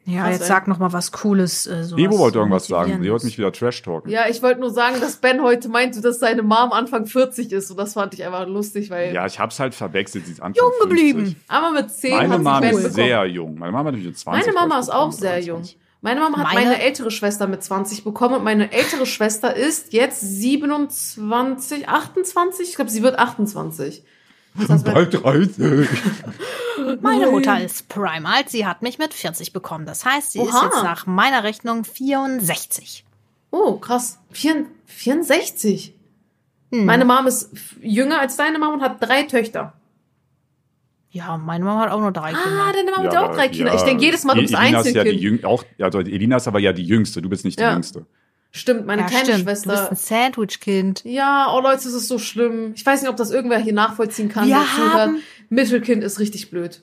ja, 0.05 0.21
krass, 0.23 0.37
jetzt 0.39 0.47
sag 0.47 0.67
noch 0.67 0.77
mal 0.79 0.91
was 0.91 1.11
Cooles. 1.13 1.67
Äh, 1.67 1.83
Ivo 1.95 2.17
wollte 2.19 2.37
irgendwas 2.39 2.67
sagen. 2.67 2.99
Sie 3.01 3.09
wollte 3.09 3.25
mich 3.25 3.37
wieder 3.37 3.51
trash-talken. 3.51 4.11
Ja, 4.11 4.25
ich 4.29 4.43
wollte 4.43 4.59
nur 4.59 4.71
sagen, 4.71 4.99
dass 4.99 5.15
Ben 5.17 5.41
heute 5.41 5.69
meinte, 5.69 6.01
dass 6.01 6.19
seine 6.19 6.43
Mom 6.43 6.71
Anfang 6.73 7.05
40 7.05 7.51
ist. 7.53 7.71
Und 7.71 7.77
das 7.77 7.93
fand 7.93 8.13
ich 8.13 8.25
einfach 8.25 8.45
lustig, 8.47 8.89
weil 8.89 9.13
Ja, 9.13 9.25
ich 9.25 9.39
hab's 9.39 9.59
halt 9.59 9.73
verwechselt. 9.73 10.25
Sie 10.25 10.33
ist 10.33 10.41
Anfang 10.41 10.61
Jung 10.63 10.73
geblieben. 10.89 11.19
50. 11.27 11.43
einmal 11.49 11.73
mit 11.81 11.89
10 11.91 12.11
Meine 12.11 12.33
hat 12.33 12.41
Mama 12.41 12.65
ist 12.67 12.75
bekommen. 12.75 12.93
sehr 12.93 13.25
jung. 13.25 13.57
Meine 13.57 13.71
Mama 13.71 13.79
hat 13.79 13.85
natürlich 13.93 14.07
mit 14.07 14.17
20. 14.17 14.45
Meine 14.45 14.53
Mama 14.59 14.79
ist 14.81 14.89
auch 14.89 15.11
sehr 15.13 15.31
23. 15.41 15.47
jung. 15.47 15.63
Meine 16.01 16.19
Mama 16.19 16.37
hat 16.37 16.53
Meine- 16.53 16.69
meine 16.69 16.81
ältere 16.81 17.09
Schwester 17.11 17.47
mit 17.47 17.63
20 17.63 18.03
bekommen 18.03 18.35
und 18.35 18.43
meine 18.43 18.71
ältere 18.71 19.05
Schwester 19.05 19.55
ist 19.55 19.93
jetzt 19.93 20.21
27, 20.21 21.89
28. 21.89 22.69
Ich 22.69 22.75
glaube, 22.75 22.91
sie 22.91 23.03
wird 23.03 23.17
28. 23.17 24.03
Das 24.67 24.83
Bald 24.83 25.13
30. 25.13 25.87
Meine 27.01 27.27
Mutter 27.29 27.61
ist 27.63 27.89
prime 27.89 28.27
alt, 28.27 28.49
sie 28.49 28.65
hat 28.65 28.81
mich 28.81 28.97
mit 28.97 29.13
40 29.13 29.53
bekommen. 29.53 29.85
Das 29.85 30.03
heißt, 30.05 30.31
sie 30.31 30.39
ist 30.39 30.53
Oha. 30.53 30.63
jetzt 30.65 30.83
nach 30.83 31.05
meiner 31.05 31.43
Rechnung 31.43 31.83
64. 31.83 33.03
Oh, 33.51 33.73
krass. 33.77 34.17
Vier- 34.31 34.65
64. 34.87 35.93
Hm. 36.71 36.85
Meine 36.85 37.05
Mom 37.05 37.27
ist 37.27 37.51
jünger 37.81 38.19
als 38.19 38.35
deine 38.35 38.57
Mom 38.59 38.75
und 38.75 38.81
hat 38.81 38.97
drei 39.01 39.23
Töchter. 39.23 39.73
Ja, 41.18 41.38
meine 41.38 41.65
Mama 41.65 41.82
hat 41.82 41.91
auch 41.91 41.99
nur 41.99 42.11
drei 42.11 42.34
Ah, 42.34 42.38
Kinder. 42.43 42.72
deine 42.74 42.91
Mom 42.91 43.05
hat 43.05 43.13
Ja, 43.13 43.26
auch 43.26 43.36
drei 43.36 43.47
Kinder. 43.47 43.72
ja. 43.72 43.76
Ich 43.78 43.82
denke 43.84 44.03
jedes 44.03 44.24
Mal, 44.24 44.36
du 44.36 44.41
bist 44.41 44.53
Elina 44.53 44.80
ist 44.82 44.86
ja 44.88 44.91
die 44.91 44.99
Einzelkind. 44.99 45.22
Jüng 45.22 45.43
auch, 45.43 45.63
ja, 45.78 45.86
also 45.88 45.99
Elina 45.99 46.38
ist 46.38 46.47
aber 46.47 46.59
ja 46.59 46.74
die 46.74 46.84
Jüngste. 46.86 47.22
Du 47.22 47.30
bist 47.30 47.43
nicht 47.45 47.57
die 47.59 47.63
Ja. 47.63 47.74
Jüngste. 47.74 48.05
Stimmt, 48.51 48.86
meine 48.86 49.01
ja, 49.03 49.07
kleine 49.07 49.26
stimmt. 49.26 49.39
Du 49.41 49.45
bist 49.45 49.65
Schwester. 49.65 49.89
ein 49.91 49.95
Sandwich-Kind. 49.95 51.03
Ja, 51.05 51.51
oh 51.53 51.59
Leute, 51.59 51.78
es 51.80 51.86
ist 51.93 52.07
so 52.07 52.18
schlimm. 52.18 52.74
Ich 52.76 52.86
weiß 52.86 53.01
nicht, 53.01 53.09
ob 53.09 53.18
das 53.18 53.32
irgendwer 53.32 53.59
hier 53.59 53.74
nachvollziehen 53.74 54.30
kann. 54.30 54.47
Wir 54.47 54.78
haben- 54.78 55.18
Mittelkind 55.49 56.03
ist 56.03 56.20
richtig 56.20 56.49
blöd. 56.49 56.82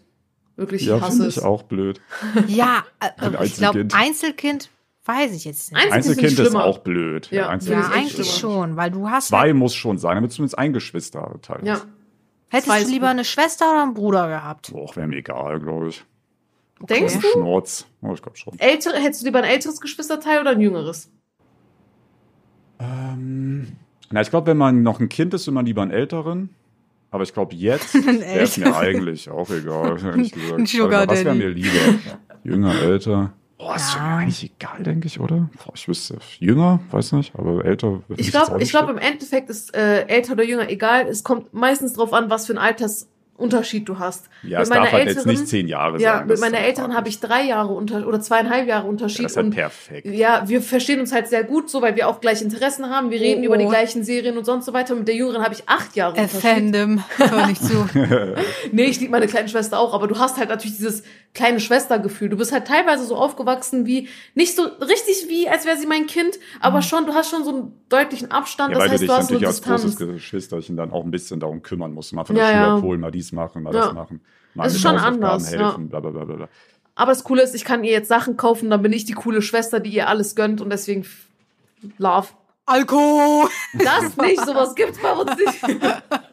Wirklich, 0.56 0.82
ich 0.82 0.88
Ja, 0.88 1.00
hasse 1.00 1.12
finde 1.12 1.26
es. 1.28 1.36
ich 1.38 1.42
auch 1.42 1.62
blöd. 1.64 2.00
Ja, 2.48 2.84
äh, 3.00 3.08
ich 3.44 3.54
glaube, 3.56 3.80
Einzelkind. 3.80 3.94
Einzelkind 3.94 4.70
weiß 5.06 5.32
ich 5.34 5.44
jetzt 5.44 5.72
nicht. 5.72 5.82
Einzelkind 5.82 6.18
Einzelkind 6.24 6.48
ist 6.48 6.54
auch 6.56 6.78
blöd. 6.78 7.28
Ja, 7.30 7.42
ja, 7.42 7.54
echt 7.54 7.68
eigentlich 7.70 8.12
schlimmer. 8.14 8.24
schon, 8.56 8.76
weil 8.76 8.90
du 8.90 9.08
hast. 9.10 9.28
Zwei 9.28 9.38
Halt, 9.38 9.56
muss 9.56 9.74
schon 9.74 9.98
sein, 9.98 10.14
damit 10.16 10.32
zumindest 10.32 10.58
ein 10.58 10.72
Geschwisterteil 10.72 11.60
Ja. 11.64 11.80
Hättest 12.50 12.68
zwei 12.68 12.82
du 12.84 12.90
lieber 12.90 13.08
eine 13.08 13.24
Schwester 13.24 13.70
oder 13.70 13.82
einen 13.82 13.94
Bruder 13.94 14.28
gehabt? 14.28 14.72
Boah, 14.72 14.94
wäre 14.96 15.06
mir 15.06 15.16
egal, 15.16 15.60
glaube 15.60 15.88
ich. 15.88 16.04
Denkst 16.88 17.14
Ein 17.14 17.20
du? 17.20 17.26
Schnurz. 17.28 17.86
Oh, 18.02 18.12
ich 18.14 18.22
glaube 18.22 18.36
schon. 18.36 18.58
Ältere, 18.58 18.98
hättest 18.98 19.22
du 19.22 19.26
lieber 19.26 19.38
ein 19.38 19.44
älteres 19.44 19.80
Geschwisterteil 19.80 20.40
oder 20.40 20.50
ein 20.50 20.60
jüngeres? 20.60 21.10
Ähm, 22.78 23.76
na, 24.10 24.20
ich 24.20 24.30
glaube, 24.30 24.48
wenn 24.48 24.56
man 24.56 24.82
noch 24.82 25.00
ein 25.00 25.08
Kind 25.08 25.34
ist, 25.34 25.46
will 25.46 25.54
man 25.54 25.66
lieber 25.66 25.82
einen 25.82 25.90
älteren. 25.90 26.50
Aber 27.10 27.22
ich 27.22 27.32
glaube, 27.32 27.54
jetzt 27.54 27.94
wäre 28.06 28.40
es 28.40 28.56
mir 28.56 28.76
eigentlich 28.76 29.30
auch 29.30 29.48
egal. 29.50 29.98
ehrlich 30.04 30.32
gesagt. 30.32 30.52
Ein 30.58 30.66
Sugar 30.66 31.00
Also, 31.08 31.10
was 31.12 31.24
wäre 31.24 31.36
Daddy. 31.36 31.38
mir 31.38 31.50
lieber? 31.50 31.98
Jünger, 32.42 32.74
älter. 32.82 33.32
Boah, 33.58 33.76
ist 33.76 33.94
Ja. 33.94 34.00
ja 34.00 34.16
eigentlich 34.18 34.50
egal, 34.58 34.82
denke 34.82 35.06
ich, 35.06 35.20
oder? 35.20 35.48
Boah, 35.64 35.72
ich 35.74 35.86
wüsste, 35.88 36.18
jünger, 36.40 36.80
weiß 36.90 37.12
nicht, 37.12 37.32
aber 37.36 37.64
älter. 37.64 38.00
Ich 38.16 38.30
glaube, 38.30 38.54
nicht 38.54 38.64
ich 38.64 38.70
glaube, 38.70 38.90
im 38.92 38.98
Endeffekt 38.98 39.48
ist 39.48 39.74
äh, 39.76 40.02
älter 40.06 40.32
oder 40.32 40.44
jünger 40.44 40.68
egal. 40.68 41.06
Es 41.06 41.22
kommt 41.22 41.54
meistens 41.54 41.92
drauf 41.94 42.12
an, 42.12 42.30
was 42.30 42.46
für 42.46 42.52
ein 42.54 42.58
Altersunterschied 42.58 43.88
du 43.88 43.98
hast. 43.98 44.26
Ja, 44.42 44.58
mit 44.58 44.64
es 44.64 44.68
meiner 44.70 44.82
darf 44.82 44.92
halt 44.92 45.06
jetzt 45.06 45.18
Älteren- 45.18 45.28
nicht 45.30 45.48
zehn 45.48 45.68
Jahre 45.68 46.00
Ja, 46.00 46.18
sein. 46.18 46.26
mit 46.26 46.40
meiner 46.40 46.58
Eltern 46.58 46.94
habe 46.94 47.08
ich 47.08 47.20
drei 47.20 47.44
Jahre 47.44 47.72
unter 47.72 48.06
oder 48.06 48.20
zweieinhalb 48.20 48.66
Jahre 48.66 48.84
Ja, 48.84 48.88
Unterschied. 48.90 49.24
das 49.24 49.32
ist 49.32 49.36
halt 49.36 49.46
und 49.46 49.54
perfekt. 49.54 50.06
ja, 50.06 50.48
wir 50.48 50.60
verstehen 50.60 50.98
uns 51.00 51.12
halt 51.12 51.28
sehr 51.28 51.44
gut 51.44 51.70
so, 51.70 51.80
weil 51.80 51.94
wir 51.96 52.08
auch 52.08 52.20
gleich 52.20 52.42
Interessen 52.42 52.90
haben. 52.90 53.10
Wir 53.10 53.20
reden 53.20 53.42
Oh, 53.42 53.46
über 53.46 53.56
die 53.56 53.66
oh. 53.66 53.68
gleichen 53.70 54.02
Serien 54.04 54.36
und 54.36 54.44
sonst 54.44 54.66
so 54.66 54.72
weiter. 54.72 54.94
Mit 54.96 55.06
der 55.08 55.14
Jüngeren 55.14 55.42
habe 55.44 55.54
ich 55.54 55.62
acht 55.68 55.94
Jahre 55.96 56.16
Äh, 56.16 56.22
Unterschied. 56.22 56.40
Fandom. 56.42 57.04
Hör 57.18 57.46
nicht 57.46 57.62
zu. 57.62 57.88
Nee, 58.72 58.84
ich 58.84 58.98
liebe 59.00 59.12
meine 59.12 59.26
kleine 59.28 59.48
Schwester 59.48 59.78
auch, 59.78 59.94
aber 59.94 60.06
du 60.08 60.18
hast 60.18 60.38
halt 60.38 60.48
natürlich 60.48 60.76
dieses 60.76 61.02
kleine 61.34 61.58
Schwestergefühl. 61.60 62.28
Du 62.28 62.36
bist 62.36 62.52
halt 62.52 62.66
teilweise 62.66 63.04
so 63.04 63.16
aufgewachsen 63.16 63.86
wie, 63.86 64.08
nicht 64.34 64.54
so 64.56 64.62
richtig 64.62 65.26
wie, 65.28 65.48
als 65.48 65.66
wäre 65.66 65.76
sie 65.76 65.86
mein 65.86 66.06
Kind, 66.06 66.38
aber 66.60 66.80
schon, 66.80 67.06
du 67.06 67.12
hast 67.12 67.28
schon 67.30 67.44
so 67.44 67.50
einen 67.50 67.72
deutlichen 67.88 68.30
Abstand. 68.30 68.70
Mhm. 68.74 68.80
Ja, 68.80 68.86
das 68.88 68.88
weil 68.88 68.88
du 68.88 68.92
heißt, 68.92 69.02
dich 69.02 69.08
du 69.08 69.14
hast 69.14 69.26
so 69.28 69.34
natürlich 69.34 69.46
als 69.48 69.62
großes. 69.62 69.96
Geschwisterchen 69.96 70.76
dann 70.76 70.92
auch 70.92 71.04
ein 71.04 71.10
bisschen 71.10 71.40
darum 71.40 71.62
kümmern 71.62 71.92
musst. 71.92 72.12
Mal 72.12 72.24
von 72.24 72.36
der 72.36 72.44
Ja, 72.44 72.50
Schule 72.52 72.62
ja. 72.66 72.76
abholen, 72.76 73.00
mal 73.00 73.10
dies 73.10 73.32
machen, 73.32 73.62
mal 73.64 73.74
Ja. 73.74 73.86
das 73.86 73.94
machen. 73.94 74.20
Mal 74.54 74.64
Das 74.64 74.74
ist 74.74 74.82
schon 74.82 74.96
anders, 74.96 75.52
ja. 75.52 75.58
helfen, 75.68 75.88
bla, 75.88 76.00
bla, 76.00 76.10
bla, 76.10 76.24
bla. 76.24 76.48
Aber 76.94 77.10
das 77.10 77.24
Coole 77.24 77.42
ist, 77.42 77.56
ich 77.56 77.64
kann 77.64 77.82
ihr 77.82 77.90
jetzt 77.90 78.08
Sachen 78.08 78.36
kaufen, 78.36 78.70
dann 78.70 78.80
bin 78.82 78.92
ich 78.92 79.04
die 79.04 79.14
coole 79.14 79.42
Schwester, 79.42 79.80
die 79.80 79.90
ihr 79.90 80.08
alles 80.08 80.36
gönnt 80.36 80.60
und 80.60 80.70
deswegen 80.70 81.04
Love. 81.98 82.28
Alkohol. 82.66 83.48
Das 83.74 84.16
nicht, 84.16 84.40
sowas 84.46 84.74
gibt's 84.76 84.98
bei 85.02 85.12
uns 85.12 85.32
nicht. 85.36 85.60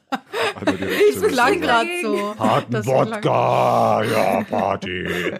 Also 0.55 0.85
Ich 0.85 1.21
Klang 1.31 1.61
gerade 1.61 1.89
so. 2.01 2.35
Harten 2.37 2.85
Wodka, 2.85 4.03
ja, 4.03 4.43
Party. 4.43 5.05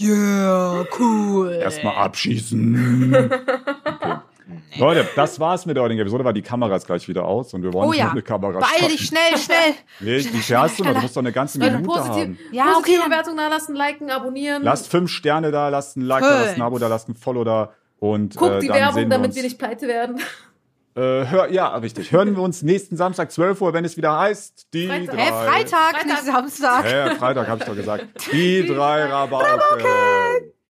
Yeah, 0.00 0.84
cool. 0.98 1.52
Erstmal 1.52 1.94
abschießen. 1.96 3.14
Okay. 3.14 4.78
Leute, 4.78 5.06
das 5.16 5.38
war's 5.38 5.66
mit 5.66 5.76
der 5.76 5.82
heutigen 5.84 6.00
Episode, 6.00 6.24
weil 6.24 6.32
die 6.32 6.42
Kamera 6.42 6.76
ist 6.76 6.86
gleich 6.86 7.06
wieder 7.08 7.24
aus 7.24 7.52
und 7.54 7.62
wir 7.62 7.72
wollen 7.72 7.88
Oh 7.88 7.92
ja. 7.92 8.06
noch 8.06 8.12
eine 8.12 8.22
Kamera 8.22 8.58
Beeil 8.58 8.90
dich, 8.90 9.06
schnell, 9.06 9.36
schnell. 9.38 9.74
Nee, 10.00 10.18
wie 10.18 10.38
viel 10.38 10.56
hast 10.56 10.78
du 10.78 10.84
noch? 10.84 10.94
Du 10.94 11.00
musst 11.00 11.16
doch 11.16 11.22
eine 11.22 11.32
ganze 11.32 11.60
Eine 11.60 11.72
Minute 11.78 11.86
positive, 11.88 12.20
haben. 12.20 12.38
Ja, 12.52 12.64
positive 12.64 12.78
okay, 12.78 12.96
dann- 13.00 13.10
Bewertung 13.10 13.36
da 13.36 13.48
lassen, 13.48 13.74
liken, 13.74 14.10
abonnieren. 14.10 14.62
Lasst 14.62 14.88
fünf 14.90 15.10
Sterne 15.10 15.50
da, 15.52 15.68
lasst 15.68 15.96
ein 15.96 16.02
Like 16.02 16.22
da, 16.22 16.40
lasst 16.42 16.56
ein. 16.56 16.62
Abo 16.62 16.78
da, 16.78 16.88
lasst 16.88 17.08
ein 17.08 17.14
Follow 17.14 17.44
da. 17.44 17.72
Und 17.98 18.36
Guckt 18.36 18.56
äh, 18.56 18.60
die 18.60 18.68
Werbung, 18.68 19.08
damit 19.10 19.34
wir 19.34 19.42
nicht 19.42 19.58
pleite 19.58 19.86
werden. 19.86 20.20
Äh, 20.94 21.00
hör, 21.00 21.50
ja, 21.50 21.74
richtig. 21.76 22.12
Hören 22.12 22.36
wir 22.36 22.42
uns 22.42 22.62
nächsten 22.62 22.96
Samstag 22.96 23.32
12 23.32 23.60
Uhr, 23.62 23.72
wenn 23.72 23.84
es 23.84 23.96
wieder 23.96 24.18
heißt, 24.18 24.66
die 24.74 24.88
Freitag. 24.88 25.14
drei. 25.16 25.24
Hä, 25.24 25.30
Freitag, 25.30 25.90
Freitag. 25.96 26.06
nicht 26.06 26.24
Samstag. 26.24 26.84
Hä, 26.84 27.14
Freitag 27.16 27.48
habe 27.48 27.60
ich 27.60 27.66
doch 27.66 27.76
gesagt. 27.76 28.06
Die 28.32 28.66
drei 28.66 29.04
Rabauken. 29.04 30.52